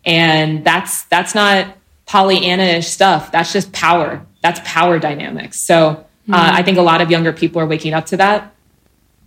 And 0.05 0.63
that's 0.63 1.03
that's 1.03 1.35
not 1.35 1.75
Pollyanna-ish 2.07 2.87
stuff. 2.87 3.31
That's 3.31 3.53
just 3.53 3.71
power. 3.71 4.25
That's 4.41 4.59
power 4.63 4.99
dynamics. 4.99 5.59
So 5.59 5.77
uh, 5.87 5.95
mm-hmm. 5.95 6.33
I 6.33 6.63
think 6.63 6.77
a 6.77 6.81
lot 6.81 7.01
of 7.01 7.11
younger 7.11 7.31
people 7.33 7.61
are 7.61 7.67
waking 7.67 7.93
up 7.93 8.05
to 8.07 8.17
that. 8.17 8.53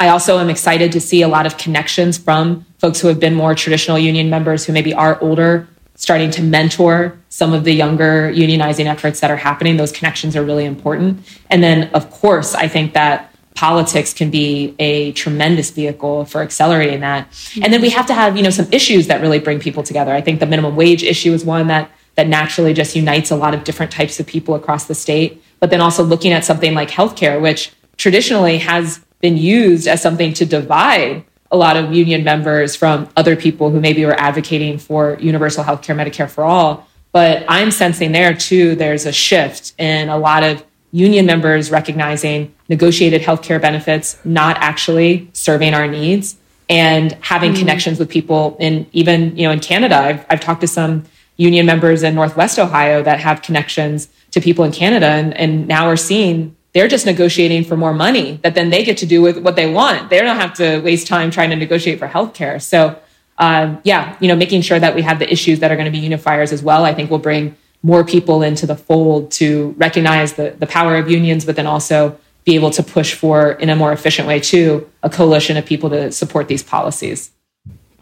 I 0.00 0.08
also 0.08 0.38
am 0.38 0.50
excited 0.50 0.92
to 0.92 1.00
see 1.00 1.22
a 1.22 1.28
lot 1.28 1.46
of 1.46 1.56
connections 1.56 2.18
from 2.18 2.66
folks 2.78 3.00
who 3.00 3.08
have 3.08 3.20
been 3.20 3.34
more 3.34 3.54
traditional 3.54 3.98
union 3.98 4.28
members 4.28 4.64
who 4.64 4.72
maybe 4.72 4.92
are 4.92 5.20
older, 5.20 5.68
starting 5.94 6.30
to 6.32 6.42
mentor 6.42 7.16
some 7.28 7.52
of 7.52 7.64
the 7.64 7.72
younger 7.72 8.32
unionizing 8.32 8.86
efforts 8.86 9.20
that 9.20 9.30
are 9.30 9.36
happening. 9.36 9.76
Those 9.76 9.92
connections 9.92 10.36
are 10.36 10.42
really 10.42 10.64
important. 10.64 11.24
And 11.48 11.62
then, 11.62 11.90
of 11.94 12.10
course, 12.10 12.54
I 12.54 12.68
think 12.68 12.92
that 12.94 13.33
politics 13.54 14.12
can 14.12 14.30
be 14.30 14.74
a 14.78 15.12
tremendous 15.12 15.70
vehicle 15.70 16.24
for 16.24 16.42
accelerating 16.42 17.00
that. 17.00 17.28
And 17.62 17.72
then 17.72 17.80
we 17.80 17.90
have 17.90 18.06
to 18.06 18.14
have, 18.14 18.36
you 18.36 18.42
know, 18.42 18.50
some 18.50 18.66
issues 18.72 19.06
that 19.06 19.20
really 19.20 19.38
bring 19.38 19.60
people 19.60 19.82
together. 19.82 20.12
I 20.12 20.20
think 20.20 20.40
the 20.40 20.46
minimum 20.46 20.76
wage 20.76 21.02
issue 21.02 21.32
is 21.32 21.44
one 21.44 21.68
that 21.68 21.90
that 22.16 22.28
naturally 22.28 22.72
just 22.72 22.94
unites 22.94 23.30
a 23.30 23.36
lot 23.36 23.54
of 23.54 23.64
different 23.64 23.90
types 23.90 24.20
of 24.20 24.26
people 24.26 24.54
across 24.54 24.86
the 24.86 24.94
state. 24.94 25.42
But 25.60 25.70
then 25.70 25.80
also 25.80 26.02
looking 26.02 26.32
at 26.32 26.44
something 26.44 26.74
like 26.74 26.90
healthcare, 26.90 27.40
which 27.40 27.72
traditionally 27.96 28.58
has 28.58 29.04
been 29.20 29.36
used 29.36 29.88
as 29.88 30.02
something 30.02 30.32
to 30.34 30.44
divide 30.44 31.24
a 31.50 31.56
lot 31.56 31.76
of 31.76 31.92
union 31.92 32.24
members 32.24 32.74
from 32.76 33.08
other 33.16 33.36
people 33.36 33.70
who 33.70 33.80
maybe 33.80 34.04
were 34.04 34.18
advocating 34.18 34.78
for 34.78 35.16
universal 35.20 35.64
healthcare, 35.64 35.96
Medicare 35.96 36.28
for 36.28 36.44
all. 36.44 36.86
But 37.12 37.44
I'm 37.48 37.70
sensing 37.70 38.12
there 38.12 38.34
too, 38.34 38.74
there's 38.74 39.06
a 39.06 39.12
shift 39.12 39.72
in 39.78 40.08
a 40.08 40.18
lot 40.18 40.42
of 40.42 40.64
union 40.90 41.26
members 41.26 41.70
recognizing 41.70 42.53
negotiated 42.68 43.22
healthcare 43.22 43.60
benefits 43.60 44.18
not 44.24 44.56
actually 44.58 45.28
serving 45.32 45.74
our 45.74 45.86
needs 45.86 46.36
and 46.68 47.12
having 47.20 47.52
mm. 47.52 47.58
connections 47.58 47.98
with 47.98 48.08
people 48.08 48.56
in 48.58 48.86
even 48.92 49.36
you 49.36 49.44
know 49.46 49.52
in 49.52 49.60
Canada. 49.60 49.96
I've, 49.96 50.26
I've 50.30 50.40
talked 50.40 50.62
to 50.62 50.66
some 50.66 51.04
union 51.36 51.66
members 51.66 52.02
in 52.02 52.14
Northwest 52.14 52.58
Ohio 52.58 53.02
that 53.02 53.20
have 53.20 53.42
connections 53.42 54.08
to 54.30 54.40
people 54.40 54.64
in 54.64 54.72
Canada 54.72 55.06
and, 55.06 55.34
and 55.34 55.68
now 55.68 55.86
we're 55.86 55.96
seeing 55.96 56.56
they're 56.72 56.88
just 56.88 57.06
negotiating 57.06 57.64
for 57.64 57.76
more 57.76 57.94
money 57.94 58.40
that 58.42 58.54
then 58.54 58.70
they 58.70 58.82
get 58.82 58.96
to 58.98 59.06
do 59.06 59.22
with 59.22 59.38
what 59.38 59.54
they 59.54 59.72
want. 59.72 60.10
They 60.10 60.20
don't 60.20 60.38
have 60.38 60.54
to 60.54 60.80
waste 60.80 61.06
time 61.06 61.30
trying 61.30 61.50
to 61.50 61.56
negotiate 61.56 61.98
for 62.00 62.08
healthcare. 62.08 62.60
So 62.60 62.98
um, 63.38 63.80
yeah 63.84 64.16
you 64.20 64.28
know 64.28 64.36
making 64.36 64.62
sure 64.62 64.80
that 64.80 64.94
we 64.94 65.02
have 65.02 65.18
the 65.18 65.30
issues 65.30 65.58
that 65.60 65.70
are 65.70 65.76
going 65.76 65.92
to 65.92 65.98
be 65.98 66.00
unifiers 66.00 66.52
as 66.52 66.62
well 66.62 66.84
I 66.84 66.94
think 66.94 67.10
will 67.10 67.18
bring 67.18 67.56
more 67.84 68.02
people 68.02 68.42
into 68.42 68.66
the 68.66 68.74
fold 68.74 69.30
to 69.30 69.74
recognize 69.76 70.32
the, 70.32 70.56
the 70.58 70.66
power 70.66 70.96
of 70.96 71.10
unions, 71.10 71.44
but 71.44 71.54
then 71.54 71.66
also 71.66 72.18
be 72.44 72.54
able 72.54 72.70
to 72.70 72.82
push 72.82 73.14
for, 73.14 73.52
in 73.52 73.70
a 73.70 73.76
more 73.76 73.92
efficient 73.92 74.28
way, 74.28 74.40
too, 74.40 74.90
a 75.02 75.10
coalition 75.10 75.56
of 75.56 75.64
people 75.64 75.90
to 75.90 76.12
support 76.12 76.48
these 76.48 76.62
policies. 76.62 77.30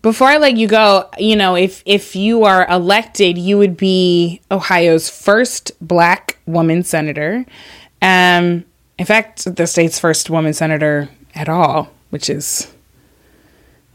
Before 0.03 0.27
I 0.27 0.39
let 0.39 0.57
you 0.57 0.67
go, 0.67 1.09
you 1.17 1.37
know, 1.37 1.55
if 1.55 1.81
if 1.87 2.17
you 2.17 2.43
are 2.43 2.67
elected, 2.69 3.39
you 3.39 3.57
would 3.57 3.77
be 3.77 4.41
Ohio's 4.51 5.09
first 5.09 5.71
black 5.81 6.39
woman 6.45 6.83
senator. 6.83 7.47
Um, 8.01 8.65
in 8.99 9.07
fact, 9.07 9.45
the 9.57 9.67
state's 9.67 10.01
first 10.01 10.29
woman 10.29 10.55
senator 10.55 11.09
at 11.37 11.49
all, 11.49 11.89
which 12.11 12.29
is 12.29 12.73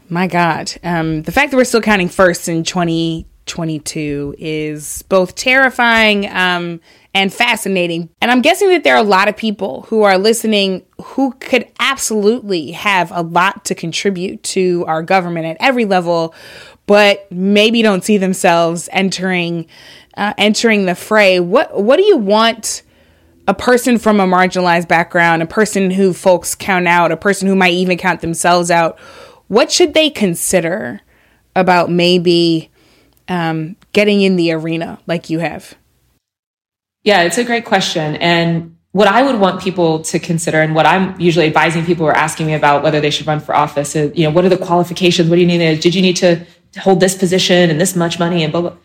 my 0.08 0.26
God. 0.26 0.72
Um, 0.82 1.22
the 1.22 1.32
fact 1.32 1.50
that 1.50 1.58
we're 1.58 1.64
still 1.64 1.82
counting 1.82 2.08
first 2.08 2.48
in 2.48 2.64
2022 2.64 4.34
is 4.38 5.02
both 5.10 5.34
terrifying 5.34 6.28
um, 6.30 6.80
and 7.18 7.34
fascinating. 7.34 8.08
And 8.22 8.30
I'm 8.30 8.42
guessing 8.42 8.68
that 8.68 8.84
there 8.84 8.94
are 8.94 9.00
a 9.00 9.06
lot 9.06 9.26
of 9.26 9.36
people 9.36 9.82
who 9.88 10.02
are 10.02 10.16
listening 10.16 10.84
who 11.02 11.32
could 11.32 11.66
absolutely 11.80 12.70
have 12.72 13.10
a 13.12 13.22
lot 13.22 13.64
to 13.66 13.74
contribute 13.74 14.42
to 14.44 14.84
our 14.86 15.02
government 15.02 15.46
at 15.46 15.56
every 15.58 15.84
level, 15.84 16.32
but 16.86 17.30
maybe 17.32 17.82
don't 17.82 18.04
see 18.04 18.18
themselves 18.18 18.88
entering 18.92 19.66
uh, 20.16 20.32
entering 20.38 20.86
the 20.86 20.94
fray. 20.94 21.40
What 21.40 21.82
what 21.82 21.96
do 21.96 22.04
you 22.04 22.16
want? 22.16 22.82
a 23.46 23.54
person 23.54 23.96
from 23.96 24.20
a 24.20 24.26
marginalized 24.26 24.88
background, 24.88 25.42
a 25.42 25.46
person 25.46 25.90
who 25.90 26.12
folks 26.12 26.54
count 26.54 26.86
out, 26.86 27.10
a 27.10 27.16
person 27.16 27.48
who 27.48 27.56
might 27.56 27.72
even 27.72 27.96
count 27.96 28.20
themselves 28.20 28.70
out 28.70 28.98
what 29.48 29.72
should 29.72 29.94
they 29.94 30.10
consider 30.10 31.00
about 31.56 31.90
maybe 31.90 32.70
um, 33.28 33.76
getting 33.92 34.22
in 34.22 34.36
the 34.36 34.52
arena 34.52 34.98
like 35.06 35.28
you 35.28 35.40
have? 35.40 35.74
Yeah, 37.04 37.22
it's 37.22 37.38
a 37.38 37.44
great 37.44 37.64
question. 37.64 38.16
And 38.16 38.76
what 38.92 39.08
I 39.08 39.22
would 39.22 39.38
want 39.38 39.60
people 39.60 40.00
to 40.02 40.18
consider 40.18 40.60
and 40.60 40.74
what 40.74 40.86
I'm 40.86 41.18
usually 41.20 41.46
advising 41.46 41.84
people 41.84 42.04
who 42.04 42.10
are 42.10 42.16
asking 42.16 42.46
me 42.46 42.54
about 42.54 42.82
whether 42.82 43.00
they 43.00 43.10
should 43.10 43.26
run 43.26 43.40
for 43.40 43.54
office 43.54 43.94
is, 43.94 44.16
you 44.16 44.24
know, 44.24 44.30
what 44.30 44.44
are 44.44 44.48
the 44.48 44.56
qualifications? 44.56 45.28
What 45.28 45.36
do 45.36 45.42
you 45.42 45.46
need? 45.46 45.80
Did 45.80 45.94
you 45.94 46.02
need 46.02 46.16
to 46.16 46.44
hold 46.76 47.00
this 47.00 47.16
position 47.16 47.70
and 47.70 47.80
this 47.80 47.96
much 47.96 48.18
money 48.18 48.42
and 48.42 48.52
blah, 48.52 48.62
blah. 48.62 48.76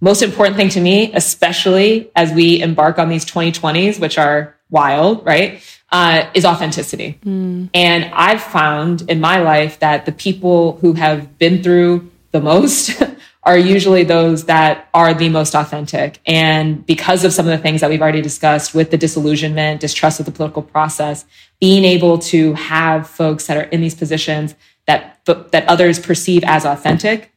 Most 0.00 0.22
important 0.22 0.56
thing 0.56 0.68
to 0.70 0.80
me, 0.80 1.12
especially 1.14 2.10
as 2.16 2.32
we 2.32 2.60
embark 2.60 2.98
on 2.98 3.08
these 3.08 3.24
2020s, 3.24 4.00
which 4.00 4.18
are 4.18 4.56
wild, 4.68 5.24
right? 5.24 5.62
Uh, 5.90 6.28
is 6.34 6.44
authenticity. 6.44 7.18
Mm. 7.24 7.70
And 7.74 8.06
I've 8.14 8.42
found 8.42 9.02
in 9.10 9.20
my 9.20 9.40
life 9.40 9.78
that 9.80 10.06
the 10.06 10.12
people 10.12 10.78
who 10.78 10.94
have 10.94 11.38
been 11.38 11.62
through 11.62 12.10
the 12.32 12.40
most 12.40 13.00
are 13.44 13.58
usually 13.58 14.04
those 14.04 14.44
that 14.44 14.88
are 14.94 15.12
the 15.12 15.28
most 15.28 15.54
authentic. 15.54 16.20
And 16.26 16.86
because 16.86 17.24
of 17.24 17.32
some 17.32 17.46
of 17.46 17.50
the 17.50 17.62
things 17.62 17.80
that 17.80 17.90
we've 17.90 18.00
already 18.00 18.22
discussed 18.22 18.74
with 18.74 18.90
the 18.90 18.98
disillusionment, 18.98 19.80
distrust 19.80 20.20
of 20.20 20.26
the 20.26 20.32
political 20.32 20.62
process, 20.62 21.24
being 21.60 21.84
able 21.84 22.18
to 22.18 22.54
have 22.54 23.08
folks 23.08 23.46
that 23.46 23.56
are 23.56 23.64
in 23.64 23.80
these 23.80 23.94
positions 23.94 24.54
that 24.86 25.20
that 25.24 25.64
others 25.68 25.98
perceive 25.98 26.42
as 26.44 26.64
authentic 26.64 27.32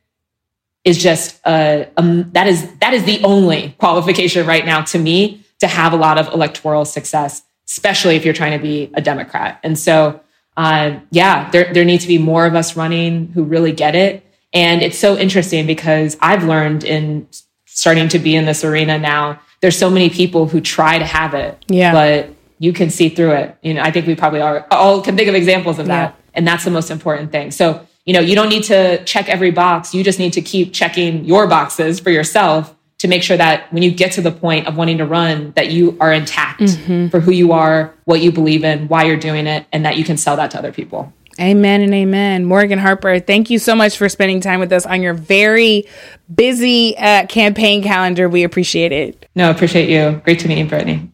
is 0.84 1.01
just 1.01 1.39
um, 1.45 2.32
that 2.32 2.47
is 2.47 2.72
that 2.80 2.93
is 2.93 3.03
the 3.06 3.24
only 3.24 3.76
qualification 3.80 4.45
right 4.45 4.66
now 4.66 4.82
to 4.82 4.99
me 4.99 5.43
to 5.60 5.68
have 5.68 5.93
a 5.93 5.95
lot 5.95 6.18
of 6.18 6.28
electoral 6.34 6.86
success, 6.86 7.43
especially 7.68 8.16
if 8.16 8.26
you're 8.26 8.34
trying 8.34 8.58
to 8.58 8.62
be 8.62 8.91
a 8.93 9.01
Democrat. 9.01 9.60
And 9.64 9.78
so, 9.78 10.22
uh, 10.58 10.99
yeah, 11.12 11.49
there 11.49 11.74
there 11.74 11.86
need 11.86 12.01
to 12.01 12.08
be 12.08 12.20
more 12.20 12.45
of 12.45 12.56
us 12.56 12.76
running 12.76 13.28
who 13.30 13.43
really 13.43 13.72
get 13.72 13.95
it 13.95 14.24
and 14.54 14.82
it's 14.82 14.98
so 14.98 15.18
interesting 15.18 15.68
because 15.68 16.18
I've 16.22 16.43
learned 16.43 16.84
in 16.84 17.28
starting 17.66 18.08
to 18.10 18.20
be 18.20 18.36
in 18.36 18.46
this 18.46 18.64
arena 18.64 18.98
now, 18.98 19.39
there's 19.62 19.78
so 19.78 19.89
many 19.89 20.10
people 20.10 20.48
who 20.48 20.62
try 20.62 20.98
to 20.98 21.06
have 21.06 21.34
it. 21.34 21.64
Yeah. 21.68 21.91
But 21.91 22.30
you 22.58 22.72
can 22.72 22.89
see 22.89 23.10
through 23.10 23.32
it. 23.34 23.58
You 23.62 23.74
know, 23.74 23.82
I 23.82 23.91
think 23.91 24.08
we 24.08 24.16
probably 24.16 24.41
are, 24.41 24.66
all 24.72 25.02
can 25.02 25.18
think 25.18 25.28
of 25.28 25.36
examples 25.36 25.78
of 25.78 25.88
that. 25.88 26.16
Yeah. 26.16 26.22
And 26.34 26.48
that's 26.48 26.64
the 26.64 26.72
most 26.72 26.89
important 26.89 27.32
thing. 27.32 27.52
So, 27.52 27.86
you 28.06 28.14
know, 28.14 28.22
you 28.22 28.36
don't 28.36 28.50
need 28.50 28.64
to 28.66 29.04
check 29.04 29.28
every 29.28 29.52
box. 29.52 29.93
You 29.93 30.04
just 30.04 30.20
need 30.20 30.34
to 30.34 30.41
keep 30.41 30.74
checking 30.74 31.26
your 31.26 31.48
boxes 31.48 32.00
for 32.00 32.12
yourself 32.12 32.76
to 33.00 33.08
make 33.10 33.24
sure 33.24 33.36
that 33.36 33.72
when 33.74 33.84
you 33.84 33.91
get 33.91 34.14
to 34.14 34.22
the 34.22 34.32
point 34.32 34.68
of 34.68 34.78
wanting 34.78 35.00
to 35.00 35.06
run, 35.06 35.52
that 35.56 35.70
you 35.70 35.98
are 36.00 36.14
intact 36.14 36.62
mm-hmm. 36.62 37.10
for 37.10 37.20
who 37.20 37.32
you 37.32 37.52
are, 37.52 37.93
what 38.06 38.22
you 38.22 38.32
believe 38.32 38.64
in, 38.64 38.88
why 38.88 39.04
you're 39.04 39.18
doing 39.18 39.48
it, 39.48 39.66
and 39.74 39.86
that 39.86 39.98
you 39.98 40.06
can 40.06 40.16
sell 40.16 40.38
that 40.38 40.52
to 40.52 40.58
other 40.58 40.72
people. 40.72 41.12
Amen 41.39 41.81
and 41.81 41.93
amen. 41.93 42.45
Morgan 42.45 42.79
Harper, 42.79 43.19
thank 43.19 43.49
you 43.49 43.59
so 43.59 43.75
much 43.75 43.97
for 43.97 44.07
spending 44.07 44.39
time 44.39 44.59
with 44.59 44.71
us 44.71 44.86
on 44.86 45.01
your 45.01 45.13
very 45.13 45.86
busy 46.33 46.97
uh, 46.97 47.25
campaign 47.27 47.83
calendar. 47.83 48.29
We 48.29 48.43
appreciate 48.43 48.91
it. 48.91 49.27
No, 49.36 49.51
appreciate 49.51 49.89
you. 49.89 50.21
Great 50.23 50.39
to 50.39 50.47
meet 50.47 50.59
you, 50.59 50.65
Brittany. 50.65 51.11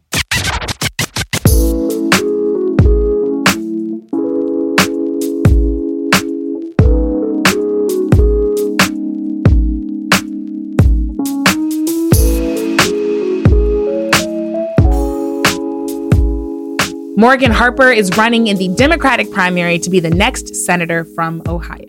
Morgan 17.22 17.52
Harper 17.52 17.92
is 17.92 18.10
running 18.18 18.48
in 18.48 18.58
the 18.58 18.68
Democratic 18.70 19.32
primary 19.32 19.78
to 19.78 19.92
be 19.92 20.00
the 20.00 20.10
next 20.10 20.56
senator 20.56 21.06
from 21.14 21.44
Ohio. 21.48 21.86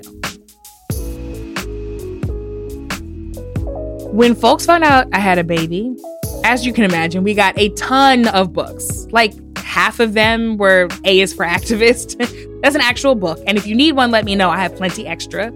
When 4.12 4.34
folks 4.34 4.66
found 4.66 4.84
out 4.84 5.06
I 5.14 5.20
had 5.20 5.38
a 5.38 5.42
baby, 5.42 5.96
as 6.44 6.66
you 6.66 6.74
can 6.74 6.84
imagine, 6.84 7.24
we 7.24 7.32
got 7.32 7.58
a 7.58 7.70
ton 7.70 8.28
of 8.28 8.52
books. 8.52 9.06
Like 9.10 9.32
half 9.56 10.00
of 10.00 10.12
them 10.12 10.58
were 10.58 10.88
A 11.06 11.20
is 11.20 11.32
for 11.32 11.46
activist. 11.46 12.18
That's 12.60 12.74
an 12.74 12.82
actual 12.82 13.14
book. 13.14 13.40
And 13.46 13.56
if 13.56 13.66
you 13.66 13.74
need 13.74 13.92
one, 13.92 14.10
let 14.10 14.26
me 14.26 14.36
know. 14.36 14.50
I 14.50 14.58
have 14.58 14.76
plenty 14.76 15.06
extra. 15.06 15.50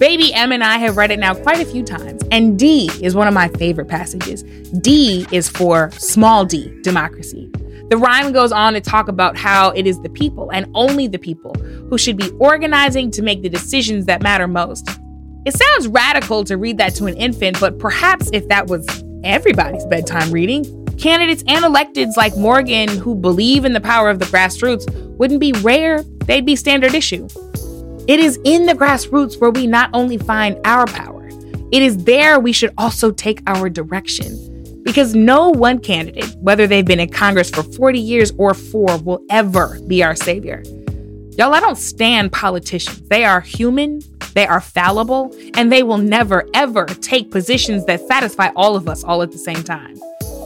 Baby 0.00 0.34
M 0.34 0.50
and 0.50 0.64
I 0.64 0.78
have 0.78 0.96
read 0.96 1.12
it 1.12 1.20
now 1.20 1.34
quite 1.34 1.60
a 1.60 1.70
few 1.70 1.84
times. 1.84 2.24
And 2.32 2.58
D 2.58 2.90
is 3.00 3.14
one 3.14 3.28
of 3.28 3.34
my 3.34 3.46
favorite 3.46 3.86
passages. 3.86 4.42
D 4.80 5.24
is 5.30 5.48
for 5.48 5.92
small 5.92 6.44
d, 6.44 6.76
democracy. 6.82 7.48
The 7.90 7.96
rhyme 7.96 8.32
goes 8.32 8.52
on 8.52 8.74
to 8.74 8.80
talk 8.80 9.08
about 9.08 9.36
how 9.36 9.70
it 9.70 9.84
is 9.84 10.00
the 10.00 10.08
people 10.08 10.48
and 10.52 10.70
only 10.74 11.08
the 11.08 11.18
people 11.18 11.52
who 11.54 11.98
should 11.98 12.16
be 12.16 12.30
organizing 12.38 13.10
to 13.10 13.20
make 13.20 13.42
the 13.42 13.48
decisions 13.48 14.06
that 14.06 14.22
matter 14.22 14.46
most. 14.46 14.88
It 15.44 15.56
sounds 15.56 15.88
radical 15.88 16.44
to 16.44 16.56
read 16.56 16.78
that 16.78 16.94
to 16.94 17.06
an 17.06 17.16
infant, 17.16 17.58
but 17.58 17.80
perhaps 17.80 18.30
if 18.32 18.46
that 18.46 18.68
was 18.68 18.86
everybody's 19.24 19.84
bedtime 19.86 20.30
reading, 20.30 20.64
candidates 20.98 21.42
and 21.48 21.64
electeds 21.64 22.16
like 22.16 22.36
Morgan 22.36 22.88
who 22.88 23.16
believe 23.16 23.64
in 23.64 23.72
the 23.72 23.80
power 23.80 24.08
of 24.08 24.20
the 24.20 24.26
grassroots 24.26 24.88
wouldn't 25.16 25.40
be 25.40 25.52
rare, 25.54 26.04
they'd 26.26 26.46
be 26.46 26.54
standard 26.54 26.94
issue. 26.94 27.26
It 28.06 28.20
is 28.20 28.38
in 28.44 28.66
the 28.66 28.74
grassroots 28.74 29.40
where 29.40 29.50
we 29.50 29.66
not 29.66 29.90
only 29.94 30.16
find 30.16 30.56
our 30.64 30.86
power, 30.86 31.28
it 31.72 31.82
is 31.82 32.04
there 32.04 32.38
we 32.38 32.52
should 32.52 32.72
also 32.78 33.10
take 33.10 33.42
our 33.48 33.68
direction. 33.68 34.49
Because 34.82 35.14
no 35.14 35.50
one 35.50 35.78
candidate, 35.78 36.34
whether 36.36 36.66
they've 36.66 36.84
been 36.84 37.00
in 37.00 37.10
Congress 37.10 37.50
for 37.50 37.62
40 37.62 37.98
years 37.98 38.32
or 38.38 38.54
four, 38.54 38.96
will 38.98 39.22
ever 39.30 39.78
be 39.86 40.02
our 40.02 40.16
savior. 40.16 40.62
Y'all, 41.38 41.54
I 41.54 41.60
don't 41.60 41.78
stand 41.78 42.32
politicians. 42.32 43.00
They 43.08 43.24
are 43.24 43.40
human, 43.40 44.00
they 44.34 44.46
are 44.46 44.60
fallible, 44.60 45.34
and 45.54 45.70
they 45.70 45.82
will 45.82 45.98
never, 45.98 46.46
ever 46.54 46.86
take 46.86 47.30
positions 47.30 47.84
that 47.86 48.00
satisfy 48.00 48.50
all 48.56 48.76
of 48.76 48.88
us 48.88 49.04
all 49.04 49.22
at 49.22 49.32
the 49.32 49.38
same 49.38 49.62
time. 49.62 49.98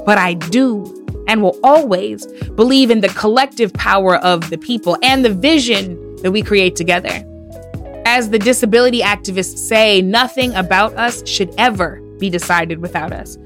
But 0.04 0.18
I 0.18 0.34
do 0.34 1.04
and 1.26 1.42
will 1.42 1.58
always 1.62 2.26
believe 2.56 2.90
in 2.90 3.00
the 3.00 3.08
collective 3.08 3.72
power 3.72 4.16
of 4.16 4.50
the 4.50 4.58
people 4.58 4.98
and 5.02 5.24
the 5.24 5.32
vision 5.32 6.16
that 6.16 6.32
we 6.32 6.42
create 6.42 6.76
together. 6.76 7.24
As 8.06 8.30
the 8.30 8.38
disability 8.38 9.00
activists 9.00 9.58
say, 9.58 10.02
nothing 10.02 10.54
about 10.54 10.94
us 10.94 11.26
should 11.26 11.52
ever 11.56 12.00
be 12.18 12.28
decided 12.28 12.80
without 12.80 13.12
us. 13.12 13.38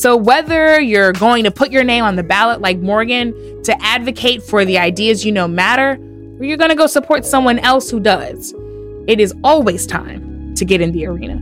So, 0.00 0.16
whether 0.16 0.80
you're 0.80 1.12
going 1.12 1.44
to 1.44 1.50
put 1.50 1.70
your 1.70 1.84
name 1.84 2.04
on 2.04 2.16
the 2.16 2.22
ballot 2.22 2.62
like 2.62 2.78
Morgan 2.78 3.34
to 3.64 3.82
advocate 3.82 4.42
for 4.42 4.64
the 4.64 4.78
ideas 4.78 5.26
you 5.26 5.30
know 5.30 5.46
matter, 5.46 5.98
or 6.38 6.44
you're 6.46 6.56
going 6.56 6.70
to 6.70 6.74
go 6.74 6.86
support 6.86 7.26
someone 7.26 7.58
else 7.58 7.90
who 7.90 8.00
does, 8.00 8.54
it 9.06 9.20
is 9.20 9.34
always 9.44 9.86
time 9.86 10.54
to 10.54 10.64
get 10.64 10.80
in 10.80 10.92
the 10.92 11.04
arena. 11.04 11.36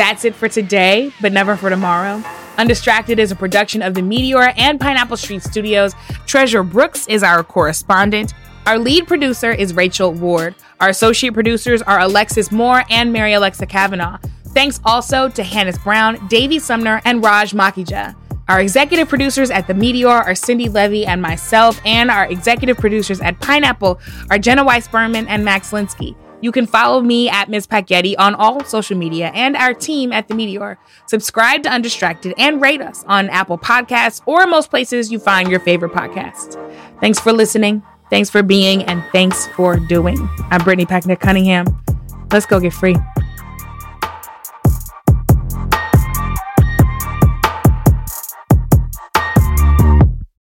That's 0.00 0.24
it 0.24 0.34
for 0.34 0.48
today, 0.48 1.12
but 1.20 1.30
never 1.30 1.56
for 1.56 1.68
tomorrow. 1.68 2.24
Undistracted 2.56 3.18
is 3.18 3.32
a 3.32 3.36
production 3.36 3.82
of 3.82 3.92
the 3.92 4.00
Meteor 4.00 4.54
and 4.56 4.80
Pineapple 4.80 5.18
Street 5.18 5.42
Studios. 5.42 5.94
Treasure 6.24 6.62
Brooks 6.62 7.06
is 7.06 7.22
our 7.22 7.44
correspondent. 7.44 8.32
Our 8.64 8.78
lead 8.78 9.06
producer 9.06 9.52
is 9.52 9.74
Rachel 9.74 10.14
Ward. 10.14 10.54
Our 10.80 10.88
associate 10.88 11.34
producers 11.34 11.82
are 11.82 12.00
Alexis 12.00 12.50
Moore 12.50 12.82
and 12.88 13.12
Mary 13.12 13.34
Alexa 13.34 13.66
Kavanaugh. 13.66 14.16
Thanks 14.54 14.80
also 14.86 15.28
to 15.28 15.42
Hannis 15.42 15.76
Brown, 15.76 16.26
Davy 16.28 16.60
Sumner, 16.60 17.02
and 17.04 17.22
Raj 17.22 17.52
Makija. 17.52 18.16
Our 18.48 18.62
executive 18.62 19.06
producers 19.06 19.50
at 19.50 19.66
The 19.66 19.74
Meteor 19.74 20.08
are 20.08 20.34
Cindy 20.34 20.70
Levy 20.70 21.04
and 21.04 21.20
myself, 21.20 21.78
and 21.84 22.10
our 22.10 22.24
executive 22.24 22.78
producers 22.78 23.20
at 23.20 23.38
Pineapple 23.40 24.00
are 24.30 24.38
Jenna 24.38 24.64
Weiss 24.64 24.88
Berman 24.88 25.28
and 25.28 25.44
Max 25.44 25.72
Linsky. 25.72 26.16
You 26.40 26.52
can 26.52 26.66
follow 26.66 27.00
me 27.00 27.28
at 27.28 27.48
Ms. 27.48 27.66
Packyetti 27.66 28.14
on 28.18 28.34
all 28.34 28.64
social 28.64 28.96
media 28.96 29.30
and 29.34 29.56
our 29.56 29.74
team 29.74 30.12
at 30.12 30.28
The 30.28 30.34
Meteor. 30.34 30.78
Subscribe 31.06 31.62
to 31.64 31.70
Undistracted 31.70 32.34
and 32.38 32.60
rate 32.60 32.80
us 32.80 33.04
on 33.06 33.28
Apple 33.28 33.58
Podcasts 33.58 34.22
or 34.26 34.46
most 34.46 34.70
places 34.70 35.12
you 35.12 35.18
find 35.18 35.50
your 35.50 35.60
favorite 35.60 35.92
podcasts. 35.92 36.56
Thanks 37.00 37.18
for 37.18 37.32
listening. 37.32 37.82
Thanks 38.08 38.30
for 38.30 38.42
being 38.42 38.82
and 38.84 39.04
thanks 39.12 39.46
for 39.48 39.76
doing. 39.76 40.16
I'm 40.50 40.62
Brittany 40.64 40.86
Packnett 40.86 41.20
Cunningham. 41.20 41.66
Let's 42.32 42.46
go 42.46 42.58
get 42.58 42.72
free. 42.72 42.96